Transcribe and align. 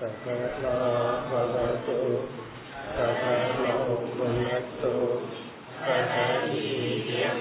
सकला 0.00 0.74
भवतु 1.30 1.98
सकलौ 2.96 3.96
भुनक्तु 4.16 4.92
सह 5.84 6.14
वीर्यं 6.46 7.40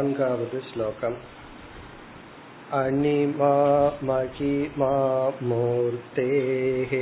नान्गावद् 0.00 0.54
श्लोकम् 0.66 1.16
अनिमा 2.78 3.48
महिमा 4.08 4.92
मूर्तेः 5.48 6.92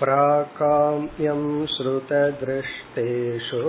प्राकाम्यं 0.00 1.44
श्रुतदृष्टेषु 1.76 3.62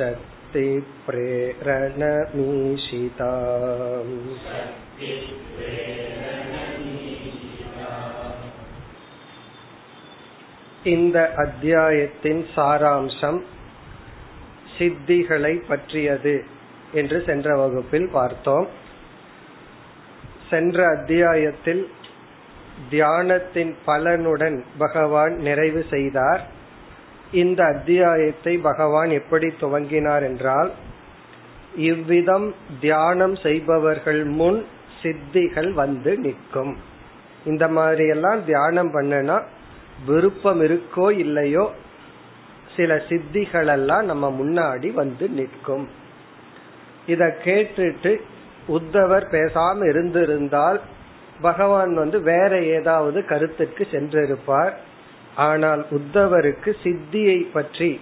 சக்தி 0.00 0.84
பிரேரணமீஷிதா 1.06 2.04
இந்த 10.84 11.32
அத்தியாயத்தின் 11.36 12.46
சாராம்சம் 12.56 13.40
சித்திகளை 14.78 15.62
பற்றியது 15.68 16.44
என்று 16.92 17.22
சென்ற 17.26 17.56
வகுப்பில் 17.56 18.08
பார்த்தோம். 18.12 18.68
சென்ற 20.50 20.86
அத்தியாயத்தில் 20.98 21.90
தியானத்தின் 22.90 23.74
பலனுடன் 23.86 24.64
பகவான் 24.78 25.34
நிறைவு 25.34 25.84
செய்தார். 25.90 26.58
இந்த 27.32 27.64
அத்தியாயத்தை 27.64 28.58
பகவான் 28.58 29.10
எப்படி 29.10 29.46
துவங்கினார் 29.60 30.22
என்றால் 30.22 30.70
இவ்விதம் 31.74 32.54
தியானம் 32.80 33.36
செய்பவர்கள் 33.36 34.24
முன் 34.24 34.64
சித்திகள் 35.02 35.72
வந்து 35.72 36.18
நிற்கும். 36.18 36.76
இந்த 37.44 37.68
மாதிரி 37.68 38.06
எல்லாம் 38.06 38.44
தியானம் 38.44 38.92
பண்ணனா 38.94 39.42
விருப்பம் 40.06 40.60
இருக்கோ 40.60 41.16
இல்லையோ 41.18 41.70
சில 42.76 42.94
சித்திகள் 43.08 43.66
எல்லாம் 43.66 44.04
நம்ம 44.04 44.30
முன்னாடி 44.30 44.92
வந்து 44.92 45.28
நிற்கும். 45.28 45.88
இத 47.06 47.38
கேட்டுட்டு 47.44 48.20
உத்தவர் 48.68 49.26
பேசாம 49.30 49.88
இருந்திருந்தால் 49.88 50.80
பகவான் 51.40 51.94
வந்து 51.94 52.22
வேற 52.22 52.62
ஏதாவது 52.62 53.24
கருத்துக்கு 53.24 53.86
சென்றிருப்பார். 53.90 54.74
ஆனால் 55.34 55.86
உத்தவருக்கு 55.90 56.72
சித்தியை 56.82 57.46
பற்றி 57.52 58.00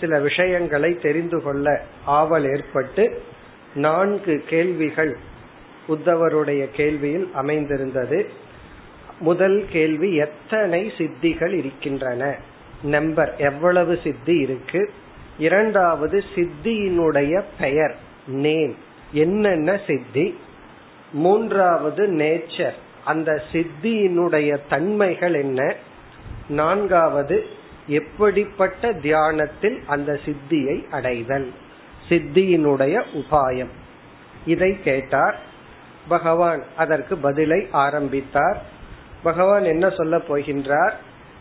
சில 0.00 0.20
விஷயங்களை 0.20 0.98
தெரிந்து 0.98 1.42
கொள்ள 1.42 1.84
ஆவல் 2.04 2.44
ஏற்பட்டு 2.44 3.22
நான்கு 3.74 4.44
கேள்விகள் 4.48 5.16
உத்தவருடைய 5.88 6.68
கேள்வியில் 6.76 7.32
அமைந்திருந்தது. 7.32 8.30
முதல் 9.20 9.64
கேள்வி 9.70 10.14
எத்தனை 10.14 10.92
சித்திகள் 10.96 11.52
இருக்கின்றன? 11.52 12.36
நம்பர் 12.82 13.34
எவ்வளவு 13.38 13.98
சித்தி 14.04 14.36
இருக்கு? 14.36 14.90
இரண்டாவது 15.38 16.24
சித்தியினுடைய 16.34 17.44
பெயர் 17.60 17.96
நேம் 18.26 18.76
என்னென்ன 19.12 19.80
சித்தி? 19.86 20.38
மூன்றாவது 21.12 22.06
நேச்சர் 22.06 22.74
அந்த 23.04 23.42
சித்தியினுடைய 23.52 24.58
தன்மைகள் 24.68 25.34
என்ன? 25.34 25.74
நான்காவது 26.48 27.46
எப்படிப்பட்ட 27.86 28.92
தியானத்தில் 28.92 29.82
அந்த 29.86 30.20
சித்தியை 30.24 30.88
அடைதல்? 30.90 31.52
சித்தியினுடைய 32.08 33.02
உபாயம். 33.14 33.70
இதை 34.46 34.82
கேட்டார். 34.82 35.40
பகவான் 36.08 36.62
அதற்கு 36.76 37.16
பதிலை 37.16 37.68
ஆரம்பித்தார். 37.70 38.62
பகவான் 39.22 39.64
என்ன 39.64 39.90
சொல்ல 39.90 40.16
போகின்றார்? 40.16 40.92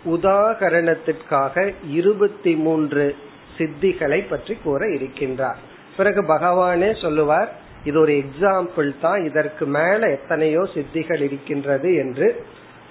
உதாகரணத்திற்காக 0.05 1.73
இருபத்தி 1.89 2.55
மூன்று 2.55 3.15
சித்திகளை 3.57 4.29
பற்றி 4.29 4.57
கூற 4.63 4.87
இருக்கின்றார். 4.87 5.55
பிறகு 5.97 6.21
பகவானே 6.21 7.01
சொல்லுவார் 7.01 7.51
இது 7.83 7.99
ஒரு 7.99 8.13
எக்ஸாம்பிள் 8.13 8.99
தான். 9.01 9.25
இதற்கு 9.25 9.65
மேல 9.65 10.09
எத்தனையோ 10.09 10.67
சித்திகள் 10.73 11.21
இருக்கின்றது 11.21 11.95
என்று. 11.95 12.45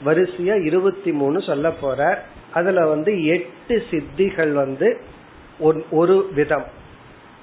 வரிசையா 0.04 0.64
இருபத்தி 0.64 1.12
மூணு 1.12 1.42
சொல்ல 1.42 1.70
போற 1.70 2.22
அதுல 2.52 2.86
வந்து 2.86 3.24
எட்டு 3.24 3.82
சித்திகள் 3.90 4.52
வந்து 4.52 4.88
ஒரு 5.90 6.28
விதம். 6.34 6.64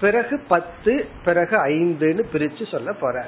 பிறகு 0.02 0.42
பத்து 0.48 1.06
பிறகு 1.24 1.56
ஐந்துன்னு 1.58 2.24
பிரிச்சு 2.34 2.72
சொல்ல 2.72 2.94
போற 2.94 3.26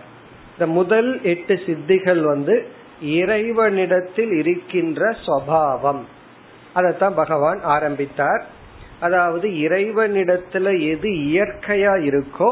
இந்த 0.54 0.68
முதல் 0.72 1.10
எட்டு 1.24 1.54
சித்திகள் 1.54 2.22
வந்து 2.22 2.68
இறைவனிடத்தில் 3.02 4.32
இருக்கின்ற 4.32 5.16
சுவாவம். 5.26 6.04
அதைத்தான் 6.74 7.14
பகவான் 7.16 7.62
ஆரம்பித்தார். 7.62 8.46
அதாவது 9.00 9.50
இறைவனிடத்துல 9.50 10.68
எது 10.90 11.10
இயற்கையா 11.10 11.94
இருக்கோ 12.10 12.52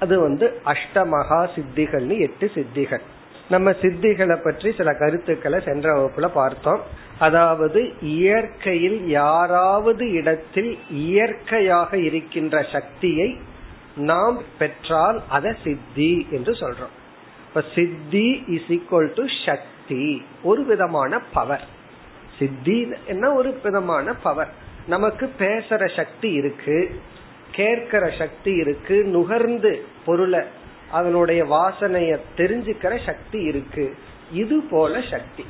அது 0.00 0.20
வந்து 0.20 0.46
அஷ்டமகா 0.64 1.40
சித்திகள்னு 1.54 2.18
எட்டு 2.18 2.50
சித்திகள். 2.54 3.04
நம்ம 3.48 3.70
சித்திகளை 3.70 4.42
பற்றி 4.44 4.72
சில 4.72 4.94
கருத்துக்களை 4.94 5.60
சென்ற 5.64 5.94
வகுப்புல 5.94 6.28
பார்த்தோம். 6.28 6.80
அதாவது 7.18 7.92
இயற்கையில் 8.00 9.08
யாராவது 9.08 10.12
இடத்தில் 10.12 10.78
இயற்கையாக 10.90 11.98
இருக்கின்ற 11.98 12.62
சக்தியை 12.62 13.38
நாம் 13.96 14.42
பெற்றால் 14.58 15.22
அத 15.28 15.56
சித்தி 15.64 16.26
என்று 16.30 16.52
சொல்றோம். 16.52 16.94
இப்ப 17.48 17.64
சித்தி 17.74 18.44
இஸ் 18.46 18.68
ஈக்வல் 18.68 19.12
டு 19.14 19.24
சக்தி 19.44 20.22
ஒரு 20.42 20.64
விதமான 20.64 21.18
பவர் 21.32 21.64
சித்தி 22.38 22.92
என்ன 23.06 23.32
ஒரு 23.32 23.60
விதமான 23.62 24.12
பவர் 24.12 24.48
நமக்கு 24.86 25.30
பேசுற 25.38 25.96
சக்தி 25.96 26.32
இருக்கு 26.32 27.00
கேட்கிற 27.52 28.10
சக்தி 28.18 28.52
இருக்கு 28.52 29.04
நுகர்ந்து 29.04 29.84
பொருளை 30.04 30.42
அதனுடைய 30.92 31.44
வாசனைய 31.44 32.18
தெரிஞ்சுக்கிற 32.36 33.06
சக்தி 33.06 33.40
இருக்கு. 33.40 33.94
இது 34.32 34.60
போல 34.70 35.00
சக்தி. 35.10 35.46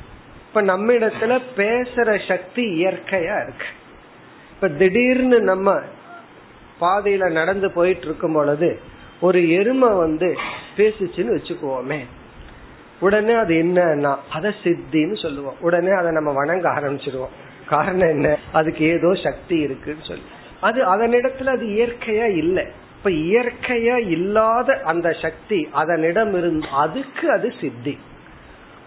இப்ப 0.47 0.61
நம்ம 0.61 0.93
இடத்துல 0.93 1.39
பேசுற 1.57 2.27
சக்தி 2.27 2.85
இயற்கையா 2.85 3.43
இருக்கு. 3.43 3.65
இப்ப 4.51 4.69
திடீர்னு 4.69 5.41
நம்ம 5.41 5.79
பாதையில 6.81 7.31
நடந்து 7.31 7.71
போயிட்டு 7.71 8.05
இருக்கும் 8.05 8.33
பொழுது 8.33 8.79
ஒரு 9.21 9.51
எருமை 9.51 9.89
வந்து 9.89 10.37
பேசிச்சுன்னு 10.77 11.37
வச்சுக்குவோமே. 11.37 11.99
உடனே 12.99 13.33
அது 13.33 13.53
என்னன்னா 13.53 14.15
அத 14.29 14.53
சித்தின்னு 14.63 15.21
சொல்லுவோம். 15.21 15.55
உடனே 15.59 15.89
அதை 15.89 16.11
நம்ம 16.11 16.31
வணங்க 16.31 16.69
ஆரம்பிச்சிருவோம். 16.69 17.33
காரணம் 17.67 18.07
என்ன? 18.07 18.37
அதுக்கு 18.51 18.85
ஏதோ 18.85 19.13
சக்தி 19.23 19.59
இருக்குன்னு 19.59 20.03
சொல்லி. 20.07 20.23
அது 20.61 20.81
அதனிடத்துல 20.81 21.47
அது 21.47 21.65
இயற்கையா 21.65 22.35
இல்லை. 22.37 22.67
இப்ப 23.05 23.15
இயற்கையா 23.15 24.07
இல்லாத 24.07 24.81
அந்த 24.85 25.11
சக்தி 25.11 25.69
அதனிடம் 25.71 26.37
இருந்து 26.37 26.67
அதுக்கு 26.67 27.31
அது 27.31 27.53
சித்தி. 27.61 27.99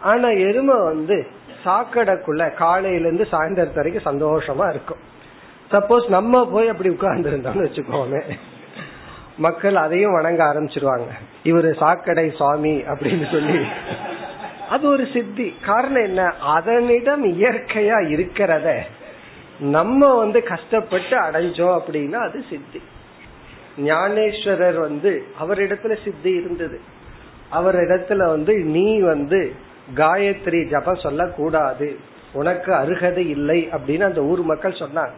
ஆனா 0.00 0.28
எருமை 0.28 0.74
வந்து 0.84 1.26
சாக்கடைக்குள்ள 1.64 2.54
காலையில 2.54 3.06
இருந்து 3.06 3.26
சாயந்தரத்து 3.32 3.74
வரைக்கும் 3.74 4.04
சந்தோஷமா 4.04 4.68
இருக்கும். 4.68 4.98
சப்போஸ் 5.70 6.08
நம்ம 6.08 6.46
போய் 6.46 6.68
அப்படி 6.68 6.88
உட்கார்ந்து 6.88 7.30
இருந்தோம்னு 7.30 7.66
வச்சுக்கோமே. 7.66 8.22
மக்கள் 9.36 9.76
அதையும் 9.76 10.12
வணங்க 10.12 10.44
ஆரம்பிச்சிருவாங்க. 10.44 11.08
இவரு 11.44 11.76
சாக்கடை 11.76 12.30
சுவாமி 12.30 12.76
அப்படின்னு 12.76 13.30
சொல்லி. 13.30 13.66
அது 14.70 14.88
ஒரு 14.88 15.08
சித்தி. 15.12 15.54
காரணம் 15.66 16.02
என்ன? 16.02 16.22
அதனிடம் 16.24 17.24
இயற்கையா 17.24 18.26
இருக்கிறத 18.26 18.78
நம்ம 19.60 20.14
வந்து 20.14 20.42
கஷ்டப்பட்டு 20.42 21.16
அடைஞ்சோம் 21.20 21.80
அப்படின்னா 21.80 22.28
அது 22.28 22.44
சித்தி. 22.50 22.82
ஞானேஸ்வரர் 23.78 24.80
வந்து 24.80 25.24
அவரிடத்துல 25.40 26.04
சித்தி 26.04 26.30
இருந்தது. 26.30 26.80
அவர் 27.50 27.74
இடத்துல 27.74 28.16
வந்து 28.16 28.58
நீ 28.58 29.00
வந்து 29.00 29.52
காயத்ரி 29.94 30.68
ஜபம் 30.68 30.98
சொல்லக்கூடாது. 31.02 31.96
உனக்கு 32.32 32.74
அருகதை 32.74 33.30
இல்லை 33.30 33.68
அப்படின்னு 33.72 34.02
அந்த 34.02 34.22
ஊர் 34.22 34.42
மக்கள் 34.42 34.72
சொன்னாங்க. 34.72 35.10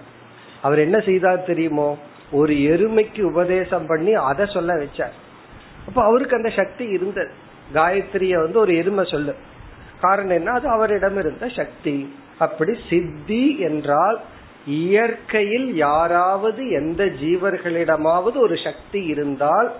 அவர் 0.62 0.78
என்ன 0.78 1.00
செய்தார் 1.00 1.44
தெரியுமோ? 1.44 1.98
ஒரு 2.32 2.54
எருமைக்கு 2.54 3.22
உபதேசம் 3.22 3.86
பண்ணி 3.86 4.14
அதை 4.14 4.46
சொல்ல 4.46 4.74
வச்சார். 4.74 5.12
அப்ப 5.86 6.02
அவருக்கு 6.02 6.36
அந்த 6.36 6.48
சக்தி 6.48 6.84
இருந்தது. 6.84 7.30
காயத்ரிய 7.74 8.34
வந்து 8.34 8.58
ஒரு 8.58 8.76
எருமை 8.76 9.04
சொல்லு. 9.10 9.34
காரணம் 10.00 10.30
என்ன? 10.30 10.50
அது 10.50 10.68
அவரிடம் 10.68 11.18
இருந்த 11.18 11.48
சக்தி. 11.48 12.14
அப்படி 12.38 12.78
சித்தி 12.90 13.58
என்றால் 13.58 14.20
இயற்கையில் 14.68 15.74
யாராவது 15.74 16.70
எந்த 16.70 17.04
ஜீவர்களிடமாவது 17.04 18.36
ஒரு 18.36 18.56
சக்தி 18.64 19.04
இருந்தால் 19.04 19.72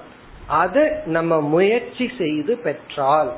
அதை 0.46 0.88
நம்ம 1.05 1.40
முயற்சி 1.40 2.11
செய்து 2.19 2.56
பெற்றால் 2.56 3.32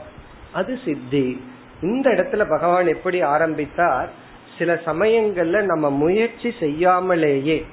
அது 0.53 0.79
சித்தி. 0.85 1.41
இந்த 1.83 2.11
இடத்துல 2.11 2.49
பகவான் 2.49 2.87
எப்படி 2.87 3.21
ஆரம்பித்தார்? 3.21 4.11
சில 4.59 4.81
சமயங்கள்ல 4.87 5.61
நம்ம 5.63 5.91
முயற்சி 5.91 6.53
செய்யாமலேயே 6.61 7.65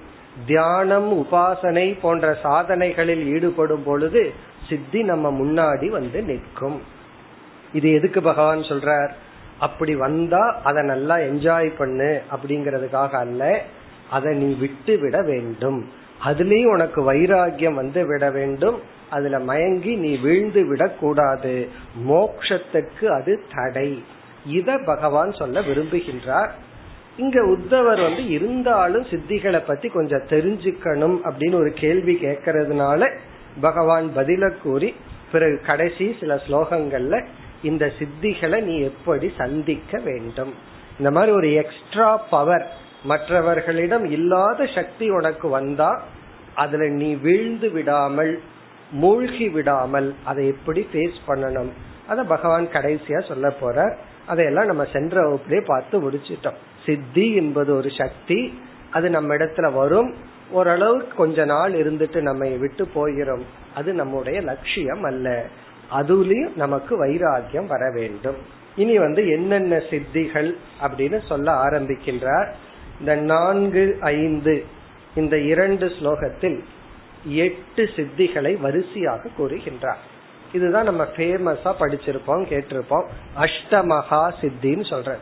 தியானம் 0.45 1.09
உபாசனை 1.18 1.97
போன்ற 2.01 2.38
சாதனைகளில் 2.44 3.24
ஈடுபடும் 3.33 3.83
பொழுது 3.83 4.33
சித்தி 4.69 5.03
நம்ம 5.03 5.31
முன்னாடி 5.31 5.88
வந்து 5.88 6.21
நிற்கும். 6.21 6.81
இது 7.74 7.94
எதுக்கு 7.94 8.21
பகவான் 8.21 8.59
சொல்றார்? 8.59 9.12
அப்படி 9.59 9.95
வந்தா 9.95 10.59
அதை 10.63 10.83
நல்லா 10.83 11.15
என்ஜாய் 11.15 11.71
பண்ணு 11.77 12.21
அப்படிங்கறதுக்காக 12.31 13.09
அல்ல 13.09 13.62
அதை 14.09 14.36
நீ 14.36 14.56
விட்டு 14.56 14.98
விட 14.98 15.21
வேண்டும். 15.21 15.89
அதுலயும் 16.25 16.71
உனக்கு 16.71 17.13
வைராகியம் 17.13 17.74
வந்து 17.74 18.06
விட 18.06 18.31
வேண்டும். 18.31 18.80
அதுல 19.09 19.39
மயங்கி 19.39 19.95
நீ 19.95 20.18
வீழ்ந்து 20.18 20.65
விடக்கூடாது. 20.65 21.68
மோக்ஷத்துக்கு 22.09 23.06
அது 23.06 23.44
தடை. 23.56 24.04
இத 24.45 24.77
பகவான் 24.77 25.31
சொல்ல 25.31 25.60
விரும்புகின்றார். 25.60 26.50
இங்க 27.18 27.42
உத்தவர் 27.42 28.01
வந்து 28.01 28.27
இருந்தாலும் 28.27 29.03
சித்திகளை 29.03 29.62
பத்தி 29.68 29.89
கொஞ்சம் 29.89 30.27
தெரிஞ்சுக்கணும் 30.30 31.18
அப்படின்னு 31.24 31.56
ஒரு 31.56 31.71
கேள்வி 31.75 32.19
கேட்கறதுனால 32.21 33.12
பகவான் 33.62 34.12
பதில 34.15 34.53
கூறி 34.63 34.95
பிறகு 35.31 35.62
கடைசி 35.65 36.15
சில 36.19 36.42
ஸ்லோகங்கள்ல 36.48 37.25
இந்த 37.63 37.92
சித்திகளை 38.00 38.62
நீ 38.62 38.80
எப்படி 38.80 39.31
சந்திக்க 39.38 40.00
வேண்டும்? 40.00 40.54
இந்த 40.98 41.12
மாதிரி 41.12 41.31
ஒரு 41.31 41.54
எக்ஸ்ட்ரா 41.54 42.18
பவர் 42.18 42.71
மற்றவர்களிடம் 43.04 44.06
இல்லாத 44.06 44.65
சக்தி 44.65 45.09
உனக்கு 45.09 45.50
வந்தா 45.50 46.04
அதுல 46.56 46.88
நீ 46.88 47.15
வீழ்ந்து 47.15 47.71
விடாமல் 47.71 48.42
மூழ்கி 48.92 49.50
விடாமல் 49.50 50.15
அதை 50.24 50.48
எப்படி 50.48 50.88
ஃபேஸ் 50.94 51.18
பண்ணணும்? 51.27 51.69
அத 52.07 52.24
பகவான் 52.24 52.65
கடைசியா 52.65 53.27
சொல்ல 53.27 53.50
போற 53.50 53.98
அதையெல்லாம் 54.25 54.65
நம்ம 54.65 54.86
சென்ற 54.94 55.30
வகுப்புலயே 55.30 55.65
பார்த்து 55.65 56.12
முடிச்சிட்டோம். 56.12 56.53
சித்தி 56.86 57.36
என்பது 57.36 57.75
ஒரு 57.75 57.89
சக்தி. 57.98 58.62
அது 58.92 59.10
நம்ம 59.10 59.36
இடத்துல 59.36 59.74
வரும். 59.74 60.15
ஓரளவுக்கு 60.51 61.07
கொஞ்ச 61.15 61.45
நாள் 61.45 61.74
இருந்துட்டு 61.74 62.21
நம்ம 62.21 62.48
விட்டு 62.48 62.88
போகிறோம் 62.88 63.44
அது 63.75 63.94
நம்முடைய 63.94 64.42
லட்சியம் 64.42 65.03
அல்ல. 65.03 65.45
அதுலயும் 65.92 66.56
நமக்கு 66.56 66.98
வைராக்கியம் 66.98 67.68
வர 67.68 67.92
வேண்டும். 67.92 68.36
இனி 68.75 68.98
வந்து 68.98 69.28
என்னென்ன 69.30 69.75
சித்திகள் 69.75 70.56
அப்படின்னு 70.81 71.28
சொல்ல 71.28 71.51
ஆரம்பிக்கின்றார். 71.66 72.50
இந்த 73.00 73.16
நான்கு 73.16 73.98
ஐந்து 74.01 74.66
இந்த 75.16 75.39
இரண்டு 75.39 75.88
ஸ்லோகத்தில் 75.88 76.63
எட்டு 77.24 77.89
சித்திகளை 77.95 78.60
வரிசையாக 78.62 79.30
கூறுகின்றார். 79.38 80.04
இதுதான் 80.54 80.84
நம்ம 80.84 81.04
ஃபேமஸா 81.18 81.72
படிச்சிருப்போம் 81.80 82.44
கேட்டிருப்போம். 82.51 83.07
அஷ்டமகா 83.39 84.31
சித்தின்னு 84.42 84.86
சொல்ற 84.94 85.16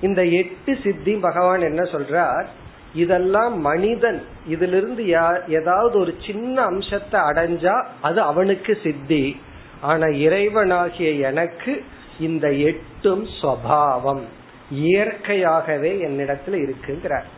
இந்த 0.00 0.24
எட்டு 0.24 0.78
சித்தி 0.82 1.14
பகவான் 1.14 1.60
என்ன 1.60 1.82
சொல்றார்? 1.82 2.46
இதெல்லாம் 2.94 3.60
மனிதன் 3.60 4.22
இதிலிருந்து 4.46 5.06
ஏதாவது 5.48 5.98
ஒரு 5.98 6.14
சின்ன 6.26 6.62
அம்சத்தை 6.62 7.20
அடைஞ்சா 7.20 7.86
அது 8.02 8.20
அவனுக்கு 8.20 8.78
சித்தி. 8.82 9.40
ஆனா 9.82 10.06
இறைவனாகிய 10.06 11.20
எனக்கு 11.20 11.84
இந்த 12.20 12.52
எட்டும் 12.52 13.26
சுவாவம். 13.42 14.22
இயற்கையாகவே 14.70 15.92
என்னிடத்துல 15.92 16.52
இருக்குங்கிறார். 16.52 17.28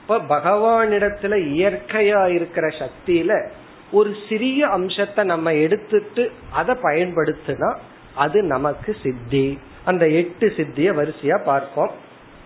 இப்ப 0.00 0.18
பகவானிடத்துல 0.18 1.34
இயற்கையா 1.52 2.26
இருக்கிற 2.26 2.66
சக்தியில 2.66 3.48
ஒரு 3.92 4.14
சிறிய 4.28 4.66
அம்சத்தை 4.66 5.24
நம்ம 5.24 5.54
எடுத்துட்டு 5.54 6.32
அதை 6.50 6.74
பயன்படுத்தினா 6.82 7.76
அது 8.14 8.42
நமக்கு 8.42 8.96
சித்தி. 9.02 9.58
அந்த 9.84 10.08
எட்டு 10.08 10.52
சித்திய 10.56 10.92
வரிசையா 10.92 11.42
பார்ப்போம். 11.44 11.90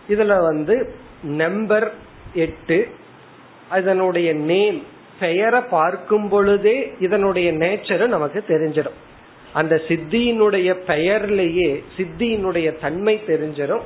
இதுல 0.08 0.40
வந்து 0.40 0.94
நம்பர் 1.22 1.92
எட்டு 2.34 2.88
அதனுடைய 3.68 4.32
நேம் 4.32 4.82
பெயரை 5.20 5.60
பார்க்கும் 5.60 6.28
பொழுதே 6.28 6.94
இதனுடைய 6.98 7.52
நேச்சரும் 7.52 8.14
நமக்கு 8.16 8.44
தெரிஞ்சிடும். 8.48 8.98
அந்த 9.52 9.80
சித்தியினுடைய 9.88 10.74
பெயர்லேயே 10.86 11.82
சித்தியினுடைய 11.96 12.80
தன்மை 12.80 13.20
தெரிஞ்சிடும் 13.26 13.82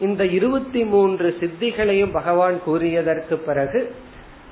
இந்த 0.00 0.26
இருபத்தி 0.26 0.84
மூன்று 0.84 1.36
சித்திகளையும் 1.40 2.12
பகவான் 2.12 2.60
கூறியதற்கு 2.66 3.34
பிறகு 3.34 3.94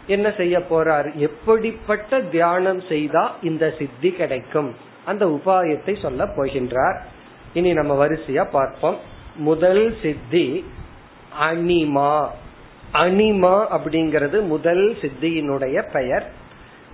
என்ன 0.06 0.32
செய்ய 0.36 0.58
போறார்? 0.58 1.14
எப்படிப்பட்ட 1.14 2.20
தியானம் 2.20 2.80
செய்தா 2.88 3.36
இந்த 3.42 3.74
சித்தி 3.78 4.10
கிடைக்கும்? 4.10 4.74
அந்த 5.04 5.26
உபாயத்தை 5.26 6.00
சொல்ல 6.02 6.24
போகின்றார். 6.24 6.98
இனி 7.52 7.72
நம்ம 7.72 8.06
வரிசையா 8.06 8.44
பார்ப்போம். 8.50 8.96
முதல் 9.36 9.96
சித்தி 10.02 10.64
அனிமா. 11.40 12.26
அனிமா 12.92 13.64
அப்படிங்கிறது 13.70 14.46
முதல் 14.46 14.96
சித்தியினுடைய 15.00 15.82
பெயர். 15.92 16.32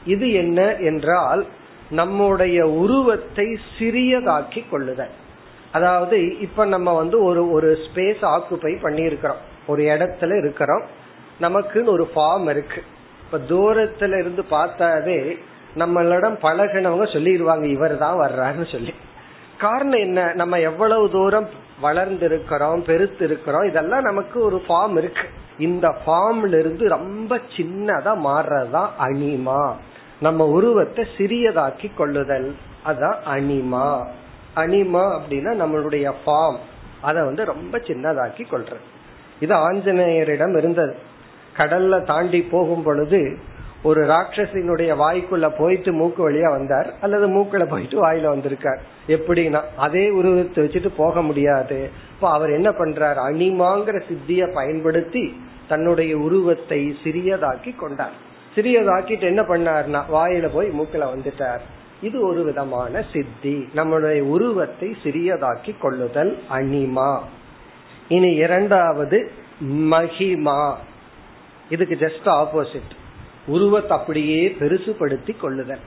இது 0.06 0.32
என்ன 0.32 0.74
என்றால் 0.74 1.46
நம்முடைய 1.90 2.66
உருவத்தை 2.66 3.58
சிறியதாக்கி 3.78 4.68
கொள்ளுதல். 4.70 5.10
அதாவது 5.72 6.40
இப்ப 6.40 6.64
நம்ம 6.64 6.92
வந்து 6.92 7.24
ஒரு 7.24 7.50
ஒரு 7.50 7.72
ஸ்பேஸ் 7.72 8.22
ஆக்குபை 8.22 8.76
பண்ணியிருக்கிறோம். 8.82 9.40
ஒரு 9.66 9.82
இடத்துல 9.82 10.38
இருக்கிறோம். 10.38 10.82
நமக்குன்னு 11.40 11.86
ஒரு 11.86 12.10
ஃபார்ம் 12.14 12.48
இருக்கு. 12.48 12.82
இப்ப 13.24 13.38
தூரத்துல 13.38 14.18
இருந்து 14.18 14.44
பார்த்தாவே 14.50 15.38
நம்மளிடம் 15.76 16.38
பழகினவங்க 16.42 17.02
சொல்லிடுவாங்க 17.02 17.64
இவர் 17.64 17.98
தான் 17.98 18.18
வர்றாருன்னு 18.18 18.72
சொல்லி. 18.72 18.94
காரணம் 19.58 19.98
என்ன? 19.98 20.32
நம்ம 20.34 20.60
எவ்வளவு 20.60 21.10
தூரம் 21.10 21.48
வளர்ந்திருக்கிறோம் 21.82 22.80
பெருத்து 22.80 23.24
இருக்கிறோம் 23.24 23.68
இதெல்லாம் 23.68 24.02
நமக்கு 24.02 24.40
ஒரு 24.40 24.62
ஃபார்ம் 24.68 24.96
இருக்கு. 24.96 25.28
இந்த 25.58 25.94
ஃபார்ம்ல 26.06 26.58
இருந்து 26.58 26.88
ரொம்ப 26.88 27.40
சின்னதா 27.56 28.16
மாறுறதுதான் 28.24 28.88
அனிமா 28.98 29.72
நம்ம 30.20 30.46
உருவத்தை 30.46 31.04
சிறியதாக்கி 31.18 31.90
கொள்ளுதல். 31.96 32.54
அதான் 32.86 33.16
அனிமா 33.34 34.04
அனிமா 34.56 35.18
அப்படின்னா 35.18 35.52
நம்மளுடைய 35.62 36.12
ஃபார்ம் 36.26 36.56
அதை 37.00 37.24
வந்து 37.24 37.44
ரொம்ப 37.44 37.78
சின்னதாக்கி 37.78 38.44
கொள்றது. 38.50 38.84
இது 39.40 39.54
ஆஞ்சநேயரிடம் 39.54 40.56
இருந்தது. 40.56 40.96
கடல்ல 41.56 42.04
தாண்டி 42.04 42.42
போகும் 42.42 42.82
பொழுது 42.82 43.38
ஒரு 43.82 44.04
ராட்சசினுடைய 44.04 44.96
வாய்க்குள்ள 44.96 45.54
போயிட்டு 45.58 45.92
மூக்கு 45.92 46.30
வழியா 46.30 46.50
வந்தார். 46.50 46.92
அல்லது 47.00 47.28
மூக்குல 47.28 47.68
போயிட்டு 47.68 48.10
வாயில 48.10 48.28
வந்திருக்கார். 48.28 48.80
எப்படின்னா 49.08 49.62
அதே 49.76 50.10
உருவத்தை 50.10 50.64
வச்சுட்டு 50.64 50.90
போக 50.96 51.22
முடியாது. 51.22 51.90
இப்ப 52.14 52.30
அவர் 52.30 52.50
என்ன 52.50 52.70
பண்றார்? 52.70 53.18
அனிமாங்கிற 53.28 54.02
சித்திய 54.08 54.50
பயன்படுத்தி 54.54 55.40
தன்னுடைய 55.68 56.16
உருவத்தை 56.16 56.96
சிறியதாக்கி 57.04 57.76
கொண்டார். 57.76 58.25
சிறியதாக்கிட்டு 58.56 59.20
என்ன 59.20 59.42
பண்ணார்னா 59.42 60.02
வாயில 60.12 60.48
போய் 60.52 60.68
மூக்கில 60.68 61.08
வந்துட்டார். 61.14 61.60
இது 62.00 62.26
ஒரு 62.26 62.42
விதமான 62.42 63.04
சித்தி. 63.12 63.68
நம்முடைய 63.74 64.24
உருவத்தை 64.24 64.96
சிறியதாக்கி 65.02 65.74
கொள்ளுதல் 65.80 66.38
அனிமா 66.50 67.18
இனி 68.08 68.34
இரண்டாவது 68.34 69.30
மகிமா. 69.70 70.74
இதுக்கு 71.68 71.94
ஜஸ்ட் 72.00 72.26
ஆப்போசிட் 72.26 72.92
உருவத்தை 73.46 73.98
அப்படியே 73.98 74.56
பெருசுபடுத்தி 74.60 75.36
கொள்ளுதல். 75.40 75.78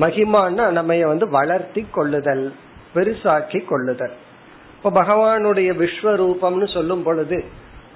மகிமான்னா 0.00 0.68
நம்ம 0.68 1.06
வந்து 1.06 1.28
வளர்த்தி 1.28 1.86
கொள்ளுதல் 1.90 2.54
பெருசாக்கி 2.94 3.64
கொள்ளுதல். 3.64 4.12
இப்ப 4.76 5.02
பகவானுடைய 5.02 5.70
விஸ்வரூபம்னு 5.82 6.72
சொல்லும் 6.72 7.02
பொழுது 7.02 7.44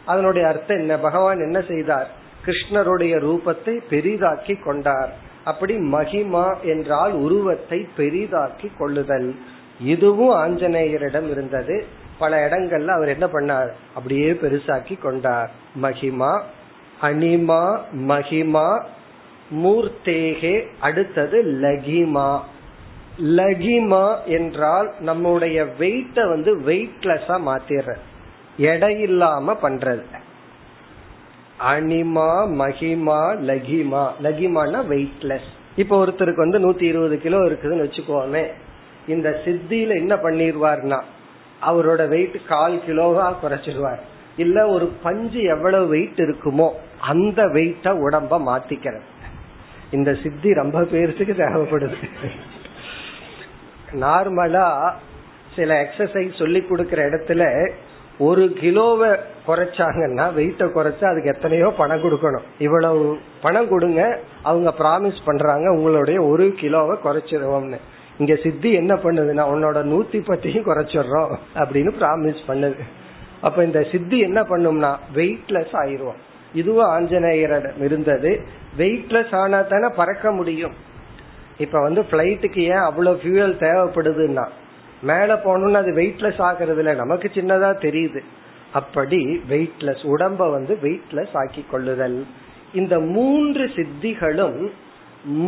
அதனுடைய 0.04 0.48
அர்த்தம் 0.48 0.78
என்ன? 0.78 0.98
பகவான் 0.98 1.38
என்ன 1.38 1.60
செய்தார்? 1.60 2.22
கிருஷ்ணருடைய 2.46 3.14
ரூபத்தை 3.18 3.80
பெரிதாக்கி 3.90 4.62
கொண்டார். 4.64 5.12
அப்படி 5.44 5.76
மகிமா 5.76 6.60
என்றால் 6.62 7.12
உருவத்தை 7.12 7.88
பெரிதாக்கி 7.98 8.68
கொள்ளுதல். 8.78 9.34
இதுவும் 9.80 10.34
ஆஞ்சநேயரிடம் 10.36 11.30
இருந்தது. 11.30 11.84
பல 12.18 12.48
இடங்கள்ல 12.48 12.86
அவர் 12.86 13.08
என்ன 13.08 13.26
பண்ணார்? 13.26 13.70
அப்படியே 13.94 14.30
பெருசாக்கி 14.32 15.00
கொண்டார். 15.00 15.50
மகிமா 15.82 16.40
அனிமா 17.02 17.78
மகிமா 18.08 18.82
மூர்த்தேகே 19.54 20.66
அடுத்தது 20.80 21.44
லகிமா. 21.44 22.40
லகிமா 23.22 24.24
என்றால் 24.24 24.94
நம்முடைய 25.00 25.64
வெயிட்ட 25.78 26.28
வந்து 26.28 26.58
வெயிட்லெஸ்ஸா 26.58 27.36
மாத்திர 27.46 27.96
எடையில்லாம 28.58 29.56
பண்றது. 29.62 30.04
அனிமா 31.60 32.30
மகிமா 32.62 33.20
லகிமா. 33.50 34.10
லகிமானா 34.22 34.80
வெயிட்லெஸ் 34.92 35.50
இப்ப 35.76 36.06
ஒருத்தருக்கு 36.06 36.34
வந்து 36.34 36.58
நூத்தி 36.58 36.82
இருபது 36.82 37.20
கிலோ 37.20 37.38
இருக்குதுன்னு 37.38 37.84
வச்சுக்கோமே. 37.86 38.46
இந்த 39.08 39.40
சித்தியில 39.44 39.88
என்ன 39.88 40.14
பண்ணிடுவார்னா 40.14 41.02
அவரோட 41.66 42.08
வெயிட் 42.08 42.46
கால் 42.46 42.80
கிலோவா 42.86 43.34
குறைச்சிருவார். 43.42 43.98
இல்ல 44.36 44.66
ஒரு 44.66 44.86
பஞ்சு 45.02 45.42
எவ்வளவு 45.42 45.86
வெயிட் 45.86 46.18
இருக்குமோ 46.18 46.70
அந்த 47.00 47.42
வெயிட்ட 47.42 47.90
உடம்ப 47.90 48.38
மாத்திக்கிறது. 48.50 49.06
இந்த 49.90 50.16
சித்தி 50.22 50.54
ரொம்ப 50.54 50.84
பேருக்கு 50.84 51.24
தேவைப்படுது. 51.24 51.96
நார்மலா 53.92 54.92
சில 55.56 55.82
எக்ஸசைஸ் 55.82 56.38
சொல்லி 56.38 56.60
கொடுக்கற 56.60 57.00
இடத்துல 57.10 57.70
ஒரு 58.18 58.56
கிலோவை 58.60 59.18
குறைச்சாங்கன்னா 59.46 60.34
வெயிட்ட 60.34 60.64
குறைச்சா 60.64 61.04
அதுக்கு 61.04 61.32
எத்தனையோ 61.34 61.72
பணம் 61.76 62.02
கொடுக்கணும். 62.02 62.44
இவ்வளவு 62.58 63.18
பணம் 63.40 63.68
கொடுங்க 63.68 64.18
அவங்க 64.42 64.74
ப்ராமிஸ் 64.78 65.24
பண்றாங்க 65.24 65.70
உங்களுடைய 65.70 66.22
ஒரு 66.22 66.54
கிலோவை 66.60 66.96
குறைச்சிருவோம்னு. 67.04 67.76
இங்க 68.18 68.34
சித்தி 68.42 68.72
என்ன 68.72 68.94
பண்ணுதுன்னா 68.94 69.44
உன்னோட 69.52 69.78
நூத்தி 69.92 70.18
பத்தையும் 70.26 70.66
குறைச்சிடுறோம் 70.66 71.32
அப்படின்னு 71.54 71.92
ப்ராமிஸ் 72.00 72.42
பண்ணுது. 72.48 72.82
அப்ப 73.40 73.64
இந்த 73.64 73.86
சித்தி 73.92 74.18
என்ன 74.18 74.42
பண்ணும்னா 74.42 74.96
வெயிட்லெஸ் 75.14 75.74
ஆயிரும் 75.82 76.20
இதுவும் 76.54 76.90
ஆஞ்சநேயரிடம் 76.96 77.82
இருந்தது. 77.82 78.40
வெயிட்லெஸ் 78.78 79.34
ஆனா 79.34 79.60
தானே 79.60 79.88
பறக்க 79.96 80.30
முடியும். 80.30 80.72
இப்ப 81.58 81.80
வந்து 81.80 82.02
பிளைட்டுக்கு 82.10 82.58
ஏன் 82.58 82.86
அவ்வளவு 82.88 83.20
ஃபியூயல் 83.22 83.56
தேவைப்படுதுன்னா 83.64 84.44
மேல 85.04 85.34
போனோம்னா 85.34 85.80
அது 85.82 85.92
வெயிட்லெஸ் 85.92 86.40
ஆகிறது 86.40 86.78
இல்ல. 86.78 86.94
நமக்கு 86.94 87.30
சின்னதா 87.34 87.70
தெரியுது. 87.86 88.20
அப்படி 88.72 89.20
வெயிட்லெஸ் 89.50 90.04
உடம்ப 90.04 90.50
வந்து 90.50 90.78
வெயிட்லெஸ் 90.82 91.32
ஆக்கி 91.32 91.64
கொள்ளுதல். 91.70 92.26
இந்த 92.74 92.94
மூன்று 93.14 93.64
சித்திகளும் 93.74 94.60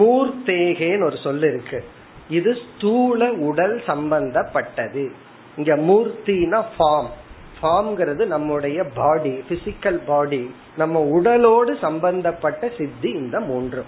மூர்த்தேகேன்னு 0.00 1.04
ஒரு 1.04 1.18
சொல்லு 1.22 1.48
இருக்கு. 1.48 1.84
இது 2.30 2.56
ஸ்தூல 2.64 3.30
உடல் 3.48 3.82
சம்பந்தப்பட்டது. 3.86 5.04
இங்க 5.56 5.76
மூர்த்தினா 5.76 6.60
ஃபார்ம் 6.78 7.10
ஃபார்ம்ங்கிறது 7.60 8.26
நம்முடைய 8.26 8.84
பாடி 8.94 9.44
பிசிக்கல் 9.48 10.00
பாடி 10.06 10.42
நம்ம 10.76 11.00
உடலோடு 11.00 11.72
சம்பந்தப்பட்ட 11.80 12.70
சித்தி 12.78 13.10
இந்த 13.10 13.40
மூன்று 13.40 13.84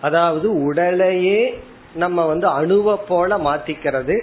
அதாவது 0.00 0.48
உடலையே 0.64 1.40
நம்ம 1.94 2.26
வந்து 2.26 2.46
அணுவ 2.48 2.96
போல 3.08 3.38
மாத்திக்கிறது. 3.38 4.16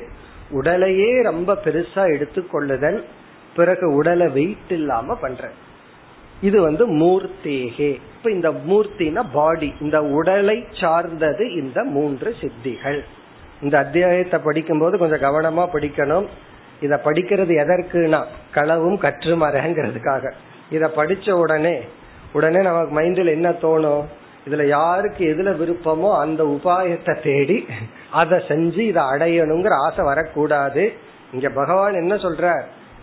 உடலையே 0.50 1.21
ரொம்ப 1.21 1.57
பெருசா 1.65 2.03
எடுத்துக்கொள்ளுதல் 2.15 3.03
பிறகு 3.55 3.93
உடலை 3.93 4.27
வெயிட் 4.27 4.71
இல்லாம 4.71 5.15
பண்ற 5.15 5.50
இது 6.41 6.62
வந்து 6.62 6.88
மூர்த்தேகே. 6.88 8.00
இப்ப 8.15 8.31
இந்த 8.31 8.51
மூர்த்தினா 8.51 9.23
பாடி 9.33 9.73
இந்த 9.81 10.01
உடலை 10.01 10.65
சார்ந்தது 10.71 11.53
இந்த 11.53 11.83
மூன்று 11.83 12.35
சித்திகள். 12.41 13.01
இந்த 13.62 13.77
அத்தியாயத்தை 13.77 14.39
படிக்கும்போது 14.39 14.97
கொஞ்சம் 14.97 15.21
கவனமா 15.21 15.67
படிக்கணும். 15.73 16.25
இத 16.81 17.01
படிக்கிறது 17.05 17.53
எதற்குனா 17.63 18.23
களவும் 18.55 18.97
கற்று 18.97 19.35
மரங்கிறதுக்காக 19.35 20.31
இத 20.71 20.91
படிச்ச 20.95 21.31
உடனே 21.31 21.81
உடனே 22.33 22.62
நமக்கு 22.62 23.00
மைண்டில் 23.00 23.29
என்ன 23.29 23.50
தோணும்? 23.50 24.03
இதுல 24.47 24.63
யாருக்கு 24.67 25.23
எதுல 25.33 25.50
விருப்பமோ 25.59 26.09
அந்த 26.23 26.41
உபாயத்தை 26.55 27.13
தேடி 27.27 27.57
அதை 28.21 28.38
செஞ்சு 28.50 28.81
இதை 28.91 29.03
அடையணுங்கிற 29.12 29.75
ஆசை 29.85 30.03
வரக்கூடாது. 30.12 30.83
இங்க 31.35 31.50
பகவான் 31.59 32.01
என்ன 32.01 32.15
சொல்ற 32.25 32.51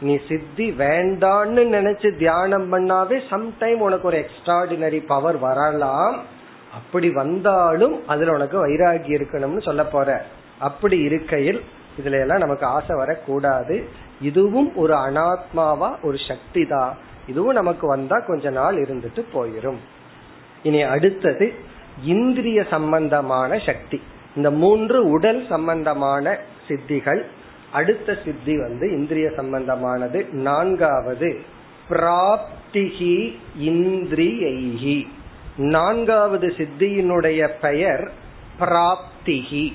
நீ 0.07 0.15
சித்தி 0.29 0.67
வேண்டான்னு 0.83 1.63
நினைச்சு 1.77 2.09
தியானம் 2.19 2.69
பண்ணாவே 2.73 3.17
சம்டைம் 3.33 3.81
உனக்கு 3.87 4.07
ஒரு 4.11 4.19
எக்ஸ்ட்ராடினரி 4.25 5.01
பவர் 5.13 5.39
வரலாம். 5.47 6.17
அப்படி 6.79 7.09
வந்தாலும் 7.21 7.97
அதுல 8.13 8.35
உனக்கு 8.39 8.57
வைராகி 8.65 9.11
இருக்கணும்னு 9.19 9.63
சொல்ல 9.69 9.85
போற. 9.85 10.09
அப்படி 10.69 10.99
இருக்கையில் 11.09 11.61
இதுல 12.01 12.21
எல்லாம் 12.25 12.45
நமக்கு 12.45 12.67
ஆசை 12.77 12.95
வரக்கூடாது. 12.97 13.77
இதுவும் 14.29 14.71
ஒரு 14.83 14.95
அனாத்மாவா 15.07 15.89
ஒரு 16.09 16.19
சக்தி 16.29 16.63
தான் 16.75 16.93
இதுவும் 17.27 17.59
நமக்கு 17.61 17.87
வந்தா 17.87 18.17
கொஞ்ச 18.29 18.51
நாள் 18.59 18.77
இருந்துட்டு 18.85 19.23
போயிரும். 19.35 19.81
இனி 20.63 20.83
அடுத்தது 20.83 21.55
இந்திரிய 22.05 22.67
சம்பந்தமான 22.71 23.59
சக்தி. 23.59 24.03
இந்த 24.37 24.51
மூன்று 24.51 25.11
உடல் 25.11 25.47
சம்பந்தமான 25.49 26.39
சித்திகள் 26.69 27.23
அடுத்த 27.73 28.19
சித்தி 28.25 28.59
வந்து 28.59 28.91
இந்திரிய 28.91 29.33
சம்பந்தமானது. 29.37 30.31
நான்காவது 30.31 31.41
பிராப்திகி 31.91 33.37
இந்திரியைகி 33.61 35.07
நான்காவது 35.57 36.55
சித்தியினுடைய 36.57 37.51
பெயர் 37.61 38.13
பிராப்திகி 38.61 39.73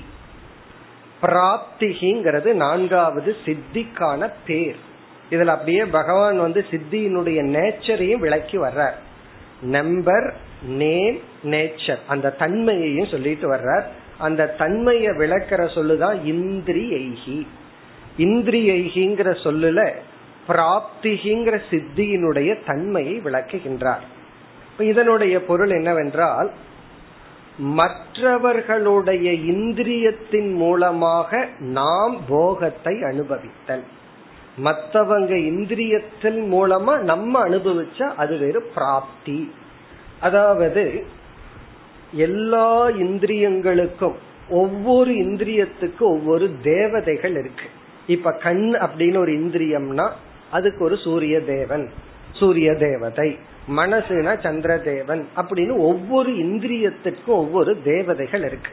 பிராப்திகிங்கிறது 1.22 2.52
நான்காவது 2.52 3.36
சித்திக்கான 3.44 4.32
பேர். 4.46 4.76
இதுல 5.30 5.44
அப்படியே 5.44 5.84
பகவான் 5.84 6.40
வந்து 6.40 6.64
சித்தியினுடைய 6.70 7.42
நேச்சரையும் 7.42 8.18
விளக்கி 8.18 8.58
வர்றார். 8.58 8.96
Number 9.60 10.36
name 10.62 11.18
nature. 11.44 11.98
அந்த 12.06 12.30
தன்மையையும் 12.30 13.08
சொல்லிட்டு 13.10 13.52
வர்றார். 13.52 13.82
அந்த 14.18 14.54
தன்மையை 14.58 15.06
விளக்கிற 15.06 15.66
சொல்லுதான் 15.74 16.18
இந்திரியைகி. 16.26 17.46
இந்திரியைகிங்கிற 18.18 19.36
சொல்லுல 19.44 19.90
பிராப்திகிங்கிற 20.48 21.60
சித்தியினுடைய 21.70 22.58
தன்மையை 22.66 23.20
விளக்குகின்றார். 23.24 24.00
இதனுடைய 24.78 25.44
பொருள் 25.44 25.70
என்னவென்றால் 25.70 26.50
மற்றவர்களுடைய 27.58 29.32
இந்திரியத்தின் 29.32 30.52
மூலமாக 30.52 31.48
நாம் 31.58 32.20
போகத்தை 32.28 33.02
அனுபவித்தல். 33.02 33.82
மற்றவங்க 34.64 35.34
இந்திரியத்தின் 35.34 36.52
மூலமா 36.52 36.98
நம்ம 36.98 37.48
அனுபவிச்சா 37.48 38.14
அது 38.16 38.36
வேறு 38.36 38.62
பிராப்தி. 38.74 39.52
அதாவது 40.20 41.04
எல்லா 42.12 42.86
இந்திரியங்களுக்கும் 42.88 44.14
ஒவ்வொரு 44.48 45.12
இந்திரியத்துக்கு 45.12 45.98
ஒவ்வொரு 45.98 46.54
தேவதைகள் 46.62 47.30
இருக்கு. 47.30 47.64
இப்ப 48.06 48.32
கண் 48.32 48.76
அப்படின்னு 48.76 49.16
ஒரு 49.16 49.32
இந்திரியம்னா 49.32 50.10
அதுக்கு 50.50 50.84
ஒரு 50.84 50.96
சூரிய 50.96 51.40
தேவன் 51.40 51.90
சூரிய 52.32 52.74
தேவதை. 52.74 53.38
மனசுனா 53.76 54.40
சந்திர 54.40 54.78
தேவன் 54.78 55.28
அப்படின்னு 55.36 55.76
ஒவ்வொரு 55.76 56.30
இந்திரியத்திற்கும் 56.30 57.26
ஒவ்வொரு 57.26 57.82
தேவதைகள் 57.82 58.44
இருக்கு. 58.44 58.70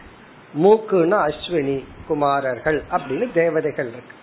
மூக்குன்னா 0.63 1.31
அஸ்வினி 1.31 1.83
குமாரர்கள் 2.07 2.81
அப்படின்னு 2.91 3.27
தேவதைகள் 3.33 3.87
இருக்கு. 3.87 4.15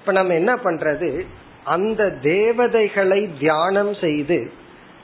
இப்ப 0.00 0.12
நம்ம 0.12 0.34
என்ன 0.34 0.54
பண்றது? 0.54 1.24
அந்த 1.64 2.10
தேவதைகளை 2.10 3.28
தியானம் 3.38 3.94
செய்து 3.94 4.50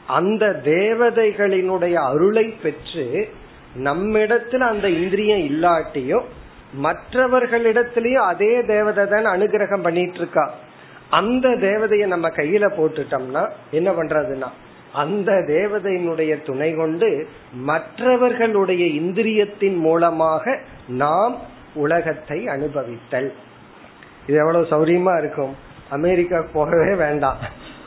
அந்த 0.07 0.61
தேவதைகளினுடைய 0.65 1.95
அருளை 1.95 2.45
பெற்று 2.45 3.29
நம்மிடத்துல 3.85 4.59
அந்த 4.59 4.89
இந்திரியம் 4.89 5.45
இல்லாட்டியும் 5.53 6.23
மற்றவர்களிடத்திலயும் 6.83 8.27
அதே 8.27 8.63
தேவதை 8.63 9.07
தான் 9.07 9.27
அனுகிரகம் 9.27 9.83
பண்ணிட்டு 9.83 10.15
இருக்கா 10.15 10.51
அந்த 11.11 11.49
தேவதையை 11.49 12.07
நம்ம 12.07 12.29
கையில 12.29 12.69
போட்டுட்டோம்னா 12.79 13.49
என்ன 13.71 13.91
பண்றதுன்னா 13.91 14.49
அந்த 14.93 15.33
தேவதையினுடைய 15.33 16.43
துணை 16.43 16.75
கொண்டு 16.75 17.27
மற்றவர்களுடைய 17.53 18.85
இந்திரியத்தின் 18.87 19.77
மூலமாக 19.77 20.59
நாம் 20.89 21.39
உலகத்தை 21.75 22.47
அனுபவித்தல். 22.47 23.33
இது 24.27 24.39
எவ்வளவு 24.39 24.65
சௌரியமா 24.65 25.19
இருக்கும். 25.19 25.57
அமெரிக்கா 25.91 26.45
போகவே 26.53 26.95
வேண்டாம். 26.95 27.37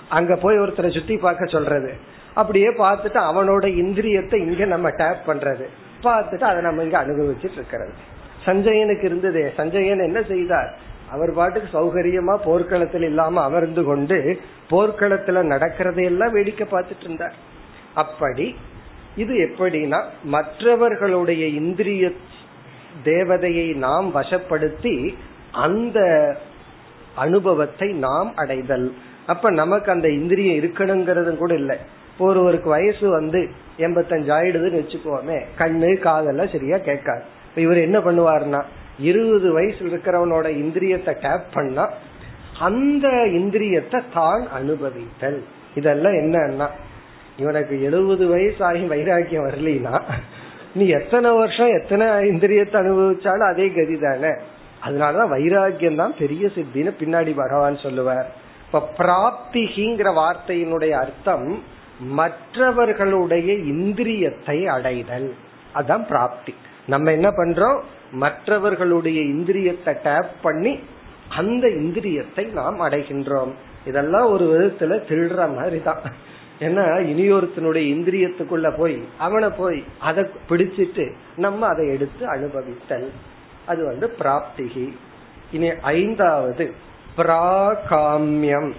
அங்க 0.10 0.36
போய் 0.36 0.60
ஒருத்தரை 0.60 0.94
சுத்தி 0.94 1.18
பார்க்க 1.18 1.46
சொல்றது. 1.46 1.94
அப்படியே 2.34 2.68
பார்த்துட்டு 2.68 3.20
அவனோட 3.30 3.66
இந்திரியத்தை 3.66 4.36
இங்க 4.36 4.66
நம்ம 4.66 4.90
டேப் 4.90 5.18
பண்றது. 5.28 5.66
பார்த்துட்டு 6.04 6.44
அதை 6.44 6.62
நம்ம 6.62 6.84
இங்க 6.84 7.04
அனுபவிச்சுட்டு 7.04 7.52
இருக்கிறது. 7.52 7.92
சஞ்சயனுக்கு 8.46 9.04
இருந்ததே. 9.04 9.52
சஞ்சயன் 9.58 10.04
என்ன 10.04 10.22
செய்தார்? 10.22 10.78
அவர் 11.12 11.34
பாட்டுக்கு 11.34 11.70
சௌகரியமா 11.80 12.38
போர்க்களத்தில் 12.44 13.02
இல்லாம 13.02 13.42
அமர்ந்து 13.42 13.84
கொண்டு 13.84 14.40
போர்க்களத்துல 14.70 15.42
நடக்கிறதையெல்லாம் 15.44 16.32
வேடிக்கை 16.32 16.68
பார்த்துட்டு 16.72 17.04
இருந்தார். 17.04 17.34
அப்படி 17.94 18.56
இது 19.16 19.34
எப்படின்னா 19.34 20.04
மற்றவர்களுடைய 20.24 21.48
இந்திரிய 21.48 22.12
தேவதையை 23.04 23.76
நாம் 23.76 24.16
வசப்படுத்தி 24.16 25.14
அந்த 25.52 26.00
அனுபவத்தை 27.16 27.92
நாம் 27.92 28.36
அடைதல். 28.36 28.94
அப்ப 29.32 29.50
நமக்கு 29.62 29.90
அந்த 29.96 30.08
இந்திரியம் 30.20 30.60
இருக்கணுங்கிறது 30.62 31.32
கூட 31.38 31.54
இல்லை. 31.62 31.78
ஒருவருக்கு 32.26 32.70
வயசு 32.76 33.06
வந்து 33.18 33.40
எண்பத்தஞ்சு 33.86 34.32
ஆயிடுதுன்னு 34.38 34.82
வச்சுக்கோமே 34.82 35.38
கண்ணு 35.60 35.90
காதெல்லாம் 36.06 36.54
சரியா 36.56 36.78
கேட்காது. 36.90 37.24
இவர் 37.66 37.86
என்ன 37.88 37.98
பண்ணுவாருன்னா 38.08 38.62
இருபது 39.10 39.48
வயசுல 39.58 39.92
இருக்கிறவனோட 39.92 40.48
இந்திரியத்தை 40.64 41.14
டேப் 41.26 41.46
பண்ணா 41.56 41.86
அந்த 42.68 43.08
இந்திரியத்தை 43.40 44.00
தான் 44.18 44.44
அனுபவித்தல். 44.60 45.40
இதெல்லாம் 45.80 46.18
என்னன்னா 46.24 46.68
இவனுக்கு 47.42 47.76
எழுபது 47.88 48.26
வயசு 48.34 48.62
ஆகி 48.70 48.84
வைராக்கியம் 48.94 49.48
வரலினா 49.48 49.96
நீ 50.78 50.86
எத்தனை 51.00 51.30
வருஷம் 51.42 51.76
எத்தனை 51.80 52.06
இந்திரியத்தை 52.32 52.78
அனுபவிச்சாலும் 52.84 53.50
அதே 53.52 53.68
கதி 53.76 53.96
தானே. 54.06 54.32
அதனாலதான் 54.86 55.34
வைராக்கியம் 55.36 56.02
தான் 56.02 56.20
பெரிய 56.20 56.50
சித்தின்னு 56.56 56.92
பின்னாடி 57.02 57.32
பகவான் 57.44 57.84
சொல்லுவார். 57.86 58.28
இப்ப 58.68 58.90
பிராப்திகிங்கிற 58.98 60.14
வார்த்தையினுடைய 60.14 60.90
அர்த்தம் 60.90 61.64
மற்றவர்களுடைய 62.00 63.54
இந்திரியத்தை 63.54 64.66
அடைதல். 64.66 65.36
அதான் 65.76 66.08
பிராப்தி. 66.08 66.54
நம்ம 66.88 67.12
என்ன 67.12 67.30
பண்றோம்? 67.30 67.82
மற்றவர்களுடைய 68.12 69.22
இந்திரியத்தை 69.22 69.98
டேப் 70.04 70.42
பண்ணி 70.42 70.80
அந்த 71.30 71.68
இந்திரியத்தை 71.68 72.52
நாம் 72.52 72.82
அடைகின்றோம். 72.82 73.52
இதெல்லாம் 73.86 74.32
ஒரு 74.32 74.46
விதத்துல 74.46 74.84
திருடுற 74.84 75.56
மாதிரி 75.56 75.82
தான் 75.82 76.00
ஏன்னா 76.60 76.84
இனியொருத்தனுடைய 77.02 77.86
இந்திரியத்துக்குள்ள 77.96 78.74
போய் 78.78 79.04
அவனை 79.18 79.50
போய் 79.50 79.84
அதை 80.00 80.24
பிடிச்சிட்டு 80.50 81.12
நம்ம 81.38 81.68
அதை 81.68 81.88
எடுத்து 81.88 82.34
அனுபவித்தல். 82.34 83.10
அது 83.66 83.86
வந்து 83.86 84.16
பிராப்திகி. 84.20 84.94
இனி 85.52 85.70
ஐந்தாவது. 85.70 86.74
பிராகாமியம். 87.18 88.74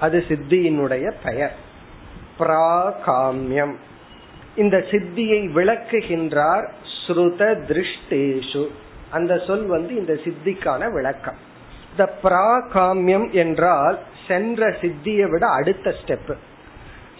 அது 0.00 0.24
சித்தியினுடைய 0.28 1.12
பெயர். 1.24 1.56
பிராகாமியம். 2.38 3.74
இந்த 4.56 4.76
சித்தியை 4.76 5.40
விளக்குகின்றார் 5.52 6.68
ஸ்ருத 7.06 7.60
திருஷ்டேஷு. 7.68 8.66
அந்த 9.10 9.38
சொல் 9.46 9.66
வந்து 9.66 9.96
இந்த 9.96 10.12
சித்திக்கான 10.12 10.92
விளக்கம். 10.92 11.36
இந்த 11.90 12.14
பிராகாமியம் 12.22 13.30
என்றால் 13.30 13.98
சென்ற 14.28 14.70
சித்தியை 14.70 15.30
விட 15.30 15.46
அடுத்த 15.46 15.94
ஸ்டெப் 16.04 16.36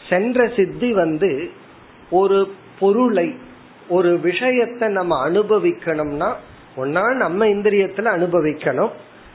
சென்ற 0.09 0.51
சித்தி 0.57 0.93
வந்து 0.93 1.51
ஒரு 2.11 2.55
பொருளை 2.79 3.39
ஒரு 3.89 4.19
விஷயத்தை 4.19 4.89
நம்ம 4.89 5.31
அனுபவிக்கணும்னா 5.31 6.33
ஒன்னா 6.77 7.15
நம்ம 7.15 7.47
இந்திரியத்துல 7.47 8.07
அனுபவிக்கணும் 8.17 8.91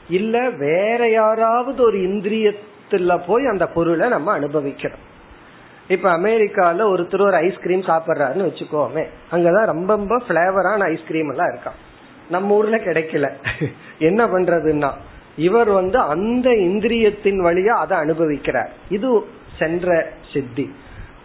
இல்ல 0.08 0.50
வேற 0.50 1.10
யாராவது 1.10 1.82
ஒரு 1.82 1.98
இந்திரியத்துல 1.98 3.20
போய் 3.26 3.46
அந்த 3.46 3.66
பொருளை 3.66 4.08
நம்ம 4.08 4.32
அனுபவிக்கிறோம் 4.32 5.12
இப்ப 5.88 6.18
அமெரிக்கால 6.18 6.80
ஒருத்தர் 6.80 7.20
ஒரு 7.20 7.34
ஐஸ்கிரீம் 7.34 7.80
சாப்பிட்றாருன்னு 7.80 8.48
வச்சுக்கோமே 8.48 9.06
அங்கதான் 9.32 9.66
ரொம்ப 9.66 9.96
ரொம்ப 9.96 10.22
பிளேவரான 10.28 10.96
ஐஸ்கிரீம் 10.96 11.30
எல்லாம் 11.30 11.48
இருக்கான் 11.48 11.92
நம்ம 12.30 12.54
ஊர்ல 12.54 12.76
கிடைக்கல. 12.76 13.32
என்ன 13.98 14.26
பண்றதுன்னா 14.26 14.90
இவர் 15.36 15.68
வந்து 15.68 15.98
அந்த 15.98 16.50
இந்திரியத்தின் 16.50 17.40
வழியா 17.40 17.66
அதை 17.66 17.98
அனுபவிக்கிறார். 17.98 18.68
இது 18.88 19.24
சென்ற 19.58 20.08
சித்தி. 20.32 20.74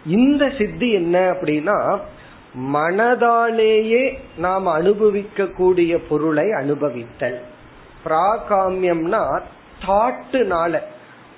இந்த 0.06 0.52
சித்தி 0.58 0.92
என்ன 0.92 1.30
அப்படின்னா 1.30 1.98
மனதாலேயே 2.72 4.14
நாம் 4.36 4.66
அனுபவிக்க 4.66 5.46
கூடிய 5.46 6.00
பொருளை 6.00 6.44
அனுபவித்தல். 6.44 7.40
பிராகாமியம்னா 8.04 9.40
தாட்டுனால. 9.86 10.78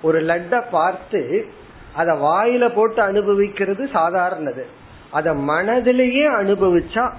ஒரு 0.03 0.21
லட்ட 0.21 0.71
பார்த்து 0.71 1.49
அத 1.95 2.13
வாயில 2.13 2.75
போட்டு 2.75 3.03
அனுபவிக்கிறது 3.03 3.89
சாதாரணது. 3.93 4.65
அத 5.11 5.35
மனதிலேயே 5.35 6.27
அனுபவிச்சா 6.27 7.13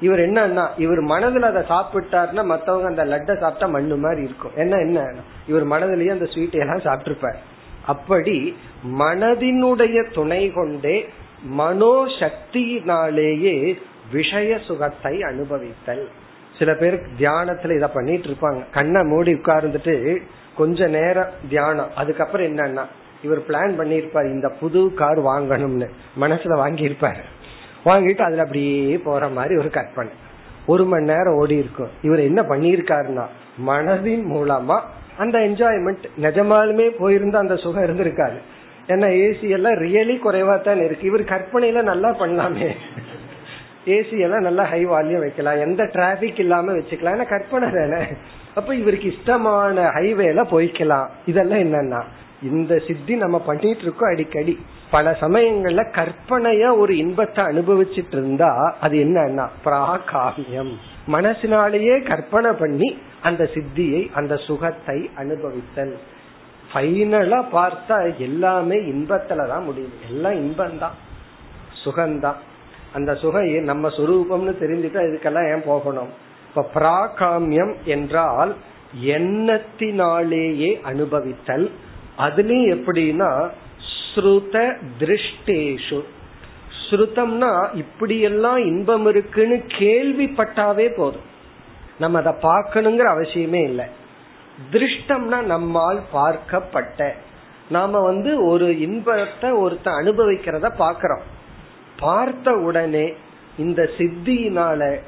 இவர் 0.00 0.18
என்னன்னா 0.18 0.68
இவர் 0.76 1.04
மனதுல 1.04 1.40
அதை 1.40 1.62
சாப்பிட்டாருன்னா 1.62 2.44
மத்தவங்க 2.44 2.88
அந்த 2.88 3.04
லட்டை 3.04 3.38
சாப்பிட்டா 3.38 3.66
மண்ணு 3.66 3.96
மாதிரி 3.96 4.22
இருக்கும். 4.22 4.50
என்ன 4.56 4.76
என்ன? 4.76 5.14
இவர் 5.46 5.66
மனதிலேயே 5.66 6.10
அந்த 6.10 6.24
ஸ்வீட்டை 6.24 6.50
எல்லாம் 6.50 6.76
சாப்பிட்டுருப்பார். 6.76 7.36
அப்படி 7.86 8.56
மனதினுடைய 8.98 10.12
துணை 10.12 10.52
கொண்டே 10.52 11.08
மனோசக்தியினாலேயே 11.58 13.78
விஷய 14.12 14.58
சுகத்தை 14.58 15.20
அனுபவித்தல். 15.20 16.08
சில 16.58 16.74
பேர் 16.74 17.00
தியானத்துல 17.18 17.76
இத 17.76 17.88
பண்ணிட்டு 17.88 18.28
இருப்பாங்க 18.28 18.64
கண்ணை 18.72 19.02
மூடி 19.02 19.32
உட்கார்ந்துட்டு 19.32 20.22
கொஞ்ச 20.56 20.86
நேரம் 20.86 21.32
தியானம். 21.48 21.90
அதுக்கப்புறம் 21.94 22.46
என்னன்னா 22.46 22.84
இவர் 23.22 23.46
பிளான் 23.48 23.74
பண்ணிருப்பார் 23.80 24.30
இந்த 24.30 24.48
புது 24.48 24.94
கார் 24.94 25.20
வாங்கணும்னு. 25.20 25.88
மனசுல 26.20 26.56
வாங்கியிருப்பாரு. 26.64 27.22
வாங்கிட்டு 27.84 28.20
அதுல 28.20 28.42
அப்படியே 28.42 28.98
போற 28.98 29.28
மாதிரி 29.28 29.56
ஒரு 29.56 29.70
கற்பனை. 29.70 30.12
ஒரு 30.66 30.84
மணி 30.84 31.04
நேரம் 31.04 31.34
ஓடி 31.34 31.56
இருக்கும். 31.56 31.90
இவர் 32.02 32.18
என்ன 32.18 32.42
பண்ணிருக்காருன்னா 32.42 33.26
மனதின் 33.66 34.24
மூலமா 34.34 34.80
அந்த 35.18 35.38
என்ஜாய்மெண்ட் 35.38 36.04
நிஜமாலுமே 36.22 36.86
போயிருந்தா 37.00 37.36
அந்த 37.36 37.56
சுகம் 37.56 37.84
இருந்திருக்காரு. 37.84 38.38
ஏன்னா 38.86 39.08
ஏசி 39.22 39.48
எல்லாம் 39.48 39.72
ரியலி 39.72 40.16
குறைவா 40.18 40.60
தான் 40.60 40.84
இருக்கு. 40.84 41.06
இவர் 41.06 41.20
கற்பனையில 41.20 41.82
நல்லா 41.82 42.10
பண்ணலாமே. 42.20 42.74
ஏசி 43.88 44.18
எல்லாம் 44.18 44.40
நல்லா 44.40 44.64
ஹை 44.64 44.86
வால்யூம் 44.86 45.18
வைக்கலாம். 45.18 45.60
எந்த 45.60 45.88
டிராபிக் 45.92 46.38
இல்லாம 46.38 46.72
வச்சுக்கலாம். 46.72 47.16
ஏன்னா 47.16 47.28
கற்பனை 47.28 47.70
தானே. 47.70 48.04
அப்ப 48.54 48.74
இவருக்கு 48.74 49.08
இஷ்டமான 49.08 49.90
ஹைவேல 49.94 50.44
போய்க்கலாம். 50.50 51.08
இதெல்லாம் 51.26 51.58
என்னன்னா 51.58 52.02
இந்த 52.42 52.78
சித்தி 52.86 53.16
நம்ம 53.16 53.38
பண்ணிட்டு 53.38 53.82
இருக்கோம் 53.82 54.10
அடிக்கடி. 54.10 54.64
பல 54.90 55.16
சமயங்கள்ல 55.20 55.84
கற்பனையா 55.92 56.78
ஒரு 56.78 56.96
இன்பத்தை 56.96 57.44
அனுபவிச்சுட்டு 57.44 58.12
இருந்தா 58.12 58.76
அது 58.80 58.96
என்னன்னா 58.98 59.48
பிராகாமியம். 59.64 60.72
மனசினாலேயே 61.12 62.02
கற்பனை 62.02 62.52
பண்ணி 62.52 62.98
அந்த 63.22 63.50
சித்தியை 63.54 64.12
அந்த 64.12 64.36
சுகத்தை 64.36 65.10
அனுபவித்தல். 65.18 65.96
ஃபைனலா 66.74 67.44
பார்த்தா 67.52 68.16
எல்லாமே 68.16 68.76
இன்பத்துலதான் 68.76 69.64
முடியும். 69.64 69.92
எல்லாம் 70.08 70.32
இன்பம்தான். 70.32 70.96
சுகம்தான். 71.84 72.36
அந்த 72.92 73.14
சுகம் 73.14 73.62
நம்ம 73.62 73.88
சுரூபம்னு 73.88 74.54
தெரிஞ்சுட்டா 74.60 75.00
இதுக்கெல்லாம் 75.02 75.54
ஏன் 75.54 75.62
போகணும்? 75.64 76.08
இப்ப 76.48 76.70
பிராகாமியம் 76.74 77.74
என்றால் 77.84 78.56
எண்ணத்தினாலேயே 79.04 80.80
அனுபவித்தல். 80.84 81.70
அதுலயும் 82.18 82.72
எப்படின்னா 82.76 83.50
ஸ்ருத 84.14 84.76
திருஷ்டேஷு. 84.98 86.04
ஸ்ருதம்னா 86.90 87.74
இப்படியெல்லாம் 87.74 88.58
இன்பம் 88.58 89.06
இருக்குன்னு 89.06 89.62
கேள்விப்பட்டாவே 89.68 90.88
போதும். 90.96 91.26
நம்ம 91.98 92.18
அதை 92.18 92.32
பார்க்கணுங்கிற 92.32 93.06
அவசியமே 93.08 93.62
இல்லை. 93.62 93.84
திருஷ்டம்னா 94.72 95.42
நம்மால் 95.42 96.00
பார்க்கப்பட்ட. 96.14 97.12
நாம 97.70 98.00
வந்து 98.00 98.46
ஒரு 98.46 98.80
இன்பத்தை 98.80 99.52
ஒருத்த 99.52 99.84
அனுபவிக்கிறத 99.84 100.70
பாக்கிறோம் 100.78 101.20
பார்த்த 101.98 102.52
உடனே 102.52 103.12
இந்த 103.58 103.90
சித்தியினால 103.98 105.00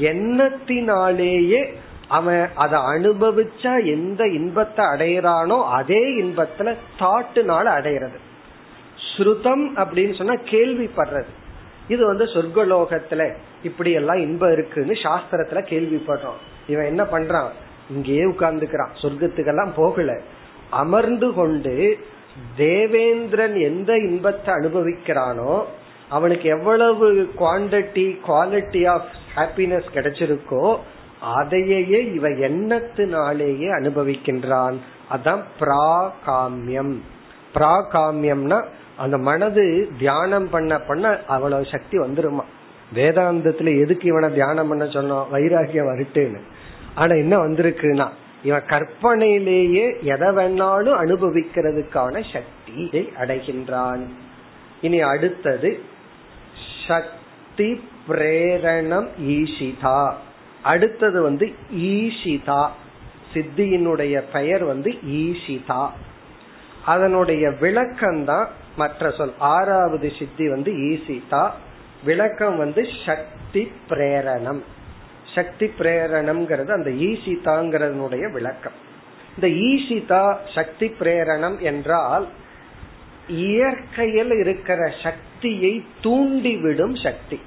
எண்ணத்தினாலேயே 0.00 1.72
அவன் 2.08 2.48
அதை 2.54 2.80
அனுபவிச்சா 2.80 3.84
எந்த 3.84 4.28
இன்பத்தை 4.28 4.84
அடையிறானோ 4.84 5.64
அதே 5.64 6.22
இன்பத்துல 6.22 6.74
தாட்டுனால 6.98 7.64
அடையிறது. 7.78 8.18
ஸ்ருதம் 9.16 9.64
அப்படின்னு 9.76 10.16
சொன்னா 10.16 10.32
கேள்விப்படுறது. 10.32 11.30
இது 11.88 12.06
வந்து 12.06 12.24
சொர்க்கலோகத்துல 12.24 13.34
இப்படி 13.62 13.92
எல்லாம் 13.92 14.16
இன்பம் 14.16 14.52
இருக்குன்னு 14.52 14.92
சாஸ்திரத்துல 14.92 15.62
கேள்விப்படுறோம். 15.70 16.40
இவன் 16.68 16.84
என்ன 16.84 17.02
பண்றான்? 17.02 17.48
இங்கேயே 17.90 18.22
உட்கார்ந்துக்கிறான். 18.22 18.92
சொர்க்கத்துக்கெல்லாம் 19.02 19.72
போகல. 19.76 20.20
அமர்ந்து 20.70 21.32
கொண்டு 21.32 21.98
தேவேந்திரன் 22.56 23.56
எந்த 23.56 23.96
இன்பத்தை 23.96 24.54
அனுபவிக்கிறானோ 24.54 25.62
அவனுக்கு 26.12 26.48
எவ்வளவு 26.48 27.30
குவாண்டிட்டி 27.38 28.06
குவாலிட்டி 28.28 28.88
ஆஃப் 28.88 29.08
ஹாப்பினஸ் 29.36 29.90
கிடைச்சிருக்கோ 29.94 30.78
அதையே 31.20 32.12
இவ 32.12 32.28
எண்ணத்தினாலேயே 32.28 33.68
அனுபவிக்கின்றான். 33.78 34.76
அதான் 35.10 35.42
பிராகாமியம். 35.60 36.96
பிராகாமியம்னா 37.54 38.64
அந்த 38.96 39.18
மனது 39.18 39.90
தியானம் 39.98 40.50
பண்ண 40.50 40.78
பண்ண 40.78 41.18
அவ்வளவு 41.26 41.64
சக்தி 41.64 41.98
வந்துருமா? 41.98 42.44
வேதாந்தத்துல 42.94 43.80
எதுக்கு 43.80 44.08
இவனை 44.08 44.32
தியானம் 44.32 44.68
பண்ண 44.68 44.84
சொன்னோம் 44.84 45.26
வைராகியம் 45.32 45.90
வருட்டுன்னு. 45.90 46.40
ஆனா 46.94 47.14
என்ன 47.14 47.36
வந்திருக்குன்னா 47.36 48.08
இவன் 48.42 48.62
கற்பனையிலேயே 48.66 49.86
எதை 50.02 50.28
வேணாலும் 50.28 50.98
அனுபவிக்கிறதுக்கான 51.04 52.22
சக்தியை 52.32 53.12
அடைகின்றான். 53.20 54.02
இனி 54.80 55.00
அடுத்தது 55.00 55.90
சக்தி 56.86 57.88
பிரேரணம் 58.08 59.08
ஈஷிதா. 59.26 60.12
அடுத்தது 60.62 61.22
வந்து 61.22 61.52
ஈஷிதா. 61.76 62.68
சித்தியினுடைய 63.34 64.22
பெயர் 64.32 64.64
வந்து 64.64 64.90
ஈஷிதா. 64.90 65.88
அதனுடைய 66.84 67.50
விளக்கம் 67.50 68.24
தான் 68.24 68.48
மற்ற 68.76 69.10
சொல். 69.10 69.32
ஆறாவது 69.38 70.12
சித்தி 70.18 70.48
வந்து 70.48 70.72
ஈசிதா 70.72 71.50
விளக்கம் 72.04 72.56
வந்து 72.56 72.88
சக்தி 73.06 73.72
பிரேரணம் 73.88 74.62
சக்தி 75.34 75.66
பிரேரணம்ங்கிறது 75.78 76.70
அந்த 76.70 76.90
ஈசிதாங்கிறதனுடைய 76.90 78.32
விளக்கம். 78.32 78.72
இந்த 79.34 79.48
ஈசிதா 79.48 80.36
சக்தி 80.54 80.94
பிரேரணம் 81.00 81.58
என்றால் 81.58 82.28
இயற்கையில் 83.32 84.30
இருக்கிற 84.30 84.92
சக்தியை 85.02 85.84
தூண்டிவிடும் 86.02 87.02
சக்தி. 87.02 87.40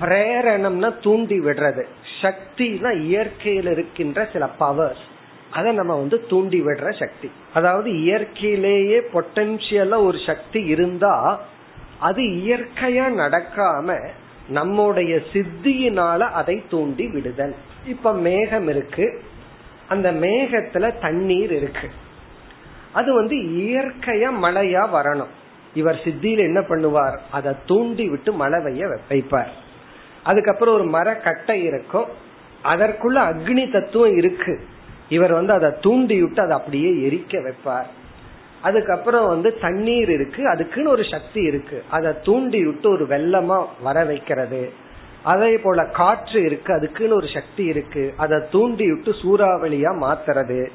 பிரேரணம்னா 0.00 1.02
தூண்டி 1.02 1.40
விடுறது. 1.40 1.84
சக்தினா 2.22 3.00
இயற்கையில் 3.00 3.66
இருக்கின்ற 3.66 4.28
சில 4.32 4.48
பவர்ஸ் 4.58 5.04
அதை 5.50 5.72
நம்ம 5.72 5.96
வந்து 5.96 6.26
தூண்டி 6.26 6.60
விடுற 6.60 6.98
சக்தி. 6.98 7.30
அதாவது 7.54 8.00
இயற்கையிலேயே 8.00 9.00
பொட்டன்சியலா 9.14 10.02
ஒரு 10.02 10.18
சக்தி 10.26 10.64
இருந்தா 10.64 11.44
அது 11.98 12.22
இயற்கையா 12.22 13.06
நடக்காம 13.16 14.08
நம்முடைய 14.48 15.20
சித்தியினால 15.32 16.18
அதை 16.18 16.62
தூண்டி 16.70 17.06
விடுதல். 17.06 17.54
இப்ப 17.86 18.12
மேகம் 18.12 18.68
இருக்கு. 18.68 19.22
அந்த 19.88 20.12
மேகத்துல 20.12 21.00
தண்ணீர் 21.00 21.52
இருக்கு. 21.52 21.90
அது 22.92 23.14
வந்து 23.14 23.36
இயற்கையா 23.36 24.30
மழையா 24.42 24.88
வரணும். 24.94 25.40
இவர் 25.74 26.00
சித்தியில 26.04 26.38
என்ன 26.38 26.60
பண்ணுவார்? 26.60 27.18
அதை 27.30 27.52
தூண்டி 27.66 28.08
விட்டு 28.08 28.32
மழை 28.32 28.64
பெய்ய 28.64 28.98
வைப்பார். 29.10 29.48
அதுக்கப்புறம் 30.22 30.74
ஒரு 30.74 30.84
மர 30.84 31.16
கட்டை 31.16 31.64
இருக்கும். 31.64 32.06
அதற்குள்ள 32.64 33.34
அக்னி 33.34 33.72
தத்துவம் 33.72 34.16
இருக்கு. 34.16 34.60
இவர் 35.08 35.32
வந்து 35.32 35.52
அதை 35.52 35.70
தூண்டி 35.80 36.20
விட்டு 36.20 36.42
அதை 36.42 36.56
அப்படியே 36.56 36.90
எரிக்க 37.08 37.32
வைப்பார். 37.32 37.86
அதுக்கப்புறம் 38.62 39.26
வந்து 39.26 39.58
தண்ணீர் 39.58 40.10
இருக்கு. 40.10 40.48
அதுக்குன்னு 40.48 40.90
ஒரு 40.90 41.04
சக்தி 41.04 41.42
இருக்கு. 41.42 41.84
அதை 41.90 42.12
தூண்டி 42.22 42.64
விட்டு 42.64 42.90
ஒரு 42.90 43.04
வெள்ளமா 43.04 43.66
வர 43.82 44.04
வைக்கிறது. 44.04 44.72
அதே 45.22 45.58
போல 45.58 45.84
காற்று 45.84 46.42
இருக்கு. 46.42 46.74
அதுக்குன்னு 46.74 47.14
ஒரு 47.14 47.28
சக்தி 47.34 47.64
இருக்கு. 47.64 48.14
அதை 48.16 48.42
தூண்டி 48.52 48.92
விட்டு 48.92 49.10
சூறாவளியா 49.10 49.92
மாத்துறது. 50.00 50.68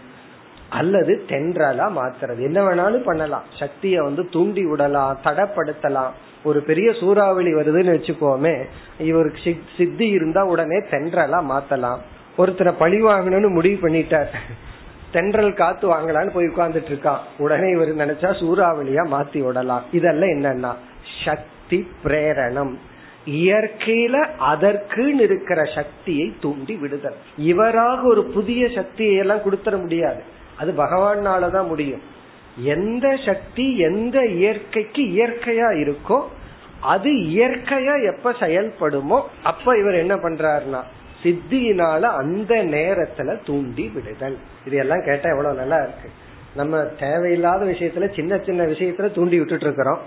அல்லது 0.69 1.23
தென்றலா 1.27 1.91
மாத்துறது. 1.97 2.37
என்ன 2.37 2.61
வேணாலும் 2.61 3.03
பண்ணலாம். 3.03 3.43
சக்தியை 3.59 3.99
வந்து 3.99 4.29
தூண்டி 4.29 4.65
விடலாம் 4.65 5.19
தடப்படுத்தலாம். 5.23 6.11
ஒரு 6.43 6.61
பெரிய 6.61 6.93
சூறாவளி 6.93 7.53
வருதுன்னு 7.53 7.95
வச்சுக்கோமே 7.97 8.63
இவருக்கு 8.99 9.57
சித்தி 9.77 10.07
இருந்தா 10.07 10.45
உடனே 10.45 10.77
தென்றலா 10.77 11.41
மாத்தலாம். 11.49 11.97
ஒருத்தரை 12.37 12.73
பழி 12.79 13.01
வாங்கணும்னு 13.01 13.49
முடிவு 13.49 13.89
பண்ணிட்டார். 13.89 14.25
தென்றல் 15.11 15.53
காத்து 15.53 15.89
வாங்கலான்னு 15.89 16.33
போய் 16.33 16.45
உட்கார்ந்துட்டு 16.45 16.89
இருக்கான். 16.89 17.17
உடனே 17.37 17.69
இவர் 17.69 17.95
நினைச்சா 17.95 18.29
சூறாவளியா 18.29 19.07
மாத்தி 19.11 19.45
விடலாம். 19.45 19.83
இதெல்லாம் 19.91 20.29
என்னன்னா 20.29 20.73
சக்தி 21.25 21.87
பிரேரணம். 22.03 22.73
இயற்கையில 23.27 24.25
அதற்குன்னு 24.39 25.19
இருக்கிற 25.19 25.63
சக்தியை 25.75 26.33
தூண்டி 26.41 26.75
விடுதல். 26.75 27.15
இவராக 27.37 28.07
ஒரு 28.07 28.23
புதிய 28.23 28.69
சக்தியை 28.75 29.15
எல்லாம் 29.15 29.37
கொடுத்துட 29.37 29.81
முடியாது. 29.81 30.21
அது 30.59 30.71
பகவானாலதான் 30.71 31.67
முடியும். 31.67 32.01
எந்த 32.57 33.17
சக்தி 33.25 33.77
எந்த 33.77 34.25
இயற்கைக்கு 34.25 35.03
இயற்கையா 35.03 35.67
இருக்கோ 35.77 36.21
அது 36.81 37.11
இயற்கையா 37.11 37.95
எப்ப 38.13 38.31
செயல்படுமோ 38.31 39.21
அப்ப 39.43 39.77
இவர் 39.77 39.93
என்ன 39.93 40.15
பண்றாருன்னா 40.15 40.81
சித்தியினால 41.23 42.01
அந்த 42.01 42.55
நேரத்துல 42.55 43.37
தூண்டி 43.45 43.91
விடுதல். 43.93 44.37
இது 44.65 44.77
எல்லாம் 44.77 45.03
கேட்டா 45.05 45.29
எவ்வளவு 45.29 45.55
நல்லா 45.55 45.77
இருக்கு. 45.77 46.09
நம்ம 46.55 46.77
தேவையில்லாத 46.77 47.65
விஷயத்துல 47.65 48.15
சின்ன 48.15 48.37
சின்ன 48.37 48.63
விஷயத்துல 48.63 49.11
தூண்டி 49.11 49.37
விட்டுட்டு 49.37 49.65
இருக்கிறோம். 49.65 49.99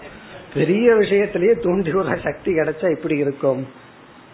பெரிய 0.54 0.92
விஷயத்திலேயே 0.92 1.62
தூண்டி 1.62 1.92
விடுற 1.92 2.22
சக்தி 2.22 2.52
கிடைச்சா 2.52 2.90
இப்படி 2.90 3.16
இருக்கும். 3.16 3.66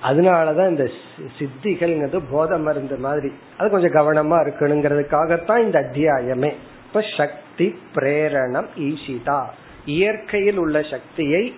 அதனாலதான் 0.02 0.68
இந்த 0.68 0.90
சித்திகள்ங்கிறது 1.38 2.22
போத 2.30 2.58
மருந்து 2.58 2.96
மாதிரி. 2.96 3.32
அது 3.58 3.70
கொஞ்சம் 3.70 3.92
கவனமா 3.92 4.34
இருக்கணுங்கிறதுக்காகத்தான் 4.34 5.58
இந்த 5.58 5.80
அத்தியாயமே. 5.80 6.52
இப்ப 6.86 7.04
சக்தி 7.16 7.74
பிரேரணம் 7.94 8.66
ஈஷிதா. 8.78 9.44
இயற்கையில் 9.84 10.56
உள்ள 10.56 10.82
சக்தியை 10.82 11.54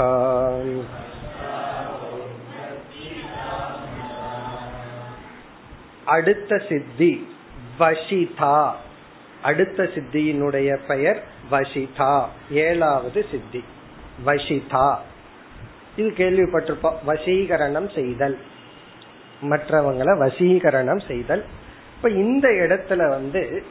அடுத்த 6.14 6.58
சித்தி 6.68 7.12
வசிதா 7.79 8.71
அடுத்த 9.43 9.83
சித்தியினுடைய 9.83 10.79
பெயர் 10.87 11.23
வசிதா 11.51 12.23
ஏழாவது 12.51 13.25
சித்தி. 13.31 13.63
வசிதா 14.25 14.95
இது 15.95 16.09
கேள்விப்பட்டிருப்போம். 16.09 16.95
வசீகரணம் 17.07 17.95
செய்தல். 17.95 18.37
மற்றவங்களை 19.41 20.17
வசீகரணம் 20.19 21.07
செய்தல். 21.07 21.45
இப்ப 21.95 22.09
இந்த 22.09 22.49
இடத்துல 22.49 23.09
வந்து 23.09 23.63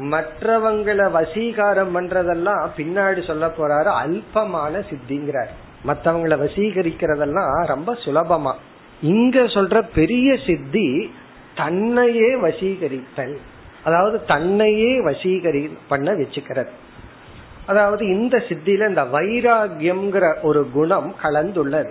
மற்றவங்களை 0.00 1.10
வசீகாரம் 1.10 1.96
பண்றதெல்லாம் 1.96 2.68
பின்னாடி 2.76 3.26
சொல்ல 3.26 3.46
போறாரு 3.46 3.90
அல்பமான 4.04 4.84
சித்திங்கிறார். 4.90 5.48
மற்றவங்களை 5.86 6.36
வசீகரிக்கிறதெல்லாம் 6.44 7.66
ரொம்ப 7.66 7.94
சுலபமா. 7.94 8.54
இங்க 9.02 9.40
சொல்ற 9.40 9.88
பெரிய 9.94 10.38
சித்தி 10.46 11.14
தன்னையே 11.56 12.36
வசீகரித்தல். 12.36 13.38
அதாவது 13.84 14.24
தன்னையே 14.24 14.92
வசீகரி 15.04 15.72
பண்ண 15.88 16.12
வச்சுக்கிறது. 16.12 16.68
அதாவது 17.66 18.06
இந்த 18.06 18.42
சித்தியில 18.48 18.88
இந்த 18.88 19.04
வைராகியம்ங்கிற 19.04 20.42
ஒரு 20.42 20.70
குணம் 20.72 21.14
கலந்துள்ளது. 21.22 21.90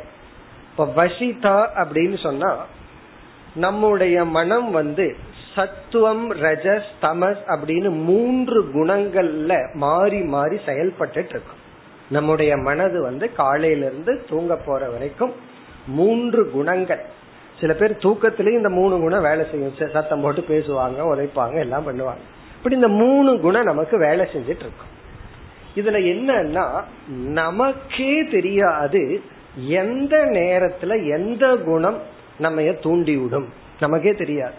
இப்ப 0.72 0.86
வசிதா 0.96 1.58
அப்படின்னு 1.76 2.22
சொன்னா 2.22 2.66
நம்முடைய 3.56 4.26
மனம் 4.26 4.72
வந்து 4.72 5.16
சத்துவம் 5.56 6.34
ரஜஸ் 6.34 6.92
தமஸ் 7.02 7.42
அப்படின்னு 7.48 7.90
மூன்று 8.04 8.60
குணங்கள்ல 8.74 9.74
மாறி 9.74 10.22
மாறி 10.22 10.60
செயல்பட்டு 10.66 11.26
இருக்கும் 11.30 11.60
நம்முடைய 12.10 12.58
மனது 12.58 13.02
வந்து 13.02 13.34
காலையிலிருந்து 13.34 14.26
தூங்க 14.30 14.56
போற 14.56 14.90
வரைக்கும் 14.90 15.34
மூன்று 15.88 16.52
குணங்கள். 16.52 17.04
சில 17.62 17.74
பேர் 17.74 18.04
தூக்கத்திலேயும் 18.04 18.60
இந்த 18.62 18.70
மூணு 18.70 19.00
குணம் 19.00 19.22
வேலை 19.22 19.46
செய்யும். 19.52 19.74
சத்தம் 19.94 20.22
போட்டு 20.22 20.42
பேசுவாங்க 20.42 21.00
உழைப்பாங்க 21.12 21.58
எல்லாம் 21.60 21.88
பண்ணுவாங்க. 21.88 22.24
இப்படி 22.58 22.76
இந்த 22.76 22.88
மூணு 22.88 23.40
குணம் 23.40 23.64
நமக்கு 23.64 23.98
வேலை 23.98 24.26
செஞ்சிட்டு 24.34 24.64
இருக்கும். 24.66 24.90
இதுல 25.76 26.00
என்னன்னா 26.14 26.66
நமக்கே 27.40 28.24
தெரியாது 28.32 29.22
எந்த 29.68 30.18
நேரத்துல 30.18 31.10
எந்த 31.12 31.56
குணம் 31.56 32.00
நம்ம 32.40 32.62
தூண்டி 32.62 33.16
விடும் 33.16 33.48
நமக்கே 33.80 34.14
தெரியாது. 34.14 34.54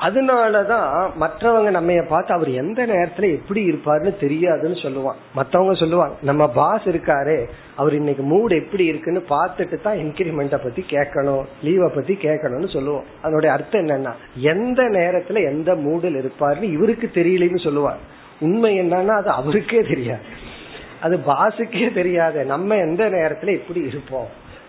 அதனாலதான் 0.00 1.10
மற்றவங்க 1.20 1.70
நம்ம 1.70 2.02
பார்த்து 2.02 2.34
அவர் 2.34 2.50
எந்த 2.50 2.86
நேரத்துல 2.86 3.34
எப்படி 3.34 3.70
இருப்பாருன்னு 3.70 4.14
தெரியாதுன்னு 4.20 4.76
சொல்லுவான். 4.82 5.18
மத்தவங்க 5.34 5.74
சொல்லுவாங்க 5.74 6.14
நம்ம 6.22 6.48
பாஸ் 6.48 6.82
இருக்காரு 6.82 7.48
அவர் 7.76 7.94
இன்னைக்கு 7.94 8.22
மூடு 8.22 8.56
எப்படி 8.56 8.84
இருக்குன்னு 8.84 9.20
பார்த்துட்டு 9.20 9.80
தான் 9.80 9.96
இன்கிரிமெண்ட 9.96 10.50
பத்தி 10.50 10.84
கேட்கணும் 10.88 11.44
லீவை 11.64 11.94
பத்தி 11.94 12.14
கேட்கணும்னு 12.14 12.72
சொல்லுவோம். 12.72 13.04
அதனுடைய 13.22 13.54
அர்த்தம் 13.54 13.86
என்னன்னா 13.86 14.12
எந்த 14.36 14.82
நேரத்துல 14.82 15.44
எந்த 15.44 15.74
மூடில் 15.74 16.20
இருப்பாருன்னு 16.20 16.62
இவருக்கு 16.62 17.10
தெரியலன்னு 17.14 17.64
சொல்லுவார். 17.64 17.98
உண்மை 18.40 18.80
என்னன்னா 18.80 19.16
அது 19.16 19.30
அவருக்கே 19.30 19.80
தெரியாது. 19.80 20.22
அது 21.00 21.16
பாசுக்கே 21.16 21.92
தெரியாது 21.92 22.44
நம்ம 22.44 22.76
எந்த 22.76 23.10
நேரத்துல 23.10 23.52
எப்படி 23.52 23.80
இருப்போம். 23.80 24.26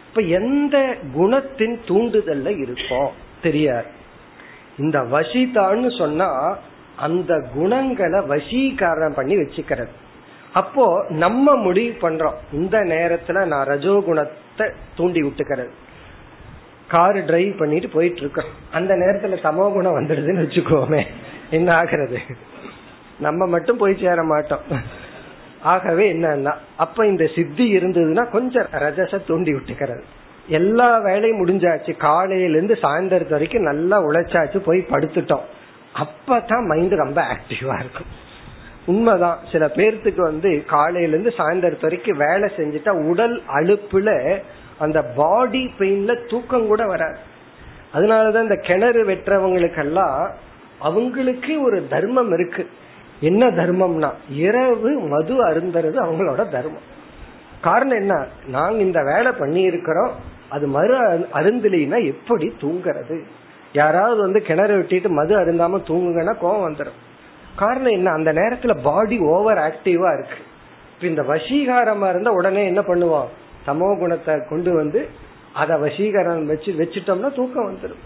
இப்ப 0.09 0.21
எந்த 0.21 0.95
குணத்தின் 1.17 1.77
தூண்டுதல்ல 1.87 2.59
இருப்போம்? 2.59 3.11
தெரியாது. 3.41 3.97
இந்த 4.79 4.99
வசிதான்னு 4.99 5.97
சொன்னா 5.97 6.57
அந்த 6.97 7.33
குணங்களை 7.53 8.19
வசீகரணம் 8.19 9.15
பண்ணி 9.15 9.35
வச்சுக்கிறது. 9.35 9.93
அப்போ 10.53 11.05
நம்ம 11.09 11.55
முடிவு 11.55 12.09
பண்றோம். 12.09 12.33
இந்த 12.51 12.77
நேரத்துல 12.79 13.45
நான் 13.45 13.65
ரஜோ 13.65 14.01
குணத்தை 14.05 14.67
தூண்டி 14.95 15.21
விட்டுக்கிறது. 15.21 15.69
கார் 16.87 17.25
டிரைவ் 17.25 17.57
பண்ணிட்டு 17.57 17.89
போயிட்டு 17.89 18.19
இருக்கோம் 18.19 18.51
அந்த 18.71 18.95
நேரத்துல 18.95 19.37
சமோ 19.43 19.73
குணம் 19.73 19.99
வந்துடுதுன்னு 19.99 20.43
வச்சுக்கோமே. 20.45 21.03
என்ன 21.51 21.75
ஆகிறது? 21.75 22.19
நம்ம 23.19 23.45
மட்டும் 23.45 23.77
போய் 23.77 23.97
சேர 24.01 24.23
மாட்டோம். 24.23 24.61
ஆகவே 25.61 26.13
என்னன்னா 26.13 26.53
அப்ப 26.77 27.07
இந்த 27.07 27.29
சித்தி 27.35 27.77
இருந்ததுன்னா 27.77 28.29
கொஞ்சம் 28.29 28.67
ரஜச 28.71 29.25
தூண்டி 29.27 29.53
விட்டுக்கிறது. 29.53 30.01
எல்லா 30.47 30.97
வேலையும் 30.97 31.45
முடிஞ்சாச்சு. 31.45 31.97
காலையில 31.97 32.51
இருந்து 32.51 32.77
சாயந்தரத்து 32.81 33.29
வரைக்கும் 33.29 33.63
நல்லா 33.63 34.01
உழைச்சாச்சு 34.01 34.57
போய் 34.57 34.85
படுத்துட்டோம். 34.89 35.41
அப்பதான் 35.95 36.67
மைண்ட் 36.67 36.91
ரொம்ப 36.91 37.21
ஆக்டிவா 37.21 37.79
இருக்கும். 37.79 38.27
உண்மைதான். 38.85 39.39
சில 39.51 39.65
பேர்த்துக்கு 39.65 40.21
வந்து 40.21 40.63
காலையில 40.67 41.17
இருந்து 41.17 41.33
சாயந்தரத்து 41.37 41.81
வரைக்கும் 41.81 42.17
வேலை 42.17 42.51
செஞ்சுட்டா 42.55 42.89
உடல் 42.89 43.41
அழுப்புல 43.55 44.39
அந்த 44.79 45.03
பாடி 45.03 45.71
பெயின்ல 45.79 46.29
தூக்கம் 46.29 46.67
கூட 46.67 46.85
வராது. 46.85 47.17
அதனாலதான் 47.93 48.41
இந்த 48.41 48.55
கிணறு 48.55 49.05
வெட்டுறவங்களுக்கெல்லாம் 49.05 50.29
அவங்களுக்கு 50.79 51.61
ஒரு 51.61 51.87
தர்மம் 51.87 52.33
இருக்கு. 52.33 52.69
என்ன 53.19 53.47
தர்மம்னா 53.47 54.11
இரவு 54.29 54.99
மது 54.99 55.47
அருந்தறது 55.47 55.95
அவங்களோட 55.95 56.49
தர்மம். 56.49 56.97
காரணம் 57.61 57.99
என்ன? 58.03 58.15
நாங்க 58.47 58.79
இந்த 58.87 58.99
வேலை 59.11 59.31
பண்ணி 59.31 59.61
இருக்கிறோம் 59.61 60.11
அது 60.55 60.65
மறு 60.75 60.95
அருந்தலினா 61.39 61.97
எப்படி 62.11 62.47
தூங்குறது? 62.61 63.17
யாராவது 63.73 64.19
வந்து 64.25 64.39
கிணறு 64.41 64.75
வெட்டிட்டு 64.77 65.09
மது 65.17 65.33
அருந்தாம 65.37 65.81
தூங்குங்கன்னா 65.89 66.35
கோவம் 66.43 66.67
வந்துடும் 66.67 66.99
காரணம் 67.55 67.95
என்ன? 67.97 68.09
அந்த 68.11 68.29
நேரத்துல 68.33 68.73
பாடி 68.81 69.17
ஓவர் 69.33 69.59
ஆக்டிவா 69.67 70.09
இருக்கு. 70.17 70.39
இந்த 71.09 71.21
வசீகாரமா 71.31 72.07
இருந்தா 72.09 72.31
உடனே 72.31 72.63
என்ன 72.65 72.81
பண்ணுவோம்? 72.81 73.29
சமோ 73.67 73.89
குணத்தை 73.99 74.33
கொண்டு 74.49 74.71
வந்து 74.73 74.99
அத 75.61 75.77
வசீகரம் 75.77 76.45
வச்சு 76.45 76.71
வச்சுட்டோம்னா 76.79 77.29
தூக்கம் 77.35 77.69
வந்துடும் 77.69 78.03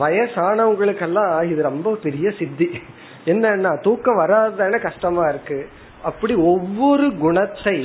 வயசானவங்களுக்கெல்லாம் 0.00 1.32
இது 1.52 1.62
ரொம்ப 1.70 1.96
பெரிய 2.04 2.26
சித்தி. 2.38 2.68
என்னன்னா 3.32 3.72
தூக்கம் 3.86 4.20
வராதுதானே 4.22 4.78
கஷ்டமா 4.88 5.24
இருக்கு. 5.28 5.58
அப்படி 6.02 6.34
ஒவ்வொரு 6.52 7.06
குணத்தை 7.24 7.78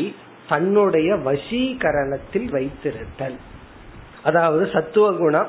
தன்னுடைய 0.49 1.15
வசீகரணத்தில் 1.15 2.49
வைத்திருத்தல். 2.51 3.37
அதாவது 4.23 4.69
சத்துவ 4.73 5.13
குணம் 5.13 5.47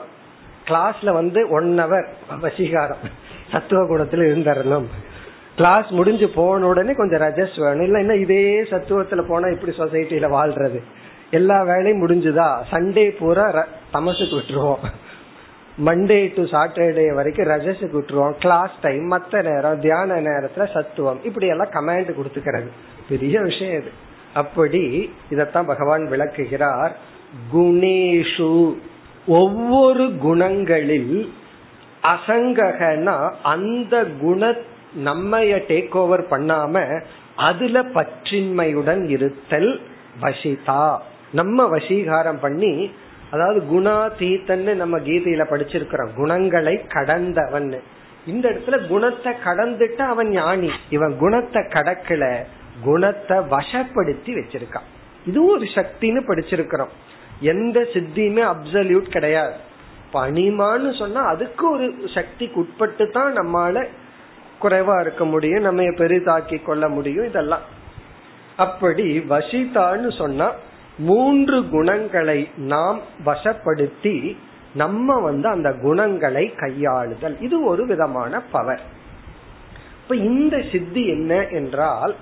கிளாஸ்ல 0.67 1.13
வந்து 1.13 1.49
ஒன் 1.49 1.81
ஹவர் 1.81 2.07
வசீகாரம். 2.43 3.11
சத்துவ 3.53 3.83
குணத்துல 3.85 4.25
இருந்தரணும். 4.33 4.85
கிளாஸ் 5.57 5.89
முடிஞ்சு 5.91 6.29
போன 6.29 6.67
உடனே 6.67 6.93
கொஞ்சம் 6.93 7.21
ரஜஸ் 7.21 7.61
வேணும். 7.61 7.83
இல்ல 7.83 7.99
என்ன 7.99 8.15
இதே 8.15 8.63
சத்துவத்துல 8.63 9.29
போனா 9.29 9.49
இப்படி 9.49 9.77
சொசைட்டில 9.77 10.29
வாழ்றது. 10.29 10.83
எல்லா 11.31 11.63
வேலையும் 11.63 12.07
முடிஞ்சுதா? 12.07 12.63
சண்டே 12.71 13.17
பூரா 13.17 13.67
தமசுக்கு 13.93 14.37
விட்டுருவோம். 14.37 14.79
மண்டே 15.85 16.35
டு 16.35 16.43
சாட்டர்டே 16.43 17.15
வரைக்கும் 17.15 17.47
ரஜஸுக்கு 17.47 18.01
விட்டுருவோம். 18.01 18.33
கிளாஸ் 18.33 18.71
டைம் 18.81 19.11
மத்த 19.11 19.53
நேரம் 19.53 19.81
தியான 19.81 20.21
நேரத்துல 20.21 20.73
சத்துவம். 20.73 21.25
இப்படி 21.25 21.47
எல்லாம் 21.47 21.71
கமாண்ட் 21.71 22.15
கொடுத்துக்கிறது. 22.15 22.69
பெரிய 23.09 23.41
விஷயம் 23.41 23.81
இது. 23.81 24.09
அப்படி 24.35 25.13
இதத்தான் 25.31 25.67
பகவான் 25.67 26.09
விளக்குகிறார். 26.09 26.97
குணேஷு. 27.55 28.77
ஒவ்வொரு 29.27 30.05
குணங்களில் 30.25 31.29
அசங்ககனா 32.03 33.33
அந்த 33.43 34.05
குண 34.05 34.55
நம்மைய 35.05 35.63
டேக் 35.69 35.93
ஓவர் 35.93 36.29
பண்ணாம 36.29 37.03
அதுல 37.37 37.83
பற்றின்மையுடன் 37.83 39.09
இருத்தல் 39.09 39.81
வசிதா. 40.21 40.99
நம்ம 41.33 41.77
வசீகாரம் 41.77 42.41
பண்ணி 42.41 42.91
அதாவது 43.31 43.81
குணா 43.81 44.11
தீத்தன்னு 44.19 44.75
நம்ம 44.75 44.99
கீதையில 44.99 45.45
படிச்சிருக்கிறோம். 45.51 46.15
குணங்களை 46.15 46.87
கடந்தவன். 46.87 47.81
இந்த 48.27 48.49
இடத்துல 48.49 48.87
குணத்தை 48.87 49.33
கடந்துட்டு 49.45 50.01
அவன் 50.01 50.29
ஞானி. 50.29 50.71
இவன் 50.91 51.19
குணத்தை 51.19 51.63
கடக்கல. 51.63 52.45
குணத்தை 52.85 53.39
வசப்படுத்தி 53.39 54.33
வச்சிருக்கான். 54.39 54.89
இதுவும் 55.27 55.57
ஒரு 55.57 55.67
சக்தின்னு 55.75 56.21
படிச்சிருக்கிறோம். 56.29 56.93
எந்த 57.41 57.81
சித்தியுமே 57.81 58.43
அப்சல்யூட் 58.53 59.11
கிடையாது. 59.11 59.55
பணிமான்னு 60.13 60.99
சொன்னா 60.99 61.21
அதுக்கு 61.23 61.71
ஒரு 61.71 61.95
சக்திக்கு 62.15 62.61
உட்பட்டு 62.61 63.11
தான் 63.11 63.37
நம்மால 63.37 63.87
குறைவா 64.63 65.01
இருக்க 65.01 65.25
முடியும் 65.25 65.63
நம்ம 65.63 65.83
பெரிதாக்கி 65.83 66.63
கொள்ள 66.63 66.89
முடியும் 66.89 67.27
இதெல்லாம். 67.27 67.63
அப்படி 68.57 69.19
வசிதான்னு 69.19 70.17
சொன்னா 70.17 70.53
மூன்று 70.99 71.69
குணங்களை 71.69 72.49
நாம் 72.57 73.01
வசப்படுத்தி 73.25 74.37
நம்ம 74.75 75.21
வந்து 75.21 75.49
அந்த 75.49 75.73
குணங்களை 75.73 76.55
கையாளுதல். 76.57 77.43
இது 77.43 77.65
ஒரு 77.65 77.87
விதமான 77.87 78.41
பவர் 78.41 78.81
இப்ப 80.03 80.15
இந்த 80.17 80.63
சித்தி 80.73 81.07
என்ன 81.07 81.47
என்றால் 81.47 82.15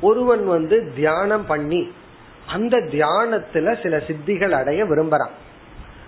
ஒருவன் 0.00 0.46
வந்து 0.46 0.92
தியானம் 0.96 1.46
பண்ணி 1.46 1.92
அந்த 2.46 2.76
தியானத்துல 2.76 3.82
சில 3.82 3.96
சித்திகள் 3.96 4.50
அடைய 4.50 4.84
விரும்புறான். 4.84 5.30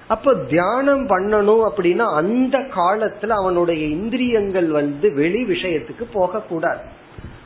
அப்ப 0.09 0.35
தியானம் 0.35 1.09
பண்ணணும் 1.09 1.69
அப்படின்னா 1.69 2.15
அந்த 2.15 2.59
காலத்துல 2.59 3.29
அவனுடைய 3.29 3.87
இந்திரியங்கள் 3.87 4.67
வந்து 4.67 5.15
வெளி 5.15 5.45
விஷயத்துக்கு 5.45 6.05
போக 6.13 6.41
கூடாது 6.41 6.81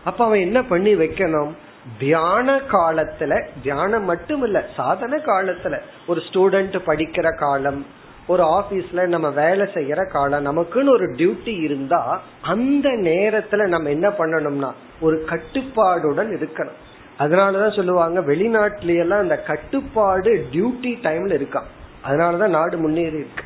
அப்ப 0.04 0.24
அவன் 0.24 0.38
என்ன 0.38 0.62
பண்ணி 0.62 0.94
வைக்கணும்? 0.94 1.50
தியான 1.98 2.56
காலத்துல 2.56 3.46
தியானம் 3.62 4.04
மட்டும் 4.04 4.42
இல்ல 4.42 4.64
சாதன 4.76 5.16
காலத்துல 5.16 5.80
ஒரு 6.06 6.22
ஸ்டூடெண்ட் 6.30 6.78
படிக்கிற 6.86 7.38
காலம் 7.38 7.86
ஒரு 8.32 8.44
ஆபீஸ்ல 8.58 9.06
நம்ம 9.06 9.28
வேலை 9.30 9.66
செய்யற 9.74 10.00
காலம் 10.10 10.46
நமக்குன்னு 10.46 10.94
ஒரு 10.96 11.06
டியூட்டி 11.18 11.54
இருந்தா 11.62 12.00
அந்த 12.42 12.88
நேரத்துல 12.88 13.66
நம்ம 13.66 13.90
என்ன 13.96 14.08
பண்ணணும்னா 14.08 14.70
ஒரு 15.00 15.16
கட்டுப்பாடுடன் 15.30 16.32
இருக்கணும். 16.38 16.80
அதனாலதான் 17.18 17.76
சொல்லுவாங்க 17.76 18.20
வெளிநாட்டுல 18.20 18.98
எல்லாம் 18.98 19.24
அந்த 19.26 19.36
கட்டுப்பாடு 19.50 20.32
டியூட்டி 20.52 20.92
டைம்ல 21.06 21.34
இருக்கான் 21.40 21.68
அதனாலதான் 22.06 22.56
நாடு 22.58 22.76
முன்னேறி 22.78 23.18
இருக்கு. 23.22 23.44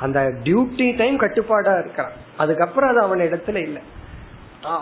அந்த 0.00 0.20
டியூட்டி 0.44 0.86
டைம் 0.96 1.18
கட்டுப்பாடா 1.20 1.72
இருக்கான் 1.80 2.12
அதுக்கப்புறம் 2.36 2.90
அது 2.90 3.00
அவன் 3.00 3.20
இடத்துல 3.20 3.58
இல்ல. 3.62 3.78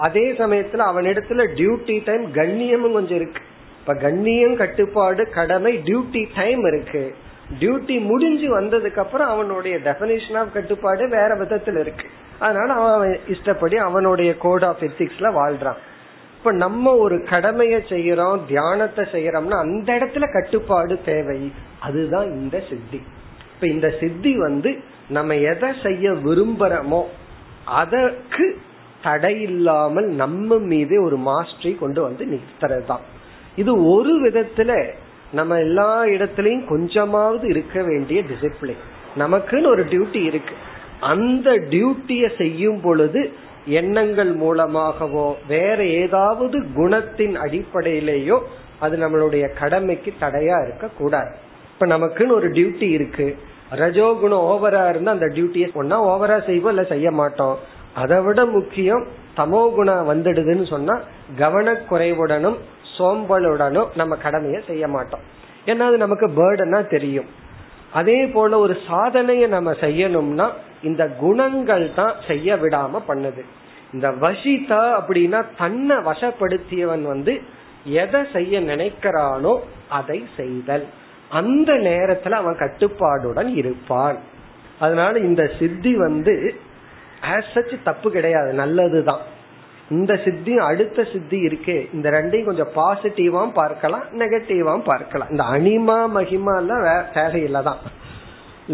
அதே 0.07 0.27
சமயத்துல 0.33 0.85
அவன் 0.91 1.05
இடத்துல 1.05 1.43
டியூட்டி 1.59 1.97
டைம் 2.05 2.25
கண்ணியமும் 2.33 2.93
கொஞ்சம் 2.93 3.19
இருக்கு. 3.21 3.43
இப்ப 3.81 3.95
கண்ணியம் 3.95 4.57
கட்டுப்பாடு 4.57 5.23
கடமை 5.31 5.73
டியூட்டி 5.85 6.23
டைம் 6.35 6.65
இருக்கு. 6.67 7.05
டியூட்டி 7.59 8.01
முடிஞ்சு 8.01 8.61
வந்ததுக்கு 8.61 8.99
அப்புறம் 8.99 9.29
அவனுடைய 9.29 9.77
டெபனிஷன் 9.77 10.37
ஆஃப் 10.37 10.53
கட்டுப்பாடு 10.53 11.09
வேற 11.09 11.37
விதத்துல 11.37 11.79
இருக்கு. 11.79 12.07
அதனால 12.39 12.73
அவன் 12.73 13.19
இஷ்டப்படி 13.29 13.77
அவனுடைய 13.77 14.37
கோட் 14.37 14.65
ஆஃப் 14.65 14.83
எத்திக்ஸ்ல 14.83 15.31
வாழ்றான். 15.39 15.81
இப்ப 16.39 16.53
நம்ம 16.53 16.95
ஒரு 16.95 17.27
கடமையை 17.31 17.81
செய்யறோம் 17.81 18.41
தியானத்தை 18.47 19.05
செய்யறோம்னா 19.05 19.59
அந்த 19.59 19.93
இடத்துல 19.93 20.33
கட்டுப்பாடு 20.33 21.01
தேவை. 21.05 21.53
அதுதான் 21.81 22.25
இந்த 22.25 22.63
சித்தி. 22.69 23.03
இப்ப 23.55 23.67
இந்த 23.67 23.95
சித்தி 24.01 24.39
வந்து 24.39 24.79
நம்ம 25.09 25.35
எதை 25.35 25.71
செய்ய 25.83 26.11
விரும்புறோமோ 26.11 27.03
அதற்கு 27.65 28.59
தடை 29.03 29.41
இல்லாமல் 29.41 30.05
நம்ம 30.05 30.59
மீது 30.59 31.03
ஒரு 31.03 31.19
மாஸ்டரை 31.19 31.79
கொண்டு 31.79 32.03
வந்து 32.03 32.25
நிறுத்துறது 32.25 32.85
தான் 32.85 33.01
இது 33.57 33.85
ஒரு 33.85 34.29
விதத்துல 34.29 34.93
நம்ம 35.33 35.59
எல்லா 35.59 36.05
இடத்துலயும் 36.05 36.69
கொஞ்சமாவது 36.69 37.49
இருக்க 37.49 37.83
வேண்டிய 37.83 38.23
டிசிப்ளின் 38.23 38.83
நமக்குன்னு 39.19 39.67
ஒரு 39.67 39.85
டியூட்டி 39.85 40.25
இருக்கு. 40.25 40.55
அந்த 41.01 41.51
டியூட்டியை 41.51 42.37
செய்யும் 42.37 42.81
பொழுது 42.81 43.33
எண்ணங்கள் 43.67 44.33
மூலமாகவோ 44.33 45.37
வேற 45.49 45.85
ஏதாவது 45.85 46.59
குணத்தின் 46.59 47.37
அடிப்படையிலேயோ 47.45 48.39
அது 48.79 48.97
நம்மளுடைய 48.97 49.55
கடமைக்கு 49.59 50.13
தடையா 50.21 50.57
இருக்க 50.67 50.89
கூடாது 50.99 51.33
இப்ப 51.73 51.87
நமக்குன்னு 51.87 52.33
ஒரு 52.33 52.49
டியூட்டி 52.49 52.89
இருக்கு. 52.91 53.37
ரஜோகுணம் 53.75 54.47
ஓவரா 54.53 54.89
இருந்தா 54.89 55.13
அந்த 55.13 55.27
டியூட்டியை 55.27 55.69
ஒன்னா 55.81 55.99
ஓவரா 56.13 56.39
செய்வோம் 56.47 56.75
இல்ல 56.75 56.85
செய்ய 56.85 57.11
மாட்டோம். 57.11 57.57
அதை 57.95 58.21
விட 58.21 58.47
முக்கியம் 58.47 59.07
தமோ 59.37 59.63
குணம் 59.75 60.09
வந்துடுதுன்னு 60.11 60.67
சொன்னா 60.67 61.01
கவனக்குறைவுடனும் 61.39 62.57
சோம்பலுடனும் 63.01 63.93
நம்ம 64.01 64.17
கடமையை 64.25 64.63
செய்ய 64.71 64.89
மாட்டோம். 64.89 65.25
ஏன்னா 65.67 65.87
அது 65.91 65.97
நமக்கு 66.05 66.27
பேர்டனா 66.39 66.81
தெரியும். 66.95 67.29
அதே 67.93 68.19
போல 68.35 68.59
ஒரு 68.65 68.75
சாதனையை 68.89 69.47
நம்ம 69.57 69.71
செய்யணும்னா 69.85 70.47
இந்த 70.83 71.03
குணங்கள் 71.23 71.87
தான் 71.95 72.15
செய்ய 72.27 72.57
விடாம 72.65 73.01
பண்ணுது. 73.09 73.43
இந்த 73.95 74.09
வசிதா 74.25 74.83
அப்படின்னா 74.99 75.39
தன்னை 75.59 75.97
வசப்படுத்தியவன் 76.09 77.05
வந்து 77.13 77.35
எதை 77.85 78.21
செய்ய 78.33 78.61
நினைக்கிறானோ 78.61 79.55
அதை 79.99 80.19
செய்தல். 80.37 80.87
அந்த 81.39 81.71
நேரத்துல 81.89 82.37
அவன் 82.43 82.61
கட்டுப்பாடுடன் 82.63 83.51
இருப்பான். 83.61 84.19
அதனால 84.85 85.19
இந்த 85.29 85.43
சித்தி 85.59 85.93
வந்து 86.07 86.35
தப்பு 87.85 88.09
கிடையாது 88.11 88.51
நல்லதுதான். 88.63 89.25
இந்த 89.97 90.13
சித்தியும் 90.25 90.69
அடுத்த 90.71 91.05
சித்தி 91.13 91.39
இருக்கே. 91.47 91.79
இந்த 91.95 92.07
ரெண்டையும் 92.17 92.49
கொஞ்சம் 92.51 92.75
பாசிட்டிவாம் 92.81 93.53
பார்க்கலாம் 93.61 94.05
நெகட்டிவாம் 94.19 94.85
பார்க்கலாம். 94.91 95.31
இந்த 95.35 95.45
அனிமா 95.55 95.99
மகிமா 96.19 96.55
எல்லாம் 96.63 96.87
தேவையில்லை 97.15 97.63
தான் 97.71 97.81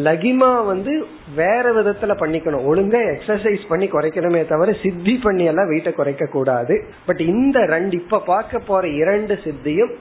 லகிமா 0.07 0.51
வந்து 0.71 0.93
வேற 1.37 1.65
விதத்துல 1.77 2.15
பண்ணிக்கணும். 2.23 2.67
ஒழுங்கா 2.71 3.01
எக்ஸசைஸ் 3.13 3.63
பண்ணி 3.69 3.87
குறைக்கணுமே 3.95 4.41
தவிர 4.51 4.73
சித்தி 4.83 5.15
பண்ணி 5.23 5.45
எல்லாம் 5.51 5.71
வெயிட்ட 5.71 5.91
குறைக்க 5.99 6.25
கூடாது 6.35 6.75
பட் 7.07 7.23
இந்த 7.35 7.59
ரெண்டு 7.75 7.97
இப்ப 8.03 8.21
பார்க்க 8.33 8.59
போற 8.69 8.85
இரண்டு 9.03 9.35
சித்தியும் 9.45 9.95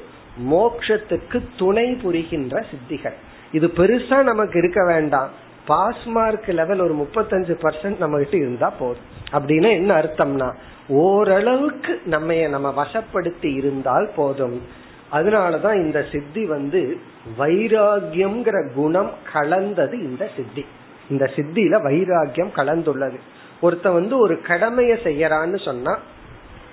மோக்ஷத்துக்கு 0.54 1.38
துணை 1.62 1.88
புரிகின்ற 2.04 2.66
சித்திகள். 2.72 3.18
இது 3.58 3.68
பெருசா 3.80 4.18
நமக்கு 4.32 4.56
இருக்க 4.62 4.82
வேண்டாம். 4.94 5.30
பாஸ் 5.70 6.06
மார்க் 6.16 6.50
லெவல் 6.60 6.82
ஒரு 6.86 6.96
முப்பத்தஞ்சு 7.02 7.54
பர்சன்ட் 7.64 8.02
நம்ம 8.04 8.18
கிட்ட 8.24 8.36
இருந்தா 8.38 8.70
போதும். 8.82 9.08
அப்படின்னா 9.36 9.70
என்ன 9.80 9.92
அர்த்தம்னா 10.02 10.50
ஓரளவுக்கு 10.88 12.02
நம்ம 12.06 12.48
நம்ம 12.48 12.84
வசப்படுத்தி 12.84 13.56
இருந்தால் 13.56 14.10
போதும். 14.16 14.62
அதனாலதான் 15.12 15.76
இந்த 15.76 16.06
சித்தி 16.12 16.46
வந்து 16.46 16.98
வைராகியம்ங்கிற 17.38 18.74
குணம் 18.74 19.12
கலந்தது 19.34 20.00
இந்த 20.00 20.30
சித்தி. 20.36 20.66
இந்த 21.10 21.32
சித்தியில 21.36 21.82
வைராகியம் 21.84 22.52
கலந்துள்ளது. 22.56 23.20
ஒருத்த 23.62 23.94
வந்து 23.94 24.18
ஒரு 24.18 24.36
கடமைய 24.48 24.98
செய்யறான்னு 25.04 25.66
சொன்னா 25.66 26.00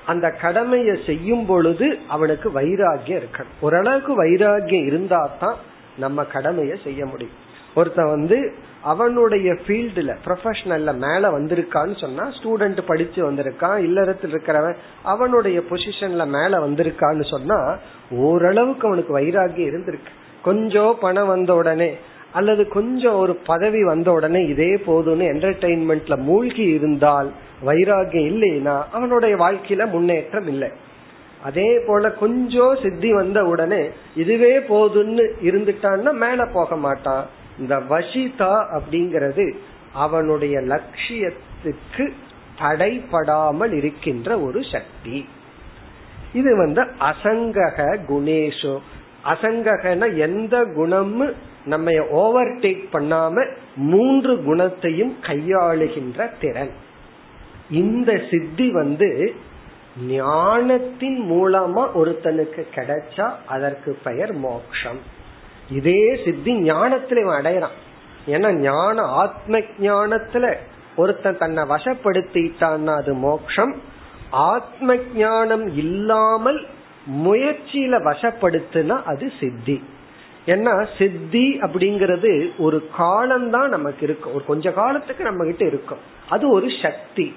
அந்த 0.06 0.30
கடமையை 0.30 0.98
செய்யும் 1.06 1.46
பொழுது 1.46 1.98
அவனுக்கு 2.08 2.50
வைராகியம் 2.50 3.22
இருக்கணும். 3.22 3.60
ஓரளவுக்கு 3.60 4.24
வைராகியம் 4.24 4.84
இருந்தா 4.84 5.30
தான் 5.40 5.56
நம்ம 5.96 6.24
கடமையை 6.24 6.78
செய்ய 6.84 7.06
முடியும். 7.06 7.50
ஒருத்தன் 7.74 8.10
வந்து 8.10 8.52
அவனுடைய 8.82 9.52
ஃபீல்டுல 9.52 10.12
ப்ரொஃபஷனல்ல 10.24 10.94
மேல 10.94 11.38
வந்திருக்கான்னு 11.38 12.00
சொன்னா 12.00 12.24
ஸ்டூடெண்ட் 12.28 12.80
படிச்சு 12.86 13.20
வந்திருக்கான் 13.30 13.78
இல்லறத்தில் 13.78 14.32
இருக்கிறவன் 14.32 14.74
அவனுடைய 15.02 15.60
பொசிஷன்ல 15.70 16.26
மேல 16.26 16.58
வந்திருக்கான்னு 16.66 17.30
சொன்னா 17.30 17.76
ஓரளவுக்கு 18.10 18.86
அவனுக்கு 18.86 19.18
வைராகியம் 19.18 19.70
இருந்திருக்கு. 19.72 20.12
கொஞ்சம் 20.42 20.96
பணம் 21.00 21.26
வந்த 21.26 21.54
உடனே 21.54 21.94
அல்லது 22.32 22.68
கொஞ்சம் 22.68 23.14
ஒரு 23.14 23.34
பதவி 23.34 23.84
வந்த 23.84 24.12
உடனே 24.12 24.44
இதே 24.44 24.74
போதும்னு 24.74 25.26
என்டர்டைன்மெண்ட்ல 25.32 26.16
மூழ்கி 26.16 26.62
இருந்தால் 26.62 27.30
வைராகியம் 27.64 28.30
இல்லைன்னா 28.32 28.82
அவனுடைய 28.92 29.36
வாழ்க்கையில 29.36 29.90
முன்னேற்றம் 29.90 30.46
இல்லை. 30.46 30.70
அதே 31.42 31.80
போல 31.86 32.10
கொஞ்சம் 32.10 32.78
சித்தி 32.82 33.12
வந்த 33.12 33.44
உடனே 33.44 33.88
இதுவே 34.16 34.58
போதுன்னு 34.58 35.24
இருந்துட்டான்னா 35.42 36.12
மேல 36.12 36.46
போக 36.52 36.76
மாட்டான். 36.76 37.24
இந்த 37.58 37.76
வசிதா 37.76 38.66
அப்படிங்கிறது 38.72 39.56
அவனுடைய 39.92 40.60
லட்சியத்துக்கு 40.60 42.12
தடைப்படாமல் 42.60 43.72
இருக்கின்ற 43.72 44.40
ஒரு 44.40 44.62
சக்தி. 44.72 45.28
இது 46.32 46.56
வந்து 46.56 46.82
அசங்கக 46.82 47.98
குணேஷோ. 48.08 48.78
அசங்ககன 49.24 50.16
எந்த 50.16 50.64
குணமும் 50.74 51.34
நம்ம 51.64 52.06
ஓவர் 52.10 52.58
டேக் 52.58 52.84
பண்ணாம 52.92 53.54
மூன்று 53.76 54.42
குணத்தையும் 54.42 55.16
கையாளுகின்ற 55.22 56.30
திறன். 56.40 56.70
இந்த 57.70 58.20
சித்தி 58.30 58.72
வந்து 58.72 59.34
ஞானத்தின் 60.08 61.30
மூலமா 61.30 61.88
ஒருத்தனுக்கு 61.94 62.66
கிடைச்சா 62.74 63.30
அதற்கு 63.46 63.98
பெயர் 64.04 64.32
மோக்ஷம். 64.32 65.20
இதே 65.70 66.20
சித்தி 66.24 66.54
ஞானத்துல 66.54 67.20
இவன் 67.20 67.44
அடையறான். 67.44 67.78
ஏன்னா 68.26 68.52
ஞான 68.52 69.02
ஆத்ம 69.02 69.58
ஞானத்துல 69.58 70.56
ஒருத்தன் 70.96 71.38
தன்னை 71.38 71.64
வசப்படுத்திட்டான்னா 71.64 72.96
அது 72.96 73.14
மோக்ஷம். 73.14 73.80
ஆத்ம 74.30 74.96
ஞானம் 75.14 75.66
இல்லாமல் 75.76 76.66
முயற்சியில 77.24 78.02
வசப்படுத்துனா 78.02 79.02
அது 79.02 79.32
சித்தி. 79.40 79.84
ஏன்னா 80.46 80.86
சித்தி 80.98 81.58
அப்படிங்கறது 81.60 82.50
ஒரு 82.58 82.88
காலம்தான் 82.96 83.68
நமக்கு 83.68 84.02
இருக்கும் 84.02 84.34
ஒரு 84.34 84.44
கொஞ்ச 84.44 84.72
காலத்துக்கு 84.72 85.24
நம்ம 85.24 85.44
கிட்ட 85.44 85.66
இருக்கும். 85.66 85.98
அது 86.28 86.50
ஒரு 86.50 86.66
சக்தி. 86.82 87.36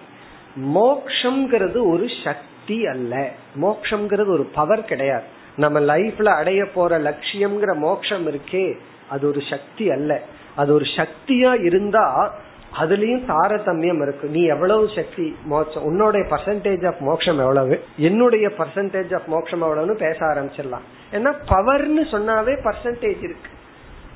மோக்ஷங்கிறது 0.62 1.88
ஒரு 1.88 2.08
சக்தி 2.24 2.86
அல்ல. 2.86 3.32
மோக்ஷங்கிறது 3.62 4.28
ஒரு 4.28 4.50
பவர் 4.56 4.86
கிடையாது. 4.86 5.35
நம்ம 5.58 5.80
லைஃப்ல 5.80 6.26
அடைய 6.26 6.66
போற 6.66 7.00
லட்சியம்ங்கிற 7.00 7.76
மோட்சம் 7.76 8.32
இருக்கே 8.32 8.78
அது 9.10 9.28
ஒரு 9.28 9.42
சக்தி 9.50 9.92
அல்ல. 9.92 10.22
அது 10.56 10.74
ஒரு 10.74 10.86
சக்தியா 10.86 11.64
இருந்தா 11.64 12.34
அதுலயும் 12.80 13.24
தாரதமியம் 13.28 14.02
இருக்கு. 14.02 14.28
நீ 14.28 14.46
எவ்வளவு 14.46 14.90
சக்தி 14.96 15.36
மோட்சம் 15.44 15.84
உன்னோட 15.84 16.16
பர்சன்டேஜ் 16.16 16.88
ஆஃப் 16.88 17.00
மோட்சம் 17.00 17.40
எவ்வளவு? 17.40 17.84
என்னுடைய 17.98 18.48
பர்சன்டேஜ் 18.48 19.16
ஆஃப் 19.16 19.28
மோட்சம் 19.28 19.62
எவ்வளவுன்னு 19.62 19.98
பேச 19.98 20.26
ஆரம்பிச்சிடலாம். 20.26 20.86
ஏன்னா 21.12 21.34
பவர்னு 21.48 22.04
சொன்னாவே 22.12 22.56
பர்சன்டேஜ் 22.64 23.24
இருக்கு. 23.24 23.52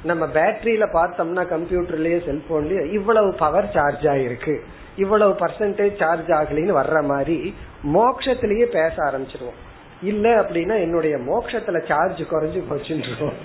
நம்ம 0.03 0.25
பேட்டரியில 0.25 0.87
பார்த்தோம்னா 0.93 1.45
கம்ப்யூட்டர்லயே 1.53 2.19
செல்போன்லயே 2.27 2.91
இவ்வளவு 2.91 3.33
பவர் 3.33 3.71
சார்ஜ் 3.71 4.03
ஆயிருக்கு. 4.03 4.59
இவ்வளவு 4.95 5.33
பர்சன்டேஜ் 5.33 5.99
சார்ஜ் 5.99 6.27
ஆகலின்னு 6.27 6.77
வர்ற 6.81 7.03
மாதிரி 7.03 7.53
மோக்ஷத்திலேயே 7.93 8.65
பேச 8.65 8.93
ஆரம்பிச்சிருவோம் 8.97 9.59
இல்ல 10.01 10.41
அப்படின்னா 10.41 10.79
என்னுடைய 10.79 11.17
மோட்சத்துல 11.17 11.87
சார்ஜ் 11.87 12.21
குறைஞ்சு 12.21 12.61
போச்சுன்னு 12.69 13.41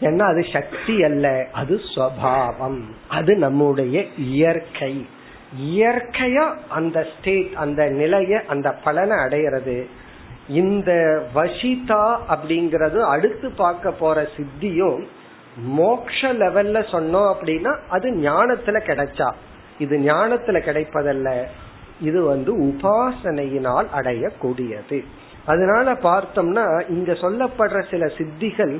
ஏன்னா 0.00 0.22
அது 0.22 0.44
சக்தி 0.52 1.02
அல்ல 1.02 1.46
அது 1.52 1.80
ஸ்வபாவம் 1.94 2.80
அது 3.08 3.36
நம்முடைய 3.36 4.06
இயற்கை. 4.16 5.06
இயற்கையா 5.62 6.54
அந்த 6.68 7.06
ஸ்டேட் 7.12 7.50
அந்த 7.54 7.86
நிலைய 7.86 8.44
அந்த 8.48 8.72
பலனை 8.72 9.16
அடையிறது. 9.16 9.86
இந்த 10.48 10.90
வசிதா 11.34 12.18
அப்படிங்கறது 12.28 12.98
அடுத்து 12.98 13.50
பார்க்க 13.50 13.90
போற 13.90 14.28
சித்தியும் 14.36 15.06
மோக்ஷ 15.56 16.32
லெவல்ல 16.32 16.84
சொன்னோம் 16.92 17.34
அப்படின்னா 17.34 17.78
அது 17.88 18.10
ஞானத்துல 18.10 18.80
கிடைச்சா. 18.86 19.32
இது 19.78 19.98
ஞானத்துல 19.98 20.58
கிடைப்பதல்ல. 20.68 21.44
இது 22.00 22.24
வந்து 22.24 22.64
உபாசனையினால் 22.64 23.88
அடையக்கூடியது. 23.94 25.04
அதனால 25.52 25.92
பார்த்தோம்னா 26.06 26.64
இங்க 26.88 27.12
சொல்லப்படுற 27.24 27.78
சில 27.90 28.04
சித்திகள் 28.18 28.74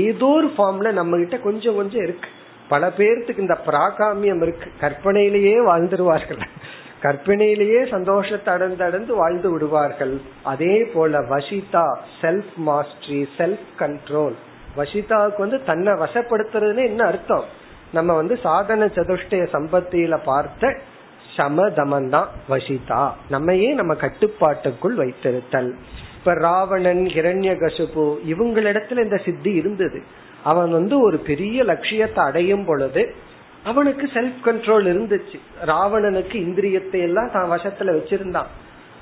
ஏதோ 0.00 0.30
ஒரு 0.38 0.48
ஃபார்ம்ல 0.56 0.90
நம்ம 0.92 1.16
கிட்ட 1.16 1.38
கொஞ்சம் 1.38 1.74
கொஞ்சம் 1.74 2.02
இருக்கு. 2.02 2.28
பல 2.68 2.86
பேர்த்துக்கு 2.98 3.44
இந்த 3.44 3.56
பிராகாமியம் 3.66 4.42
இருக்கு. 4.42 4.68
கற்பனையிலேயே 4.80 5.58
வாழ்ந்துருவார்கள். 5.70 6.40
கற்பனையிலேயே 7.02 7.80
சந்தோஷத்தை 7.90 8.50
அடந்து 8.54 8.82
அடந்து 8.84 9.12
வாழ்ந்து 9.14 9.48
விடுவார்கள். 9.50 10.14
அதே 10.42 10.76
போல 10.94 11.20
வசிதா 11.32 11.86
செல்ஃப் 12.20 12.54
மாஸ்டரி 12.66 13.20
செல்ஃப் 13.38 13.66
கண்ட்ரோல் 13.78 14.36
வசிதாவுக்கு 14.76 15.40
வந்து 15.44 15.58
தன்னை 15.64 15.92
வசப்படுத்துறதுன்னு 15.92 16.84
என்ன 16.84 17.02
அர்த்தம்? 17.04 17.46
நம்ம 17.92 18.14
வந்து 18.14 18.34
சாதன 18.42 18.86
சதுஷ்டய 18.96 19.44
சம்பத்தியில 19.52 20.14
பார்த்த 20.24 20.72
சமதமன் 21.36 22.08
தான் 22.08 22.28
வசிதா 22.48 23.04
நம்மையே 23.28 23.70
நம்ம 23.74 23.92
கட்டுப்பாட்டுக்குள் 23.94 24.96
வைத்திருத்தல்? 24.96 25.70
இப்ப 26.26 26.38
ராவணன் 26.40 27.02
ஹிரண்ய 27.06 27.50
கசுபு 27.60 28.04
இவங்களிடத்துல 28.28 29.02
இந்த 29.02 29.16
சித்தி 29.16 29.52
இருந்தது. 29.52 30.02
அவன் 30.42 30.70
வந்து 30.70 31.00
ஒரு 31.00 31.18
பெரிய 31.18 31.64
லட்சியத்தை 31.64 32.24
அடையும் 32.24 32.64
பொழுது 32.64 33.14
அவனுக்கு 33.64 34.06
செல்ஃப் 34.06 34.40
கண்ட்ரோல் 34.44 34.86
இருந்துச்சு. 34.92 35.38
ராவணனுக்கு 35.66 36.36
இந்திரியத்தை 36.46 37.00
எல்லாம் 37.00 37.30
தான் 37.32 37.50
வசத்துல 37.50 37.92
வச்சிருந்தான். 37.98 38.50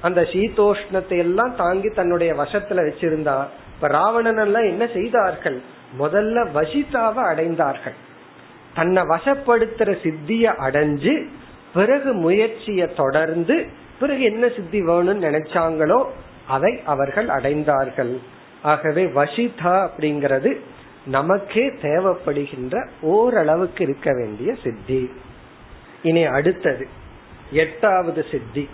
அந்த 0.00 0.22
சீதோஷ்ணத்தை 0.22 1.18
எல்லாம் 1.18 1.56
தாங்கி 1.56 1.88
தன்னுடைய 1.88 2.34
வசத்துல 2.34 2.84
வச்சிருந்தான் 2.88 3.46
இப்ப 3.74 3.88
ராவணன் 3.88 4.36
எல்லாம் 4.36 4.64
என்ன 4.64 4.86
செய்தார்கள்? 4.86 5.60
முதல்ல 5.98 6.46
வசிதாவை 6.54 7.24
அடைந்தார்கள். 7.30 7.96
தன்னை 8.74 9.02
வசப்படுத்துற 9.02 10.02
சித்திய 10.02 10.54
அடைஞ்சு 10.60 11.26
பிறகு 11.74 12.12
முயற்சிய 12.12 12.86
தொடர்ந்து 12.86 13.66
பிறகு 14.00 14.22
என்ன 14.22 14.48
சித்தி 14.48 14.80
வேணும்னு 14.80 15.26
நினைச்சாங்களோ 15.28 16.02
அதை 16.48 16.82
அவர்கள் 16.86 17.26
அடைந்தார்கள். 17.26 18.18
ஆகவே 18.62 19.04
வசிதா 19.04 19.88
அப்படிங்கிறது 19.88 20.60
நமக்கே 21.06 21.70
தேவைப்படுகின்ற 21.70 22.88
ஓரளவுக்கு 23.00 23.84
இருக்க 23.84 24.12
வேண்டிய 24.12 24.54
சித்தி. 24.62 25.10
இனி 26.02 26.24
அடுத்தது 26.24 26.88
எட்டாவது 27.50 28.26
சித்தி. 28.30 28.68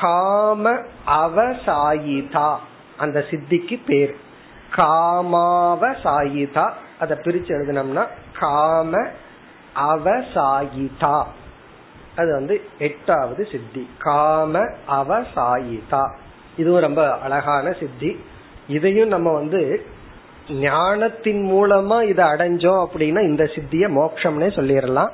காம 0.00 0.78
அவசாயிதா 1.06 2.56
அந்த 2.96 3.24
சித்திக்கு 3.30 3.80
பேர். 3.86 4.16
காமாவசாயிதா 4.76 6.72
அதை 7.00 7.16
பிரிச்சு 7.16 7.48
எழுதினோம்னா 7.48 8.06
காம 8.38 9.06
அவசாயிதா. 9.74 11.24
அது 12.16 12.32
வந்து 12.32 12.60
எட்டாவது 12.78 13.48
சித்தி. 13.50 13.90
காம 13.98 14.58
அவசாயிதா 14.88 16.04
இதுவும் 16.56 16.80
ரொம்ப 16.80 17.18
அழகான 17.18 17.72
சித்தி. 17.80 18.20
இதையும் 18.68 19.08
நம்ம 19.08 19.32
வந்து 19.32 19.84
ஞானத்தின் 20.48 21.42
மூலமா 21.52 22.08
இதை 22.08 22.24
அடைஞ்சோம் 22.24 22.86
அப்படின்னா 22.86 23.22
இந்த 23.22 23.46
சித்திய 23.46 23.88
மோக்ஷம்னே 23.88 24.48
சொல்லிடலாம். 24.58 25.10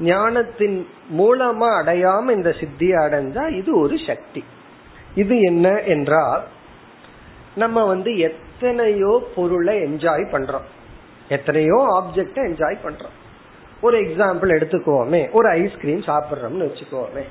ஞானத்தின் 0.00 0.88
மூலமா 1.18 1.68
அடையாம 1.80 2.30
இந்த 2.30 2.50
சித்தியை 2.50 2.98
அடைஞ்சா 3.06 3.56
இது 3.56 3.78
ஒரு 3.78 3.96
சக்தி. 4.06 4.44
இது 5.14 5.40
என்ன 5.40 5.80
என்றால் 5.80 6.44
நம்ம 7.56 7.84
வந்து 7.84 8.18
எத்தனையோ 8.18 9.28
பொருளை 9.36 9.76
என்ஜாய் 9.82 10.24
பண்றோம். 10.32 10.66
எத்தனையோ 11.28 11.78
ஆப்ஜெக்ட 11.96 12.36
என்ஜாய் 12.50 12.76
பண்றோம். 12.84 13.16
ஒரு 13.80 14.00
எக்ஸாம்பிள் 14.00 14.52
எடுத்துக்கோமே 14.58 15.30
ஒரு 15.32 15.48
ஐஸ்கிரீம் 15.48 16.00
சாப்பிட்றோம்னு 16.00 16.70
வச்சுக்கோமே 16.70 17.22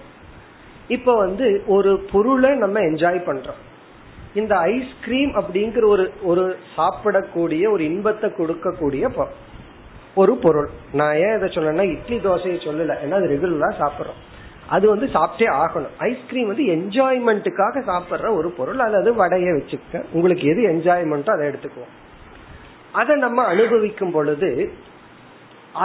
இப்ப 0.88 1.16
வந்து 1.16 1.64
ஒரு 1.68 2.08
பொருளை 2.12 2.56
நம்ம 2.56 2.80
என்ஜாய் 2.80 3.26
பண்றோம். 3.26 3.62
இந்த 4.34 4.56
ஐஸ்கிரீம் 4.56 5.34
அப்படிங்கிற 5.36 5.86
ஒரு 5.88 6.12
ஒரு 6.24 6.58
சாப்பிடக்கூடிய 6.78 7.72
ஒரு 7.72 7.84
இன்பத்தை 7.84 8.30
கொடுக்கக்கூடிய 8.30 9.26
ஒரு 10.16 10.36
பொருள். 10.36 10.70
நான் 10.94 11.16
ஏன் 11.16 11.36
இதை 11.36 11.50
சொல்லணும்னா 11.50 11.90
இட்லி 11.90 12.18
தோசையை 12.18 12.58
சொல்லல. 12.58 12.96
ஏன்னா 13.06 13.12
அது 13.12 13.28
ரெகுலரா 13.28 13.72
சாப்பிட்றோம். 13.80 14.20
அது 14.68 14.90
வந்து 14.90 15.06
சாப்பிட்டே 15.06 15.48
ஆகணும். 15.64 15.94
ஐஸ்கிரீம் 15.98 16.48
வந்து 16.48 16.64
என்ஜாய்மெண்ட்டுக்காக 16.64 17.84
சாப்பிட்ற 17.88 18.36
ஒரு 18.36 18.50
பொருள். 18.50 18.80
அல்லது 18.80 19.14
வடையை 19.14 19.50
வச்சுக்க. 19.50 20.04
உங்களுக்கு 20.12 20.48
எது 20.48 20.62
என்ஜாய்மெண்ட்டோ 20.62 21.30
அதை 21.30 21.48
எடுத்துக்குவோம். 21.48 21.94
அதை 22.92 23.16
நம்ம 23.16 23.44
அனுபவிக்கும் 23.44 24.12
பொழுது 24.12 24.72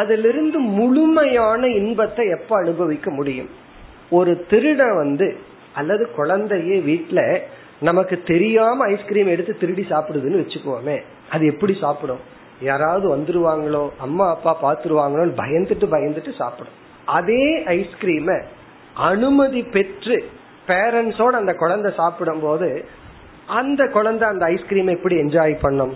அதிலிருந்து 0.01 0.59
முழுமையான 0.79 1.69
இன்பத்தை 1.81 2.25
எப்ப 2.37 2.57
அனுபவிக்க 2.57 3.11
முடியும்? 3.11 3.51
ஒரு 4.11 4.33
திருட 4.51 4.83
வந்து 4.97 5.29
அல்லது 5.75 6.05
குழந்தையே 6.11 6.77
வீட்டுல 6.89 7.21
நமக்கு 7.89 8.17
தெரியாம 8.27 8.87
ஐஸ்கிரீம் 8.95 9.31
எடுத்து 9.35 9.53
திருடி 9.63 9.85
சாப்பிடுதுன்னு 9.91 10.43
வச்சுக்கோமே 10.43 10.97
அது 11.31 11.45
எப்படி 11.47 11.75
சாப்பிடும்? 11.81 12.23
யாராவது 12.61 13.07
வந்துருவாங்களோ 13.17 13.85
அம்மா 13.99 14.27
அப்பா 14.31 14.53
பாத்துருவாங்களோன்னு 14.65 15.41
பயந்துட்டு 15.43 15.87
பயந்துட்டு 15.95 16.33
சாப்பிடும். 16.43 16.77
அதே 17.19 17.47
ஐஸ்கிரீம 17.77 18.29
அனுமதி 19.09 19.63
பெற்று 19.77 20.17
பேரண்ட்ஸோட 20.67 21.35
அந்த 21.43 21.55
குழந்தை 21.63 21.91
சாப்பிடும் 21.97 22.43
போது 22.43 22.69
அந்த 23.61 23.83
குழந்தை 23.97 24.27
அந்த 24.29 24.45
ஐஸ்கிரீம் 24.55 24.91
எப்படி 24.97 25.15
என்ஜாய் 25.17 25.55
பண்ணும்? 25.61 25.95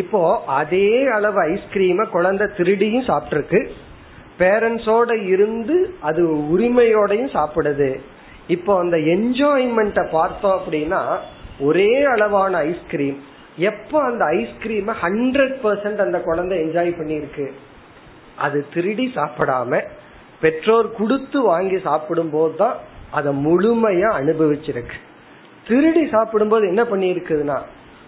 இப்போ 0.00 0.20
அதே 0.60 0.88
அளவு 1.16 1.40
ஐஸ்கிரீம 1.52 2.04
குழந்தை 2.14 2.46
திருடியும் 2.58 3.08
சாப்பிட்டுருக்கு. 3.10 3.60
பேரண்ட்ஸோட 4.40 5.10
இருந்து 5.32 5.76
அது 6.08 6.22
உரிமையோடையும் 6.54 7.34
சாப்பிடுது. 7.36 7.90
இப்போ 8.56 8.72
அந்த 8.82 8.96
என்ஜாய்மெண்ட்டை 9.14 10.04
பார்த்தோம் 10.16 10.56
அப்படின்னா 10.58 11.00
ஒரே 11.68 11.90
அளவான 12.12 12.56
ஐஸ்கிரீம் 12.72 13.18
எப்போ 13.70 13.98
அந்த 14.08 14.24
ஐஸ்கிரீம 14.40 14.94
ஹண்ட்ரட் 15.04 15.56
பர்சன்ட் 15.64 16.04
அந்த 16.04 16.18
குழந்தை 16.26 16.56
என்ஜாய் 16.64 16.92
பண்ணிருக்கு 16.98 17.46
அது 18.46 18.58
திருடி 18.74 19.06
சாப்பிடாம 19.16 19.80
பெற்றோர் 20.42 20.88
கொடுத்து 20.98 21.38
வாங்கி 21.50 21.78
சாப்பிடும் 21.88 22.32
போதுதான் 22.36 22.76
அதை 23.18 23.30
முழுமையா 23.46 24.10
அனுபவிச்சிருக்கு. 24.20 24.98
திருடி 25.68 26.04
சாப்பிடும்போது 26.14 26.64
என்ன 26.72 26.82
பண்ணிருக்குதுன்னா 26.92 27.58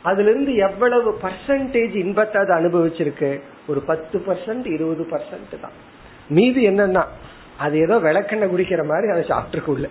அதுல 0.03 0.31
இருந்து 0.31 0.55
எவ்வளவு 0.55 1.19
பர்சன்டேஜ் 1.23 1.95
இன்பத்தை 1.95 2.43
அது 2.43 2.53
அனுபவிச்சிருக்கு? 2.55 3.41
ஒரு 3.67 3.81
பத்து 3.81 4.19
பர்சன்ட் 4.19 4.67
இருபது 4.67 5.03
பர்சன்ட் 5.11 5.61
தான். 5.61 5.77
மீதி 6.29 6.69
என்னன்னா 6.69 7.03
அது 7.57 7.79
ஏதோ 7.79 7.97
விளக்கெண்ண 7.99 8.45
குடிக்கிற 8.51 8.83
மாதிரி 8.87 9.13
அதை 9.13 9.25
சாப்பிட்டுருக்குள்ள 9.29 9.89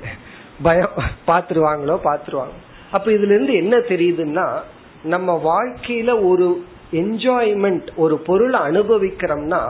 பயம் 0.61 0.95
பாத்துருவாங்களோ 1.27 1.95
பாத்துருவாங்க 2.07 2.57
அப்ப 2.91 3.11
இதுல 3.11 3.35
இருந்து 3.35 3.53
என்ன 3.53 3.75
தெரியுதுன்னா 3.77 4.47
நம்ம 5.03 5.41
வாழ்க்கையில 5.43 6.11
ஒரு 6.29 6.47
என்ஜாய்மெண்ட் 6.91 7.89
ஒரு 7.95 8.17
பொருளை 8.17 8.59
அனுபவிக்கிறோம்னா 8.59 9.61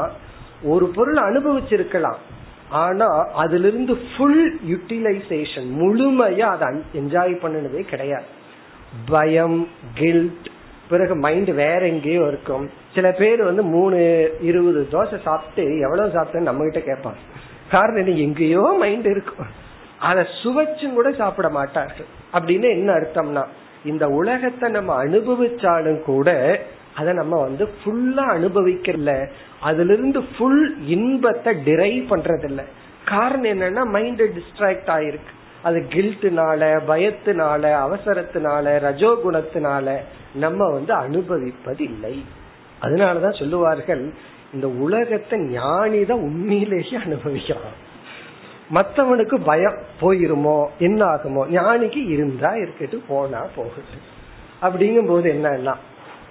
ஒரு 0.64 0.86
பொருள் 0.88 1.20
அனுபவிச்சிருக்கலாம். 1.30 2.20
ஆனா 2.70 3.08
அதுல 3.34 3.68
இருந்து 3.68 3.94
ஃபுல் 3.98 4.42
யூட்டிலைசேஷன் 4.72 5.70
முழுமையா 5.82 6.48
அதை 6.56 6.68
என்ஜாய் 6.94 7.34
பண்ணினதே 7.44 7.82
கிடையாது. 7.82 8.30
பயம் 9.06 9.68
கில்ட் 9.94 10.48
பிறகு 10.90 11.16
மைண்ட் 11.16 11.50
வேற 11.50 11.88
எங்கேயோ 11.88 12.28
இருக்கும். 12.28 12.70
சில 12.96 13.12
பேர் 13.12 13.44
வந்து 13.44 13.64
மூணு 13.64 13.98
இருபது 14.42 14.88
தோசை 14.92 15.22
சாப்பிட்டு 15.22 15.80
எவ்வளவு 15.80 16.14
சாப்பிட்டேன்னு 16.14 16.50
நம்ம 16.50 16.70
கிட்ட 16.70 16.94
கேட்பாங்க. 16.94 17.22
காரணம் 17.72 18.06
என்ன? 18.06 18.20
எங்கேயோ 18.20 18.76
மைண்ட் 18.80 19.06
இருக்கும். 19.06 19.46
அதை 20.00 20.26
சுவைச்சும் 20.44 20.94
கூட 20.94 21.12
சாப்பிட 21.12 21.50
மாட்டார்கள். 21.50 22.06
அப்படின்னு 22.34 22.70
என்ன 22.70 22.94
அர்த்தம்னா 22.94 23.44
இந்த 23.86 24.08
உலகத்தை 24.08 24.72
நம்ம 24.72 25.06
அனுபவிச்சாலும் 25.06 26.02
கூட 26.02 26.60
அதை 26.96 27.14
நம்ம 27.14 27.42
வந்து 27.42 27.70
ஃபுல்லா 27.80 28.24
அனுபவிக்கல 28.38 29.28
அதுல 29.60 29.94
இருந்து 29.94 30.24
ஃபுல் 30.24 30.86
இன்பத்தை 30.86 31.54
டிரைவ் 31.64 32.04
பண்றது 32.04 32.44
இல்ல 32.44 32.64
காரணம் 33.06 33.62
என்னன்னா 33.62 33.84
மைண்ட் 33.86 34.22
டிஸ்ட்ராக்ட் 34.22 34.90
ஆயிருக்கு. 34.98 35.34
அது 35.64 35.80
கில்ட்டுனால 35.90 36.62
பயத்தினால 36.88 37.64
அவசரத்தினால 37.86 38.66
ரஜோகுணத்தினால 38.88 39.98
நம்ம 40.34 40.70
வந்து 40.70 40.94
அனுபவிப்பது 40.94 41.84
இல்லை 41.84 42.24
அதனாலதான் 42.82 43.40
சொல்லுவார்கள் 43.40 44.14
இந்த 44.54 44.68
உலகத்தை 44.68 45.40
ஞானி 45.40 46.06
தான் 46.06 46.20
உண்மையிலேயே 46.20 46.98
அனுபவிக்கிறான். 46.98 47.78
மத்தவனுக்கு 48.74 49.36
பயம் 49.44 49.78
போயிருமோ 50.02 50.68
என்ன 50.80 51.06
ஆகுமோ 51.06 51.44
ஞானிக்கு 51.52 52.08
இருந்தா 52.08 52.52
இருக்கட்டு 52.56 52.98
போனா 53.08 53.42
போகட்டும். 53.56 54.06
அப்படிங்கும் 54.62 55.08
போது 55.08 55.34
என்னன்னா 55.34 55.76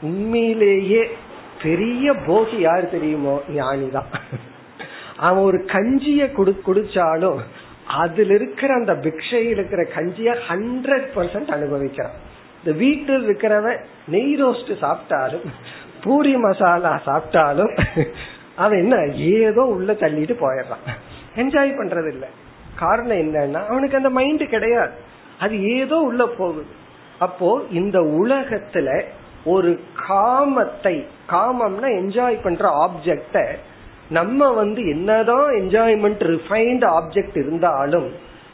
உண்மையிலேயே 0.03 1.03
பெரிய 1.63 2.13
போகி 2.13 2.59
யார் 2.59 2.91
தெரியுமோ? 2.91 3.41
ஞானி 3.49 3.91
தான். 3.91 4.11
அவன் 5.17 5.43
ஒரு 5.43 5.65
கஞ்சிய 5.65 6.33
குடு 6.33 6.63
குடிச்சாலும் 6.67 7.41
அதுல 8.03 8.35
இருக்கிற 8.35 8.71
அந்த 8.75 8.93
பிக்ஷையில் 9.05 9.55
இருக்கிற 9.57 9.83
கஞ்சிய 9.97 10.31
ஹண்ட்ரட் 10.49 11.09
பர்சன்ட் 11.17 11.51
அனுபவிக்கிறான். 11.57 12.17
இந்த 12.61 12.73
வீட்டில் 12.79 13.27
இருக்கிறவன் 13.29 13.79
நெய் 14.07 14.35
ரோஸ்ட் 14.43 14.73
சாப்பிட்டாலும் 14.85 15.47
பூரி 16.05 16.35
மசாலா 16.37 17.01
சாப்பிட்டாலும் 17.07 17.73
அவன் 18.55 18.79
என்ன 18.79 18.97
ஏதோ 19.15 19.63
உள்ள 19.77 19.93
தள்ளிட்டு 19.93 20.35
போயிடுறான். 20.41 20.85
என்ஜாய் 21.37 21.79
பண்றது 21.81 22.11
இல்லை 22.13 22.29
காரணம் 22.77 23.23
என்னன்னா 23.25 23.61
அவனுக்கு 23.67 23.97
அந்த 23.97 24.11
மைண்ட் 24.11 24.45
கிடையாது. 24.49 24.93
அது 25.39 25.55
ஏதோ 25.77 25.97
உள்ள 25.97 26.23
போகுது. 26.27 26.73
அப்போ 27.19 27.49
இந்த 27.71 27.99
உலகத்துல 28.23 28.89
ஒரு 29.45 29.81
காமத்தை 30.09 30.97
காமம்னா 31.31 31.89
என்ஜாய் 32.01 32.43
பண்ற 32.43 32.65
ஆப்ஜெக்ட 32.85 33.37
நம்ம 34.11 34.53
வந்து 34.53 34.89
என்னதான் 34.89 35.51
என்ஜாய்மெண்ட் 35.51 36.23
ரிஃபைன்ட் 36.25 36.85
ஆப்ஜெக்ட் 36.91 37.39
இருந்தாலும் 37.39 38.09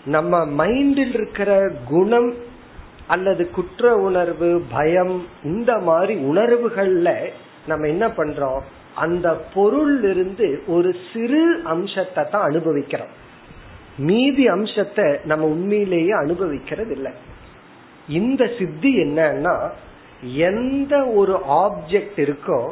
நம்ம 0.04 0.46
மைண்டில் 0.46 1.08
இருக்கிற 1.08 1.70
குணம் 1.88 2.34
அல்லது 3.06 3.50
குற்ற 3.50 3.96
உணர்வு 3.96 4.62
பயம் 4.72 5.26
இந்த 5.44 5.78
மாதிரி 5.78 6.14
உணர்வுகள்ல 6.14 7.28
நம்ம 7.66 7.86
என்ன 7.86 8.08
பண்றோம்? 8.08 8.60
அந்த 8.94 9.34
பொருள் 9.54 10.02
இருந்து 10.02 10.62
ஒரு 10.66 10.94
சிறு 11.12 11.62
அம்சத்தை 11.64 12.30
தான் 12.30 12.42
அனுபவிக்கிறோம். 12.42 13.08
மீதி 13.96 14.46
அம்சத்தை 14.48 15.16
நம்ம 15.24 15.46
உண்மையிலேயே 15.46 16.10
அனுபவிக்கிறது 16.10 16.92
இல்லை 16.94 17.12
இந்த 18.08 18.50
சித்தி 18.58 18.98
என்னன்னா 18.98 19.70
எந்த 20.34 21.06
ஒரு 21.06 21.40
ஆப்ஜெக்ட் 21.48 22.16
இருக்கோ 22.16 22.70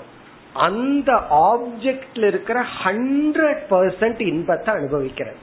அந்த 0.52 1.12
ஆப்ஜெக்ட்ல 1.30 2.26
இருக்கிற 2.26 2.64
ஹண்ட்ரட் 2.84 3.62
பர்சன்ட் 3.70 4.20
இன்பத்தை 4.20 4.74
அனுபவிக்கிறது. 4.74 5.36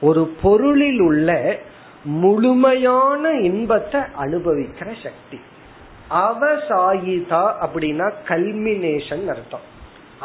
ஒரு 0.00 0.34
பொருளில் 0.42 1.00
உள்ள 1.00 1.58
முழுமையான 2.04 3.30
இன்பத்தை 3.30 4.00
அனுபவிக்கிற 4.00 4.88
சக்தி. 5.04 5.40
அவசாயிதா 6.10 7.44
அப்படின்னா 7.64 8.12
கல்மினேஷன் 8.28 9.26
அர்த்தம். 9.26 9.66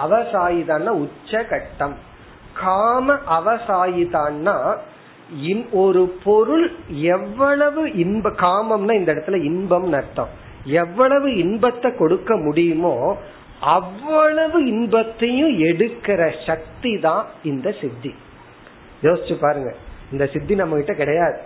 அவசாயிதான்னா 0.03 0.87
உச்ச 0.87 1.43
கட்டம் 1.43 1.95
காம 2.53 3.13
அவசாயிதான்னா 3.13 4.75
ஒரு 5.71 6.15
பொருள் 6.23 6.71
எவ்வளவு 6.89 7.93
இன்ப 7.93 8.29
காமம்னா 8.29 8.93
இந்த 8.93 9.13
இடத்துல 9.13 9.43
இன்பம் 9.43 9.93
அர்த்தம். 9.93 10.29
எவ்வளவு 10.65 11.37
இன்பத்தை 11.37 11.95
கொடுக்க 11.95 12.35
முடியுமோ 12.37 13.17
அவ்வளவு 13.63 14.65
இன்பத்தையும் 14.65 15.59
எடுக்கிற 15.59 16.45
சக்தி 16.45 16.97
தான் 16.97 17.25
இந்த 17.43 17.75
சித்தி. 17.81 18.15
யோசிச்சு 19.03 19.35
பாருங்க. 19.39 19.75
இந்த 20.11 20.25
சித்தி 20.33 20.55
நம்ம 20.55 20.75
கிட்ட 20.75 20.93
கிடையாது. 20.93 21.37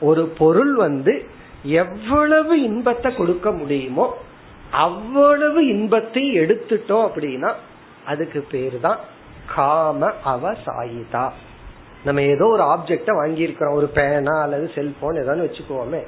ஒரு 0.00 0.26
பொருள் 0.26 0.74
வந்து 0.74 1.26
எவ்வளவு 1.62 2.62
இன்பத்தை 2.62 3.14
கொடுக்க 3.14 3.50
முடியுமோ 3.50 4.16
அவ்வளவு 4.70 5.66
இன்பத்தை 5.66 6.38
எடுத்துட்டோம் 6.38 7.06
அப்படின்னா 7.08 7.52
அதுக்கு 8.06 8.40
பேரு 8.50 8.80
தான் 8.80 8.98
காம 9.54 10.10
அவசாயிதா. 10.24 11.30
நம்ம 12.04 12.22
ஏதோ 12.22 12.46
ஒரு 12.46 12.62
ஆப்ஜெக்ட 12.62 13.10
வாங்கியிருக்கிறோம். 13.20 13.72
ஒரு 13.72 13.86
பேனா 13.86 14.40
அல்லது 14.42 14.70
செல்போன் 14.74 15.22
ஏதாவது 15.22 15.44
வச்சுக்குவோமே 15.46 16.02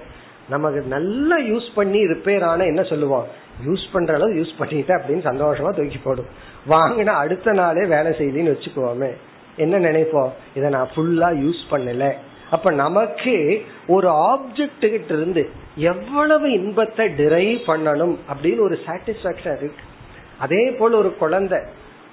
நமக்கு 0.48 0.80
நல்லா 0.80 1.36
யூஸ் 1.38 1.68
பண்ணி 1.74 2.00
ரிப்பேர் 2.04 2.44
ஆன 2.44 2.64
என்ன 2.64 2.82
சொல்லுவோம்? 2.82 3.26
யூஸ் 3.66 3.86
பண்ற 3.92 4.14
அளவு 4.14 4.30
யூஸ் 4.32 4.60
பண்ணிட்டேன் 4.60 4.98
அப்படின்னு 4.98 5.28
சந்தோஷமா 5.30 5.70
தூக்கி 5.70 5.98
போடும். 5.98 6.26
வாங்கினா 6.68 7.14
அடுத்த 7.24 7.52
நாளே 7.52 7.86
வேலை 7.86 8.12
செய்தின்னு 8.12 8.54
வச்சுக்குவோமே 8.54 9.10
என்ன 9.56 9.78
நினைப்போம்? 9.78 10.30
இதை 10.54 10.70
நான் 10.70 10.88
ஃபுல்லா 10.96 11.28
யூஸ் 11.44 11.62
பண்ணல. 11.70 12.12
அப்ப 12.50 12.70
நமக்கு 12.70 13.62
ஒரு 13.86 14.08
ஆப்ஜெக்ட் 14.08 14.90
கிட்ட 14.90 15.14
இருந்து 15.14 15.50
எவ்வளவு 15.76 16.52
இன்பத்தை 16.52 17.08
டிரைவ் 17.08 17.58
பண்ணணும் 17.66 18.16
அப்படின்னு 18.32 18.60
ஒரு 18.60 18.78
சாட்டிஸ்பாக்சன் 18.86 19.56
இருக்கு. 19.56 19.84
அதே 20.38 20.70
போல 20.70 20.96
ஒரு 20.96 21.16
குழந்தை. 21.16 21.58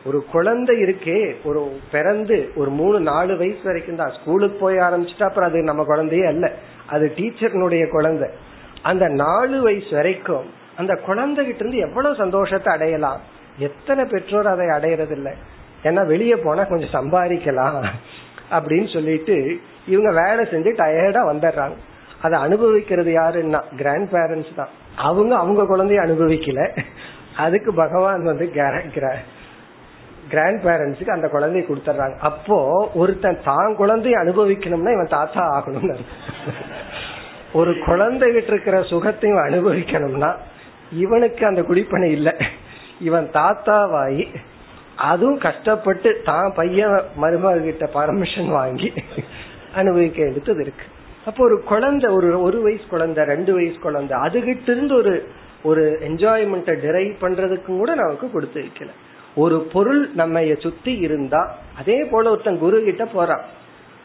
ஒரு 0.05 0.25
குழந்தை 0.25 0.75
இருக்கே 0.75 1.35
ஒரு 1.43 1.79
பிறந்து 1.91 2.51
ஒரு 2.55 2.69
மூணு 2.69 2.99
நாலு 2.99 3.37
வயசு 3.37 3.59
வரைக்கும் 3.63 3.95
தான். 3.95 4.13
ஸ்கூலுக்கு 4.21 4.57
போய் 4.59 4.75
ஆரம்பிச்சுட்டா 4.75 5.23
அப்புறம் 5.23 5.49
அது 5.49 5.61
நம்ம 5.61 5.83
குழந்தையே 5.83 6.25
அல்ல. 6.25 6.51
அது 6.87 7.13
டீச்சர்னுடைய 7.15 7.89
குழந்தை. 7.89 8.29
அந்த 8.81 9.07
நாலு 9.07 9.61
வயசு 9.61 9.91
வரைக்கும் 9.91 10.45
அந்த 10.81 10.93
குழந்தைகிட்ட 11.07 11.61
இருந்து 11.63 11.85
எவ்வளவு 11.87 12.21
சந்தோஷத்தை 12.23 12.69
அடையலாம்? 12.75 13.21
எத்தனை 13.67 14.03
பெற்றோர் 14.13 14.53
அதை 14.53 14.65
அடையறது 14.77 15.13
இல்லை 15.19 15.33
ஏன்னா 15.87 16.01
வெளியே 16.13 16.37
போனா 16.45 16.63
கொஞ்சம் 16.71 16.95
சம்பாதிக்கலாம் 16.97 17.77
அப்படின்னு 18.57 18.89
சொல்லிட்டு 18.95 19.35
இவங்க 19.93 20.09
வேலை 20.21 20.43
செஞ்சு 20.53 20.71
டயர்டா 20.81 21.21
வந்துடுறாங்க. 21.31 21.77
அதை 22.25 22.35
அனுபவிக்கிறது 22.45 23.11
யாருன்னா 23.17 23.59
கிராண்ட் 23.81 24.09
பேரண்ட்ஸ் 24.13 24.57
தான். 24.59 24.71
அவங்க 25.07 25.33
அவங்க 25.43 25.61
குழந்தைய 25.71 25.99
அனுபவிக்கல. 26.07 26.61
அதுக்கு 27.45 27.71
பகவான் 27.83 28.23
வந்து 28.31 28.45
கிராண்ட் 30.31 30.61
பேரண்ட்ஸுக்கு 30.65 31.15
அந்த 31.15 31.27
குழந்தைய 31.35 31.63
கொடுத்துட்றாங்க. 31.67 32.17
அப்போ 32.29 32.57
ஒருத்தன் 33.01 33.41
தான் 33.49 33.71
குழந்தைய 33.81 34.15
அனுபவிக்கணும்னா 34.23 34.93
இவன் 34.97 35.15
தாத்தா 35.17 35.43
ஆகணும்னு 35.57 35.95
ஒரு 37.59 37.73
குழந்தைகிட்ட 37.87 38.51
இருக்கிற 38.53 38.77
சுகத்தையும் 38.91 39.45
அனுபவிக்கணும்னா 39.47 40.31
இவனுக்கு 40.91 41.45
அந்த 41.45 41.61
குடிப்பனை 41.61 42.09
இல்லை. 42.11 42.33
இவன் 42.99 43.27
தாத்தாவாயி 43.33 44.27
அதுவும் 44.95 45.37
கஷ்டப்பட்டு 45.37 46.21
தான் 46.25 46.53
பையன் 46.55 47.01
மருமக 47.21 47.63
கிட்ட 47.63 47.89
பர்மிஷன் 47.93 48.49
வாங்கி 48.49 48.93
அனுபவிக்க 49.75 50.21
எடுத்தது 50.21 50.61
இருக்கு. 50.61 50.85
அப்போ 51.25 51.43
ஒரு 51.43 51.63
குழந்தை 51.63 52.09
ஒரு 52.11 52.41
ஒரு 52.41 52.61
வயசு 52.61 52.85
குழந்தை 52.89 53.25
ரெண்டு 53.25 53.53
வயசு 53.53 53.79
குழந்தை 53.79 54.17
அதுகிட்ட 54.17 54.69
இருந்து 54.69 54.95
ஒரு 54.95 55.13
ஒரு 55.63 55.99
என்ஜாய்மெண்ட்டை 56.07 56.75
டிரைவ் 56.81 57.13
பண்றதுக்கும் 57.21 57.77
கூட 57.77 57.95
நமக்கு 57.95 58.31
கொடுத்து 58.31 58.61
வைக்கல. 58.61 58.91
ஒரு 59.35 59.57
பொருள் 59.73 60.09
நம்ம 60.13 60.43
சுத்தி 60.59 60.97
இருந்தா 60.97 61.41
அதே 61.77 62.03
போல 62.03 62.29
ஒருத்தன் 62.29 62.59
குரு 62.59 62.83
கிட்ட 62.83 63.05
போறான். 63.05 63.43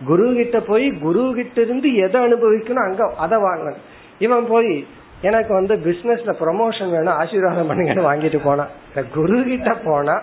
குரு 0.05 0.33
கிட்ட 0.35 0.61
போய் 0.61 0.91
குரு 0.91 1.33
கிட்ட 1.35 1.61
இருந்து 1.61 1.95
எதை 1.95 2.21
அனுபவிக்கணும் 2.21 2.87
அங்க 2.89 3.13
அதை 3.17 3.39
வாங்கணும். 3.39 3.81
இவன் 4.19 4.47
போய் 4.47 4.87
எனக்கு 5.23 5.53
வந்து 5.55 5.75
பிசினஸ்ல 5.85 6.33
ப்ரமோஷன் 6.41 6.91
வேணும் 6.91 7.19
ஆசீர்வாதம் 7.19 7.69
பண்ணுங்கன்னு 7.71 8.09
வாங்கிட்டு 8.09 8.39
போனா. 8.43 8.65
குரு 9.13 9.37
கிட்ட 9.45 9.71
போனா 9.85 10.17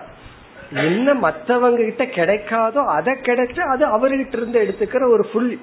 என்ன 0.83 1.13
மத்தவங்க 1.19 1.81
கிட்ட 1.81 2.05
கிடைக்காதோ 2.15 2.81
அதை 2.95 3.13
கிடைச்சு 3.21 3.61
அது 3.65 3.83
அவர்கிட்ட 3.87 4.35
இருந்து 4.37 4.59
எடுத்துக்கிற 4.59 5.03
ஒரு 5.09 5.23
ஃபுல் 5.29 5.53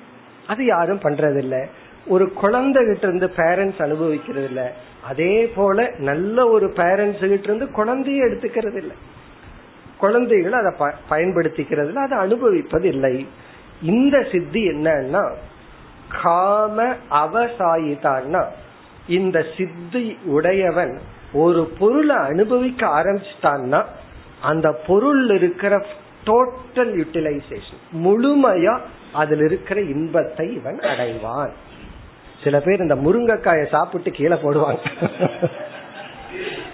அது 0.46 0.62
யாரும் 0.64 1.02
பண்றது 1.02 1.38
இல்ல 1.38 1.56
ஒரு 2.06 2.32
குழந்தை 2.34 2.80
கிட்ட 2.84 3.04
இருந்து 3.06 3.28
பேரண்ட்ஸ் 3.36 3.82
அனுபவிக்கிறது 3.82 4.48
இல்ல 4.48 4.62
அதே 5.06 5.32
போல 5.54 5.78
நல்ல 6.00 6.46
ஒரு 6.48 6.66
பேரண்ட்ஸ் 6.76 7.24
கிட்ட 7.24 7.48
இருந்து 7.48 7.68
குழந்தைய 7.76 8.26
எடுத்துக்கிறது 8.26 8.76
இல்லை 8.76 8.96
குழந்தைகள் 9.98 10.60
அதை 10.60 10.72
பயன்படுத்திக்கிறது 11.10 11.88
இல்லை 11.88 12.02
அதை 12.02 12.16
அனுபவிப்பது 12.18 12.88
இல்லை 12.88 13.14
இந்த 13.92 14.16
சித்தி 14.30 14.62
என்னன்னா 14.68 15.22
காம 16.16 16.76
அவசாயிதான்னா 17.20 18.42
இந்த 19.08 19.44
சித்தி 19.56 20.18
உடையவன் 20.24 21.00
ஒரு 21.32 21.64
பொருளை 21.78 22.16
அனுபவிக்க 22.16 22.86
ஆரம்பிச்சிட்டான்னா 22.86 23.84
அந்த 24.40 24.72
பொருள் 24.86 25.30
இருக்கிற 25.30 25.86
டோட்டல் 26.24 26.92
யூட்டிலைசேஷன் 27.00 27.82
முழுமையா 27.92 28.80
அதுல 29.12 29.44
இருக்கிற 29.44 29.80
இன்பத்தை 29.80 30.54
இவன் 30.54 30.78
அடைவான். 30.78 31.52
சில 32.44 32.60
பேர் 32.60 32.80
இந்த 32.80 32.94
முருங்கைக்காயை 32.94 33.68
சாப்பிட்டு 33.68 34.10
கீழே 34.10 34.34
போடுவாங்க. 34.34 34.78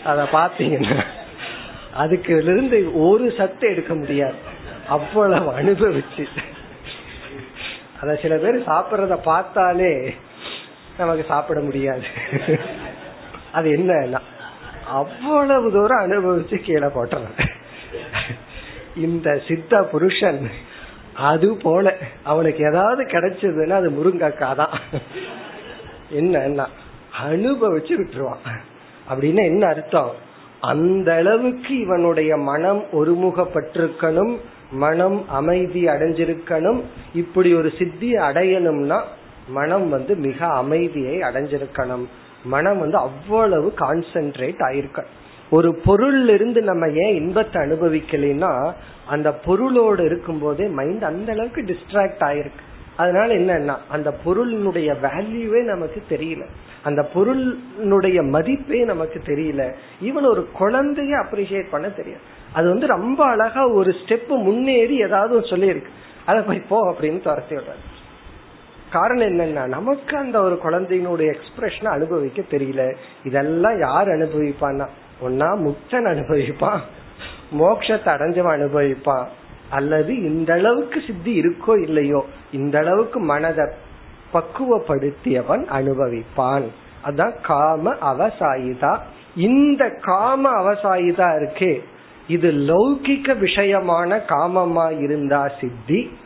அத 0.04 0.22
பாத்தீங்கன்னா 0.32 1.04
அதுக்கு 1.94 2.36
இருந்து 2.36 3.00
ஒரு 3.02 3.34
சத்து 3.36 3.68
எடுக்க 3.68 3.94
முடியாது. 3.94 4.34
அவ்வளவு 4.88 5.50
அனுபவிச்சு. 5.58 6.26
அத 8.00 8.18
சில 8.22 8.36
பேர் 8.36 8.68
சாப்பிட்றத 8.68 9.18
பார்த்தாலே 9.22 10.14
நமக்கு 10.98 11.24
சாப்பிட 11.28 11.60
முடியாது. 11.60 12.02
அது 13.52 13.70
என்ன 13.70 14.20
அவ்வளவு 14.88 15.72
தூரம் 15.72 16.04
அனுபவிச்சு 16.04 16.56
கீழே 16.56 16.86
போட்டுறான். 16.86 17.48
இந்த 18.96 19.40
சித்த 19.48 19.82
புருஷன் 19.82 20.50
அது 21.16 21.56
போல 21.56 21.96
அவனுக்கு 22.22 22.64
ஏதாவது 22.64 23.04
கிடைச்சதுன்னா 23.04 23.70
அது 23.70 23.90
முருங்கக்கா 23.90 24.54
தான் 24.54 24.74
என்ன? 26.10 26.68
அனுபவிச்சு 27.28 27.92
விட்டுருவான். 27.98 28.44
அப்படின்னு 29.10 29.42
என்ன 29.44 29.66
அர்த்தம்? 29.66 30.12
அந்த 30.60 31.14
அளவுக்கு 31.14 31.80
இவனுடைய 31.80 32.36
மனம் 32.36 32.84
ஒருமுகப்பட்டிருக்கணும் 32.92 34.38
மனம் 34.70 35.28
அமைதி 35.28 35.84
அடைஞ்சிருக்கணும் 35.84 36.80
இப்படி 37.14 37.54
ஒரு 37.54 37.72
சித்தி 37.78 38.12
அடையணும்னா 38.12 39.02
மனம் 39.48 39.88
வந்து 39.88 40.14
மிக 40.14 40.46
அமைதியை 40.46 41.20
அடைஞ்சிருக்கணும். 41.20 42.04
மனம் 42.44 42.78
வந்து 42.78 42.96
அவ்வளவு 42.96 43.72
கான்சென்ட்ரேட் 43.80 44.62
ஆயிருக்க. 44.70 45.04
ஒரு 45.50 45.74
பொருள் 45.74 46.28
இருந்து 46.28 46.62
நம்ம 46.62 46.88
ஏன் 46.88 47.14
இன்பத்தை 47.14 47.62
அனுபவிக்கலைன்னா 47.62 48.72
அந்த 49.06 49.32
பொருளோடு 49.32 50.04
இருக்கும் 50.04 50.38
போதே 50.38 50.66
மைண்ட் 50.66 51.04
அந்த 51.04 51.32
அளவுக்கு 51.32 51.62
டிஸ்ட்ராக்ட் 51.62 52.20
ஆயிருக்கு. 52.20 52.62
அதனால 52.96 53.34
என்னன்னா 53.34 53.76
அந்த 53.88 54.14
பொருளினுடைய 54.24 54.94
வேல்யூவே 55.02 55.62
நமக்கு 55.64 56.02
தெரியல. 56.08 56.46
அந்த 56.82 57.08
பொருளினுடைய 57.14 58.28
மதிப்பே 58.28 58.84
நமக்கு 58.84 59.22
தெரியல. 59.24 59.74
ஈவன் 60.02 60.28
ஒரு 60.28 60.48
குழந்தைய 60.58 61.24
அப்ரிசியேட் 61.24 61.70
பண்ண 61.70 61.88
தெரியும் 61.88 62.20
அது 62.52 62.68
வந்து 62.68 62.86
ரொம்ப 62.86 63.24
அழகா 63.24 63.68
ஒரு 63.68 63.90
ஸ்டெப் 63.90 64.28
முன்னேறி 64.28 65.00
ஏதாவது 65.00 65.40
சொல்லியிருக்கு. 65.40 65.86
அதை 66.26 66.42
போய் 66.42 66.62
போ 66.68 66.92
அப்படின்னு 66.92 67.22
துரத்தி 67.22 67.56
விடுறாரு 67.56 67.91
காரணம் 68.92 69.26
என்னன்னா 69.26 69.66
நமக்கு 69.66 70.16
அந்த 70.16 70.42
ஒரு 70.42 70.60
குழந்தையினுடைய 70.64 71.34
எக்ஸ்பிரஷனை 71.34 71.84
அனுபவிக்க 71.84 72.42
தெரியல. 72.50 72.94
இதெல்லாம் 73.24 73.78
யார் 73.78 74.08
அனுபவிப்பான்னா 74.08 74.86
ஒன்னா 75.24 75.56
முக்தன் 75.56 76.04
அனுபவிப்பான். 76.04 76.80
மோட்சத்தை 77.60 78.08
அடைஞ்சவன் 78.14 78.52
அனுபவிப்பான். 78.52 79.28
அல்லது 79.70 80.16
இந்த 80.16 80.52
அளவுக்கு 80.52 81.02
சித்தி 81.06 81.40
இருக்கோ 81.40 81.82
இல்லையோ 81.82 82.24
இந்த 82.52 82.78
அளவுக்கு 82.78 83.20
மனதை 83.20 83.66
பக்குவப்படுத்தியவன் 84.34 85.64
அனுபவிப்பான். 85.66 86.64
அதான் 87.04 87.34
காம 87.42 87.94
அவசாயிதா. 87.94 88.98
இந்த 89.36 89.90
காம 89.90 90.50
அவசாயிதா 90.62 91.28
இருக்கே. 91.38 91.82
இது 92.28 92.52
லௌகிக்க 92.52 93.38
விஷயமான 93.38 94.20
காமமா 94.28 95.00
இருந்தா 95.00 95.50
சித்தி. 95.60 96.18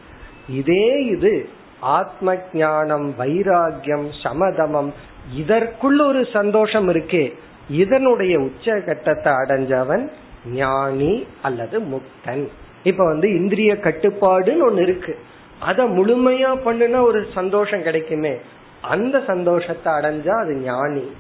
இதே 0.49 1.05
இது 1.05 1.49
ஆத்ம 1.81 2.37
ஞானம் 2.53 3.15
வைராகியம் 3.19 4.07
சமதமம் 4.23 4.95
இதற்குள் 5.35 6.01
ஒரு 6.01 6.27
சந்தோஷம் 6.33 6.89
இருக்கே. 6.89 7.33
இதனுடைய 7.71 8.39
உச்சகட்டத்தை 8.39 9.33
அடைஞ்சவன் 9.45 10.09
ஞானி 10.53 11.27
அல்லது 11.43 11.81
முக்தன். 11.81 12.49
இப்ப 12.83 13.05
வந்து 13.05 13.31
இந்திரிய 13.31 13.75
கட்டுப்பாடுன்னு 13.75 14.71
ஒண்ணு 14.71 14.81
இருக்கு. 14.81 15.19
அத 15.61 15.85
முழுமையா 15.85 16.59
பண்ணுனா 16.65 17.01
ஒரு 17.01 17.27
சந்தோஷம் 17.35 17.83
கிடைக்குமே. 17.83 18.37
அந்த 18.81 19.23
சந்தோஷத்தை 19.27 19.93
அடைஞ்சா 19.93 20.41
அது 20.41 20.55
ஞானி. 20.55 21.13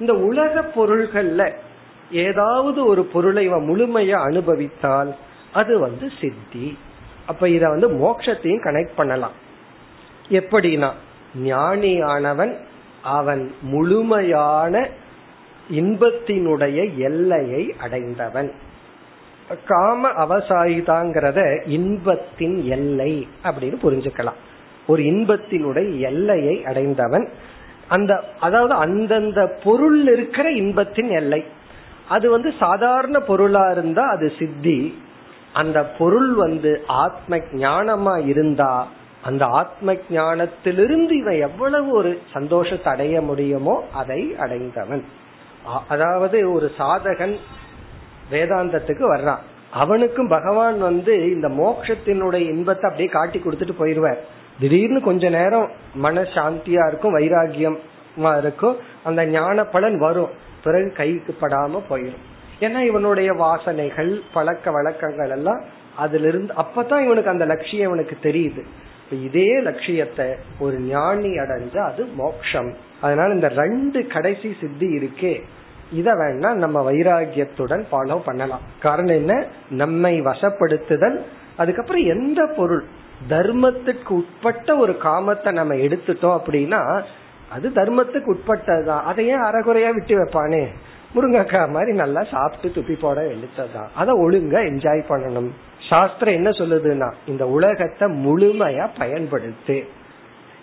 இந்த 0.00 0.14
உலக 0.14 0.70
பொருள்கள்ல 0.76 1.52
ஏதாவது 2.10 2.86
ஒரு 2.86 3.04
பொருளை 3.04 3.44
இவன் 3.44 3.68
முழுமையா 3.68 4.16
அனுபவித்தால் 4.24 5.14
அது 5.52 5.78
வந்து 5.78 6.10
சித்தி. 6.20 6.78
அப்ப 7.26 7.48
இத 7.48 7.68
வந்து 7.68 7.88
மோட்சத்தையும் 7.88 8.64
கனெக்ட் 8.64 8.96
பண்ணலாம். 8.96 9.46
எப்படின்னா 10.30 10.90
ஞானியானவன் 11.44 12.56
அவன் 13.02 13.54
முழுமையான 13.60 14.88
இன்பத்தினுடைய 15.72 16.96
எல்லையை 16.96 17.74
அடைந்தவன். 17.80 18.52
காம 19.66 20.08
அவசாயிதாங்கிறத 20.08 21.68
இன்பத்தின் 21.68 22.64
எல்லை 22.64 23.28
அப்படின்னு 23.44 23.76
புரிஞ்சுக்கலாம். 23.82 24.38
ஒரு 24.86 25.02
இன்பத்தினுடைய 25.02 25.98
எல்லையை 25.98 26.64
அடைந்தவன். 26.64 27.28
அந்த 27.88 28.24
அதாவது 28.40 28.74
அந்தந்த 28.74 29.58
பொருள் 29.64 30.12
இருக்கிற 30.12 30.50
இன்பத்தின் 30.50 31.10
எல்லை. 31.10 31.44
அது 32.08 32.30
வந்து 32.30 32.54
சாதாரண 32.58 33.20
பொருளா 33.20 33.70
இருந்தா 33.70 34.02
அது 34.02 34.32
சித்தி. 34.38 35.02
அந்த 35.52 35.84
பொருள் 35.84 36.32
வந்து 36.32 36.82
ஆத்ம 36.86 37.36
ஞானமா 37.36 38.26
இருந்தா 38.26 38.88
அந்த 39.22 39.44
ஆத்ம 39.46 39.94
ஞானத்திலிருந்து 40.10 41.10
இவன் 41.10 41.38
எவ்வளவு 41.40 41.88
ஒரு 41.92 42.20
சந்தோஷத்தை 42.32 42.92
அடைய 42.92 43.20
முடியுமோ 43.20 43.84
அதை 43.92 44.36
அடைந்தவன். 44.38 45.04
அதாவது 45.88 46.52
ஒரு 46.52 46.70
சாதகன் 46.78 47.36
வேதாந்தத்துக்கு 48.32 49.04
வர்றான். 49.14 49.42
அவனுக்கும் 49.70 50.28
பகவான் 50.28 50.78
வந்து 50.78 51.32
இந்த 51.32 51.48
மோட்சத்தினுடைய 51.48 52.44
இன்பத்தை 52.54 52.90
அப்படியே 52.90 53.08
காட்டி 53.08 53.38
கொடுத்துட்டு 53.38 53.74
போயிருவார். 53.78 54.20
திடீர்னு 54.60 55.00
கொஞ்ச 55.00 55.28
நேரம் 55.28 55.70
மன 55.94 56.20
சாந்தியா 56.20 56.86
இருக்கும் 56.86 57.16
வைராகியமா 57.18 58.38
இருக்கும் 58.38 58.76
அந்த 59.04 59.26
ஞான 59.26 59.64
பலன் 59.64 59.98
வரும். 59.98 60.32
பிறகு 60.64 60.92
கைக்கு 60.92 61.36
படாம 61.40 61.82
போயிடும் 61.90 62.24
ஏன்னா 62.60 62.80
இவனுடைய 62.80 63.32
வாசனைகள் 63.32 64.20
பழக்க 64.32 64.70
வழக்கங்கள் 64.70 65.30
எல்லாம் 65.30 65.62
அதுல 65.96 66.26
இருந்து 66.26 66.54
அப்பதான் 66.54 67.04
இவனுக்கு 67.04 67.30
அந்த 67.30 67.44
லட்சியம் 67.44 67.86
இவனுக்கு 67.86 68.16
தெரியுது. 68.22 68.62
இதே 69.10 69.60
லட்சியத்தை 69.60 70.26
ஒரு 70.58 70.78
ஞானி 70.78 71.28
அடைஞ்சா 71.28 71.78
அது 71.78 72.06
மோக்ஷம். 72.06 72.74
அதனால 73.00 73.34
இந்த 73.34 73.48
ரெண்டு 73.48 74.06
கடைசி 74.06 74.56
சித்தி 74.60 74.86
இருக்கே. 74.86 75.42
இத 75.92 76.12
வேணா 76.12 76.54
நம்ம 76.54 76.92
வைராகியத்துடன் 76.92 77.84
ஃபாலோ 77.92 78.18
பண்ணலாம். 78.24 78.60
காரணம் 78.80 79.14
என்ன? 79.14 79.46
நம்மை 79.70 80.20
வசப்படுத்துதல். 80.20 81.22
அதுக்கப்புறம் 81.56 82.04
எந்த 82.04 82.46
பொருள்? 82.56 82.84
தர்மத்துக்கு 83.28 84.08
உட்பட்ட 84.08 84.76
ஒரு 84.76 84.96
காமத்தை 85.02 85.52
நம்ம 85.52 85.74
எடுத்துட்டோம் 85.74 86.40
அப்படின்னா 86.46 87.02
அது 87.50 87.68
தர்மத்துக்கு 87.68 88.34
உட்பட்டதுதான். 88.34 89.02
அதையே 89.02 89.36
அறகுறையா 89.36 89.90
விட்டு 89.90 90.24
வைப்பானே? 90.24 90.66
முருங்கக்காய் 91.14 91.70
மாதிரி 91.70 91.96
நல்லா 91.96 92.22
சாப்பிட்டு 92.22 92.80
துப்பி 92.80 92.98
போட 92.98 93.22
எழுத்ததான் 93.22 93.88
அதை 93.94 94.14
ஒழுங்கா 94.14 94.58
என்ஜாய் 94.58 95.02
பண்ணணும். 95.08 95.50
சாஸ்திரம் 95.88 96.34
என்ன 96.34 96.50
சொல்லுதுன்னா 96.50 97.12
இந்த 97.26 97.48
உலகத்தை 97.48 98.08
முழுமையா 98.26 98.88
பயன்படுத்து. 98.98 99.86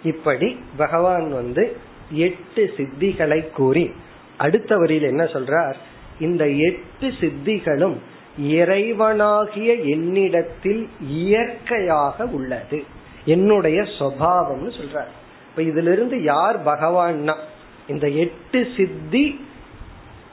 இப்படி 0.04 0.60
பகவான் 0.78 1.34
வந்து 1.34 1.78
எட்டு 2.12 2.74
சித்திகளை 2.78 3.50
கூறி 3.50 3.92
அடுத்த 4.38 4.78
வரியில் 4.78 5.08
என்ன 5.08 5.24
சொல்றார்? 5.24 5.74
இந்த 6.20 6.50
எட்டு 6.50 7.08
சித்திகளும் 7.08 7.96
இறைவனாகிய 8.42 9.90
என்னிடத்தில் 9.90 10.90
இயற்கையாக 11.00 12.26
உள்ளது. 12.26 12.84
என்னுடைய 13.26 13.82
சுவாவம்னு 13.82 14.72
சொல்றார். 14.72 15.14
இப்ப 15.50 15.62
இதுல 15.62 15.92
இருந்து 15.92 16.24
யார் 16.24 16.66
பகவான்னா 16.66 17.36
இந்த 17.88 18.08
எட்டு 18.08 18.68
சித்தி 18.78 19.46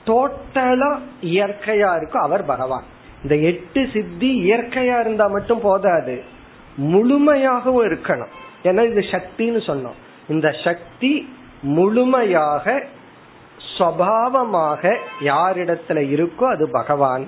டோட்டலா 0.05 0.99
இயற்கையா 1.23 1.95
இருக்கும் 1.95 2.21
அவர் 2.21 2.45
பகவான். 2.45 2.91
இந்த 3.23 3.35
எட்டு 3.35 3.87
சித்தி 3.93 4.51
இயற்கையா 4.51 4.99
இருந்தா 4.99 5.27
மட்டும் 5.27 5.61
போதாது. 5.61 6.23
முழுமையாகவும் 6.81 7.85
இருக்கணும். 7.85 8.33
ஏன்னா 8.63 8.91
இது 8.91 8.99
சக்தின்னு 8.99 9.61
சொன்னோம். 9.69 9.97
இந்த 10.27 10.55
சக்தி 10.63 11.33
முழுமையாக 11.61 12.83
சுவாவமாக 13.77 14.97
யாரிடத்துல 15.19 16.01
இருக்கோ 16.15 16.43
அது 16.43 16.69
பகவான். 16.71 17.27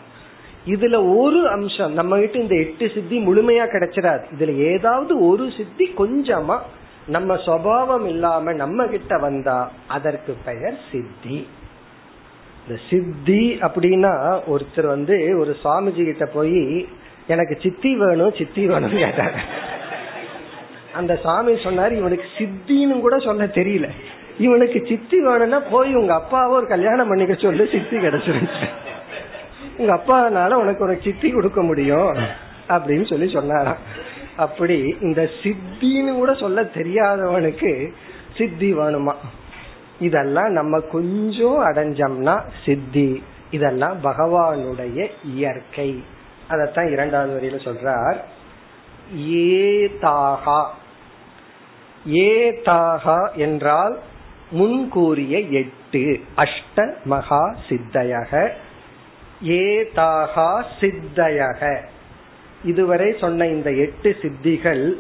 இதுல 0.66 1.18
ஒரு 1.18 1.50
அம்சம் 1.50 1.94
நம்ம 1.94 2.18
கிட்ட 2.18 2.40
இந்த 2.40 2.56
எட்டு 2.56 2.92
சித்தி 2.94 3.26
முழுமையா 3.28 3.66
கிடைச்சிடாது. 3.66 4.24
இதுல 4.38 4.56
ஏதாவது 4.56 5.26
ஒரு 5.28 5.52
சித்தி 5.58 5.94
கொஞ்சமா 5.98 6.60
நம்ம 7.08 7.36
சுவாவம் 7.36 8.06
இல்லாம 8.06 8.54
நம்ம 8.54 8.86
கிட்ட 8.86 9.18
வந்தா 9.18 9.72
அதற்கு 9.88 10.36
பெயர் 10.46 10.78
சித்தி. 10.92 11.48
இந்த 12.68 12.82
சித்தி 12.90 13.58
அப்படின்னா 13.62 14.12
ஒருத்தர் 14.48 14.88
வந்து 14.88 15.38
ஒரு 15.40 15.58
சுவாமிஜி 15.64 16.04
கிட்ட 16.06 16.26
போய் 16.26 16.88
எனக்கு 17.28 17.58
சித்தி 17.62 17.96
வேணும் 17.96 18.34
சித்தி 18.38 18.68
வேணும் 18.68 18.92
கேட்டாங்க 18.92 19.40
அந்த 20.94 21.16
சாமி 21.24 21.54
சொன்னாரு 21.54 21.92
இவனுக்கு 21.92 22.26
சித்தின்னு 22.38 23.00
கூட 23.00 23.20
சொல்ல 23.20 23.46
தெரியல. 23.46 23.88
இவனுக்கு 24.40 24.86
சித்தி 24.90 25.22
வேணும்னா 25.22 25.60
போய் 25.60 25.94
உங்க 25.94 26.14
அப்பாவை 26.14 26.56
ஒரு 26.56 26.68
கல்யாணம் 26.68 27.08
பண்ணிக்க 27.08 27.34
சொல்லு 27.34 27.70
சித்தி 27.72 27.98
கிடைச்சிருச்சு. 27.98 28.68
உங்க 29.78 29.94
அப்பானால 29.96 30.54
உனக்கு 30.54 30.84
ஒரு 30.84 31.00
சித்தி 31.04 31.30
கொடுக்க 31.30 31.62
முடியும் 31.62 32.16
அப்படின்னு 32.70 33.10
சொல்லி 33.10 33.34
சொன்னாராம். 33.34 33.78
அப்படி 34.36 34.96
இந்த 35.02 35.30
சித்தின்னு 35.44 36.14
கூட 36.14 36.34
சொல்ல 36.34 36.64
தெரியாதவனுக்கு 36.64 37.92
சித்தி 38.38 38.74
வேணுமா? 38.74 39.14
இதெல்லாம் 40.00 40.52
நம்ம 40.52 40.80
கொஞ்சம் 40.80 41.60
அடைஞ்சோம்னா 41.60 42.42
சித்தி. 42.66 43.24
இதெல்லாம் 43.52 44.04
பகவானுடைய 44.04 45.08
இயற்கை. 45.24 46.04
அதத்தான் 46.50 46.92
இரண்டாவது 46.92 47.40
வரியில 47.40 47.68
சொல்றார். 47.68 48.18
ஏதாகா. 49.18 50.66
ஏதாகா 52.10 53.34
என்றால் 53.36 54.00
முன்கூறிய 54.52 55.40
எட்டு. 55.40 56.20
அஷ்ட 56.38 56.94
மகா 57.04 57.56
சித்தயக. 57.70 58.54
ஏதாகா 59.44 60.64
சித்தயக. 60.80 61.86
இதுவரை 62.64 63.16
சொன்ன 63.20 63.48
இந்த 63.48 63.72
எட்டு 63.72 64.16
சித்திகள் 64.22 64.94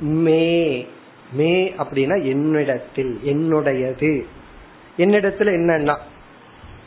மே. 0.00 0.86
மே 1.32 1.74
அப்படின்னா 1.78 2.24
என்னிடத்தில் 2.24 3.20
என்னுடையது. 3.24 4.24
என்னிடத்துல 4.96 5.38
என்னன்னா? 5.38 5.96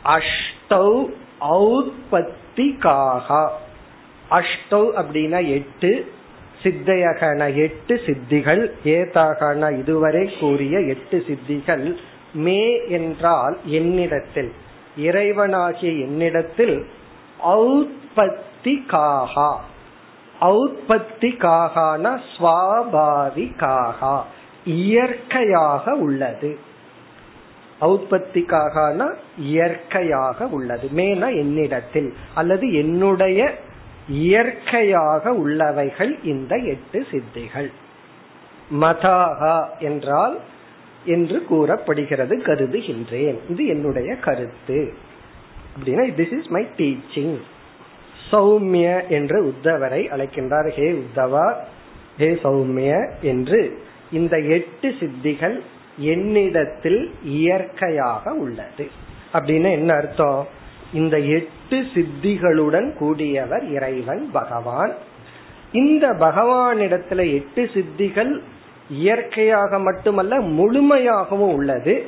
அஷ்டௌ 0.04 1.08
ஔத்பத்திகாகா 1.40 3.50
அஷ்டௌ 4.30 4.70
அப்படின்னா 4.70 5.48
எட்டு 5.48 6.14
சித்தையகன 6.62 7.54
எட்டு 7.54 8.00
சித்திகள் 8.06 8.70
ஏதாகன 8.84 9.78
இதுவரை 9.78 10.36
கூறிய 10.40 10.80
எட்டு 10.80 11.24
சித்திகள் 11.26 11.98
மே 12.34 12.88
என்றால் 12.88 13.58
என்னிடத்தில் 13.64 14.52
இறைவனாகிய 14.96 15.82
என்னிடத்தில் 15.82 16.86
ஔத்பத்தி 17.40 18.64
காகா 18.64 19.60
ஔத்பத்தி 20.40 21.20
காகான 21.20 22.20
ஸ்வாபாவிகாகா 22.38 24.24
இயற்கையாக 24.64 25.94
உள்ளது. 25.94 26.58
அவுத்பத்திக்காகனா 27.80 29.14
இயற்கையாக 29.38 30.46
உள்ளது. 30.46 30.88
மேனா 30.96 31.28
என்னிடத்தில். 31.36 32.14
அல்லது 32.34 32.74
என்னுடைய 32.74 33.54
இயற்கையாக 34.08 35.32
உள்ளவைகள் 35.32 36.24
இந்த 36.24 36.56
எட்டு 36.56 37.06
சித்திகள். 37.10 37.70
மதாகா 38.80 39.68
என்றால் 39.78 40.38
என்று 41.04 41.44
கூறப்படுகிறது 41.44 42.36
கருதுகின்றேன். 42.36 43.38
இது 43.48 43.66
என்னுடைய 43.66 44.16
கருத்து. 44.16 44.94
அப்படின்னா 45.76 46.12
திஸ் 46.16 46.38
இஸ் 46.38 46.48
மை 46.48 46.66
டீச்சிங் 46.76 47.38
சௌமிய 48.32 49.08
என்று 49.08 49.44
உத்தவரை 49.44 50.02
அழைக்கின்றார். 50.08 50.68
ஹே 50.68 50.92
உத்தவா 50.92 51.54
ஹே 52.18 52.28
சௌமிய 52.42 53.10
என்று 53.20 53.82
இந்த 54.12 54.38
எட்டு 54.38 54.88
சித்திகள் 54.88 55.60
என்னிடத்தில் 55.96 57.14
இயற்கையாக 57.22 58.32
உள்ளது. 58.32 58.90
அப்படின்னு 59.32 59.70
என்ன 59.70 59.94
அர்த்தம்? 59.94 60.46
இந்த 60.92 61.18
எட்டு 61.18 61.84
சித்திகளுடன் 61.94 62.94
கூடியவர் 63.00 63.70
இறைவன் 63.70 64.30
பகவான். 64.32 64.92
இந்த 65.72 66.08
பகவானிடத்துல 66.08 67.32
எட்டு 67.32 67.70
சித்திகள் 67.74 68.40
இயற்கையாக 68.90 69.78
மட்டுமல்ல 69.78 70.38
முழுமையாகவும் 70.38 71.52
உள்ளது. 71.52 72.06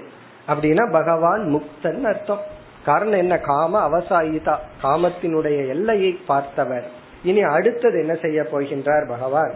அப்படின்னா 0.48 0.92
பகவான் 0.92 1.40
முக்தன் 1.40 2.02
அர்த்தம். 2.02 2.40
காரணம் 2.84 3.18
என்ன? 3.18 3.38
காம 3.38 3.88
அவசாயிதா. 3.88 4.56
காமத்தினுடைய 4.82 5.68
எல்லையை 5.68 6.18
பார்த்தவர். 6.26 6.90
இனி 7.24 7.40
அடுத்தது 7.40 8.00
என்ன 8.00 8.14
செய்ய 8.14 8.42
போகின்றார் 8.42 9.08
பகவான்? 9.08 9.52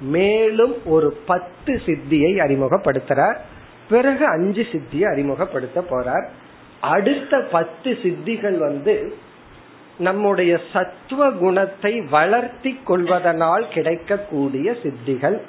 மேலும் 0.00 0.86
ஒரு 0.86 1.18
பத்து 1.26 1.80
சித்தியை 1.86 2.36
அறிமுகப்படுத்துறார். 2.36 3.36
பிறகு 3.88 4.26
அஞ்சு 4.26 4.62
சித்தியை 4.62 5.04
அறிமுகப்படுத்த 5.04 5.84
போறார். 5.90 6.26
அடுத்த 6.80 7.40
பத்து 7.40 7.90
சித்திகள் 7.90 8.58
வந்து 8.58 9.14
நம்முடைய 9.98 10.60
சத்துவ 10.72 11.30
குணத்தை 11.30 12.00
வளர்த்தி 12.00 12.80
கொள்வதனால் 12.84 13.68
கிடைக்கக்கூடிய 13.68 14.72
சித்திகள். 14.72 15.40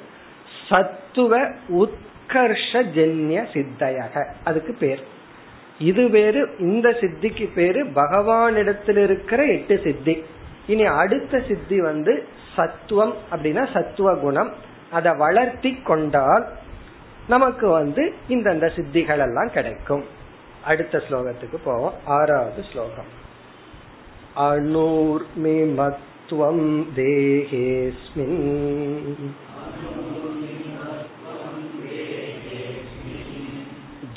சத்துவ 0.68 1.48
உத்கர்ஷஜன்ய 1.68 3.46
சித்தையக. 3.52 4.26
அதுக்கு 4.44 4.76
பேர். 4.80 5.02
இது 5.78 6.08
வேறு 6.08 6.54
இந்த 6.58 6.88
சித்திக்கு 6.88 7.52
பேரு 7.54 7.84
பகவானிடத்தில் 7.84 8.96
இருக்கிற 8.96 9.44
எட்டு 9.44 9.80
சித்தி. 9.84 10.24
இனி 10.66 10.84
அடுத்த 10.84 11.42
சித்தி 11.48 11.80
வந்து 11.80 12.28
சத்துவம் 12.56 13.14
அப்படின்னா 13.32 13.72
சத்துவ 13.72 14.14
குணம். 14.14 14.54
அதை 14.90 15.12
வளர்த்தி 15.16 15.74
கொண்டால் 15.84 16.48
நமக்கு 17.27 17.69
வந்து 17.69 18.13
இந்தந்த 18.29 18.71
சித்திகள் 18.75 19.19
எல்லாம் 19.19 19.51
கிடைக்கும் 19.51 20.03
அடுத்த 20.63 21.01
ஸ்லோகத்துக்கு 21.09 21.59
போவோம் 21.65 21.93
ஆறாவது 22.05 22.63
ஸ்லோகம் 22.71 23.11
அனூர்மிமத்வம் 24.39 26.85
தேகேஸ்மின் 26.95 28.39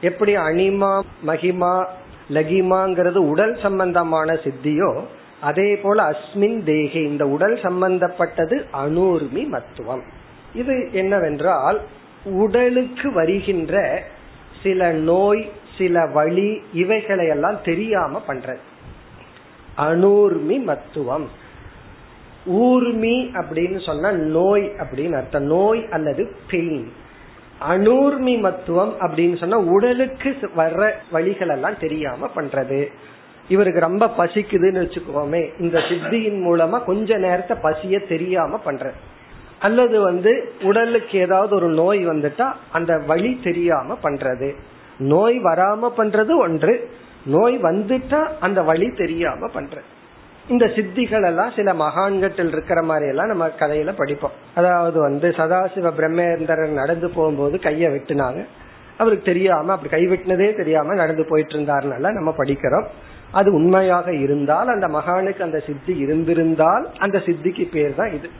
எப்படி 0.00 0.36
அனிமா 0.36 1.02
மகிமா 1.26 1.84
லகிமாங்கிறது 2.30 3.16
உடல் 3.16 3.58
சம்பந்தமான 3.62 4.32
சித்தியோ 4.32 5.04
அதே 5.40 5.76
போல 5.76 6.10
அஸ்மின் 6.10 6.62
தேகி 6.62 6.98
இந்த 6.98 7.28
உடல் 7.28 7.54
சம்பந்தப்பட்டது 7.54 8.64
அனூர்மி 8.72 9.48
மத்துவம். 9.48 10.02
இது 10.54 10.88
என்னவென்றால் 10.92 11.80
உடலுக்கு 12.24 13.12
வருகின்ற 13.12 14.02
சில 14.62 14.92
நோய் 14.92 15.50
சில 15.78 16.06
வழி 16.06 16.62
இவைகளை 16.72 17.26
எல்லாம் 17.26 17.62
தெரியாம 17.64 18.22
பண்றது. 18.28 18.58
அனூர்மி 19.78 20.62
மத்துவம். 20.62 21.28
ஊர்மி 22.46 23.28
அப்படின்னு 23.32 23.84
சொன்னா 23.84 24.10
நோய் 24.10 24.72
அப்படின்னு 24.78 25.12
அர்த்தம். 25.12 25.44
நோய் 25.44 25.86
அல்லது 25.90 26.36
பெயின் 26.50 26.92
அனூர்மி 27.68 28.34
மத்துவம் 28.40 28.92
அப்படின்னு 29.00 29.36
சொன்னா 29.36 29.58
உடலுக்கு 29.58 30.36
வர்ற 30.56 30.90
வழிகள் 31.10 31.48
எல்லாம் 31.48 31.78
தெரியாம 31.80 32.30
பண்றது. 32.36 32.86
இவருக்கு 33.48 33.80
ரொம்ப 33.80 34.10
பசிக்குதுன்னு 34.18 34.82
வச்சுக்கோமே 34.84 35.50
இந்த 35.58 35.78
சித்தியின் 35.78 36.40
மூலமா 36.46 36.84
கொஞ்ச 36.84 37.16
நேரத்தை 37.16 37.56
பசிய 37.62 38.08
தெரியாம 38.08 38.58
பண்ற 38.58 38.92
அல்லது 39.58 40.00
வந்து 40.00 40.52
உடலுக்கு 40.62 41.18
ஏதாவது 41.18 41.54
ஒரு 41.54 41.68
நோய் 41.68 42.06
வந்துட்டா 42.06 42.52
அந்த 42.70 42.98
வழி 43.06 43.40
தெரியாம 43.44 43.98
பண்றது. 44.02 44.54
நோய் 44.98 45.38
வராம 45.38 45.90
பண்றது 45.96 46.38
ஒன்று 46.38 46.90
நோய் 47.26 47.58
வந்துட்டா 47.58 48.26
அந்த 48.40 48.62
வழி 48.62 48.90
தெரியாம 48.90 49.46
பண்றது. 49.46 49.88
இந்த 50.50 50.66
சித்திகள் 50.66 51.24
எல்லாம் 51.26 51.52
சில 51.56 51.72
மகான்கட்டில் 51.72 52.52
இருக்கிற 52.52 52.82
மாதிரி 52.82 53.08
எல்லாம் 53.08 53.26
நம்ம 53.26 53.44
கதையில 53.58 53.90
படிப்போம். 53.96 54.32
அதாவது 54.54 55.00
வந்து 55.00 55.28
சதாசிவ 55.28 55.90
பிரம்மேந்திரன் 55.98 56.78
நடந்து 56.80 57.08
போகும்போது 57.10 57.56
கைய 57.56 57.88
வெட்டினாங்க. 57.94 58.40
அவருக்கு 58.98 59.24
தெரியாம 59.24 59.72
அப்படி 59.72 59.90
கை 59.90 60.02
வெட்டினதே 60.06 60.56
தெரியாம 60.56 60.94
நடந்து 60.94 61.24
போயிட்டு 61.28 61.54
இருந்தாருனால 61.58 62.12
நம்ம 62.12 62.34
படிக்கிறோம். 62.38 62.86
அது 63.30 63.52
உண்மையாக 63.52 64.14
இருந்தால் 64.14 64.68
அந்த 64.68 64.86
மகானுக்கு 64.86 65.42
அந்த 65.42 65.58
சித்தி 65.66 65.96
இருந்திருந்தால் 65.98 66.86
அந்த 66.98 67.18
சித்திக்கு 67.18 67.66
பேர் 67.70 67.94
தான் 67.94 68.12
இது. 68.12 68.30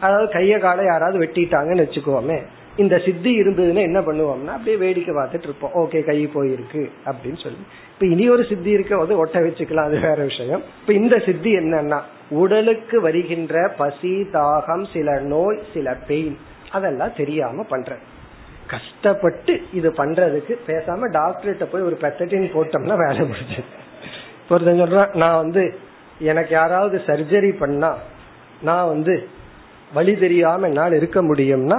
அதாவது 0.00 0.32
கைய 0.32 0.58
காலை 0.58 0.84
யாராவது 0.84 1.18
வெட்டிட்டாங்கன்னு 1.18 1.86
வச்சுக்கோமே. 1.86 2.40
இந்த 2.82 2.96
சித்தி 3.04 3.32
இருந்ததுன்னா 3.40 3.82
என்ன 3.88 4.00
பண்ணுவோம்னா 4.06 4.52
அப்படியே 4.56 4.76
வேடிக்கை 4.84 5.12
பார்த்துட்டு 5.14 5.48
இருப்போம். 5.48 5.74
ஓகே 5.82 6.00
கை 6.08 6.18
போயிருக்கு 6.34 6.82
அப்படின்னு 7.10 7.40
சொல்லி. 7.44 7.62
இப்ப 7.94 8.06
இனி 8.14 8.24
ஒரு 8.34 8.44
சித்தி 8.50 8.70
இருக்க 8.76 9.02
வந்து 9.02 9.18
ஒட்ட 9.22 9.40
வச்சுக்கலாம் 9.46 9.88
அது 9.90 9.98
வேற 10.06 10.18
விஷயம். 10.30 10.62
இப்ப 10.80 10.92
இந்த 11.00 11.16
சித்தி 11.26 11.52
என்னன்னா 11.56 11.98
உடலுக்கு 12.42 12.96
வருகின்ற 13.06 13.54
பசி 13.80 14.14
தாகம் 14.36 14.86
சில 14.94 15.18
நோய் 15.32 15.60
சில 15.74 15.94
பெயின் 16.08 16.38
அதெல்லாம் 16.70 17.16
தெரியாம 17.16 17.64
பண்ற. 17.68 17.90
கஷ்டப்பட்டு 18.72 19.52
இது 19.78 19.88
பண்றதுக்கு 19.90 20.56
பேசாம 20.66 21.06
டாக்டர்கிட்ட 21.18 21.66
போய் 21.70 21.86
ஒரு 21.88 21.96
பெத்தட்டின் 22.02 22.54
போட்டோம்னா 22.56 22.96
வேலை 23.04 23.22
முடிஞ்சது. 23.30 23.70
ஒருத்தன் 24.52 24.82
சொல்றான் 24.82 25.14
நான் 25.22 25.40
வந்து 25.44 25.62
எனக்கு 26.30 26.52
யாராவது 26.54 26.96
சர்ஜரி 27.06 27.50
பண்ணா 27.58 27.90
நான் 28.68 28.90
வந்து 28.94 29.14
வழி 29.94 30.14
தெரியாம 30.24 30.66
என்னால் 30.68 30.96
இருக்க 30.96 31.18
முடியும்னா 31.22 31.78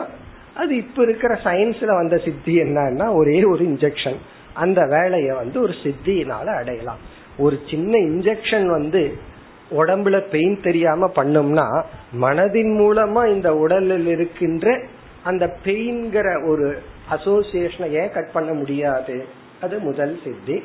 அது 0.62 0.76
இப்ப 0.76 1.04
இருக்கிற 1.04 1.34
சயின்ஸ்ல 1.34 1.86
வந்த 1.86 2.18
சித்தி 2.18 2.60
என்னன்னா 2.60 3.14
ஒரே 3.14 3.44
ஒரு 3.44 3.64
இன்ஜெக்ஷன் 3.66 4.16
அந்த 4.54 4.86
வேலையை 4.86 5.36
வந்து 5.36 5.62
ஒரு 5.62 5.74
சித்தியினால 5.74 6.56
அடையலாம். 6.56 6.98
ஒரு 7.38 7.60
சின்ன 7.70 7.98
இன்ஜெக்ஷன் 7.98 8.66
வந்து 8.66 9.30
உடம்புல 9.72 10.20
பெயின் 10.20 10.60
தெரியாம 10.64 11.12
பண்ணோம்னா 11.16 11.84
மனதின் 12.22 12.72
மூலமா 12.78 13.34
இந்த 13.34 13.56
உடலில் 13.56 14.08
இருக்கின்ற 14.08 14.82
அந்த 15.24 15.56
பெயின்கிற 15.66 16.48
ஒரு 16.48 16.82
அசோசியேஷனை 17.12 17.92
ஏன் 17.92 18.12
கட் 18.12 18.32
பண்ண 18.32 18.54
முடியாது? 18.54 19.26
அது 19.62 19.80
முதல் 19.80 20.20
சித்தி. 20.24 20.64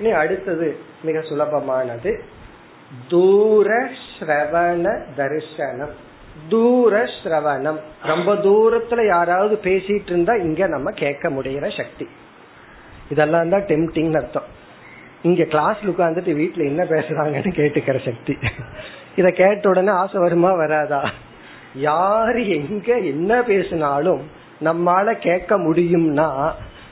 இனி 0.00 0.10
அடுத்தது 0.10 0.76
மிக 1.02 1.18
சுலபமானது. 1.18 2.20
தூர 3.08 3.88
ஸ்ரவண 4.18 5.02
தரிசனம். 5.16 5.94
தூர 6.48 7.04
சிரவணம் 7.04 7.78
ரொம்ப 8.02 8.34
தூரத்துல 8.34 9.06
யாராவது 9.06 9.58
பேசிட்டு 9.62 10.06
இருந்தா 10.06 10.34
இங்க 10.34 10.66
நம்ம 10.66 10.90
கேட்க 10.90 11.30
முடியற 11.30 11.76
சக்தி. 11.76 12.08
இதெல்லாம் 13.10 13.48
தான் 13.48 13.60
டெம்டிங் 13.60 14.16
அர்த்தம். 14.16 14.42
இங்க 15.22 15.42
கிளாஸ்ல 15.42 15.92
உட்காந்துட்டு 15.92 16.32
வீட்டுல 16.40 16.64
என்ன 16.64 16.84
பேசுறாங்கன்னு 16.84 17.52
கேட்டுக்கிற 17.56 18.04
சக்தி. 18.04 18.36
இத 19.16 19.30
கேட்ட 19.30 19.68
உடனே 19.68 19.88
ஆசை 19.88 20.20
வருமா 20.20 20.52
வராதா? 20.52 21.10
யாரு 21.74 22.48
எங்க 22.48 22.98
என்ன 22.98 23.42
பேசினாலும் 23.42 24.20
நம்மால 24.64 25.12
கேட்க 25.12 25.58
முடியும்னா 25.58 26.50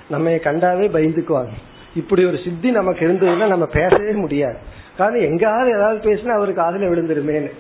நம்ம 0.09 0.31
கண்டாவே 0.31 0.87
பயந்துக்குவாங்க. 0.97 1.55
இப்படி 1.95 2.25
ஒரு 2.25 2.39
சித்தி 2.45 2.71
நமக்கு 2.71 3.09
இருந்ததுன்னா 3.09 3.47
நம்ம 3.47 3.67
பேசவே 3.67 4.11
முடியாது. 4.11 4.57
காரணம் 4.97 5.21
எங்காவது 5.21 5.71
ஏதாவது 5.77 6.11
பேசினா 6.11 6.29
அவருக்கு 6.29 6.63
காதல 6.63 6.87
விழுந்துருமேன்னு. 6.87 7.53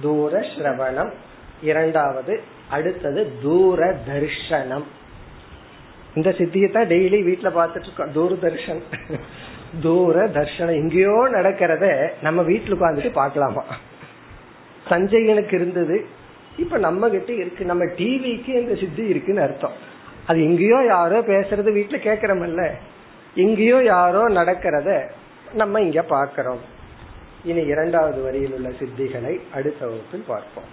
தூர 0.00 0.40
சிரவணம் 0.40 1.12
இரண்டாவது 1.62 2.40
அடுத்தது 2.70 3.32
தூர 3.42 3.96
தர்ஷனம் 4.06 4.84
இந்த 6.14 6.30
சித்தியை 6.30 6.72
தான் 6.72 6.88
டெய்லி 6.88 7.18
வீட்டுல 7.28 7.50
பாத்துட்டு 7.58 7.88
இருக்கோம் 7.88 8.12
தூர்தர்ஷன். 8.14 8.82
தூர 9.80 10.26
தர்ஷனம் 10.26 10.74
எங்கேயோ 10.74 11.28
நடக்கிறத 11.32 12.12
நம்ம 12.22 12.42
வீட்டுல 12.42 12.76
உட்காந்துட்டு 12.76 13.12
பாக்கலாமா 13.14 13.62
சஞ்சயனுக்கு 14.90 15.52
இருந்தது. 15.52 16.06
இப்ப 16.56 16.78
நம்ம 16.78 17.08
கிட்ட 17.08 17.32
இருக்கு. 17.32 17.64
நம்ம 17.64 17.84
டிவிக்கு 17.84 18.48
இந்த 18.48 18.74
சித்தி 18.74 19.02
இருக்குன்னு 19.02 19.42
அர்த்தம். 19.42 19.72
அது 20.26 20.42
எங்கேயோ 20.42 20.84
யாரோ 20.86 21.18
பேசுறது 21.20 21.70
வீட்டுல 21.78 21.98
கேக்குறோம்ல 22.08 22.70
எங்கேயோ 23.34 23.82
யாரோ 23.82 24.28
நடக்கிறத 24.28 25.02
நம்ம 25.52 25.80
இங்க 25.80 26.02
பாக்கிறோம் 26.02 26.62
இனி 27.50 27.62
இரண்டாவது 27.66 28.20
வரியில் 28.22 28.54
உள்ள 28.56 28.68
சித்திகளை 28.80 29.32
அடுத்த 29.52 29.80
வகுப்பில் 29.86 30.28
பார்ப்போம். 30.28 30.70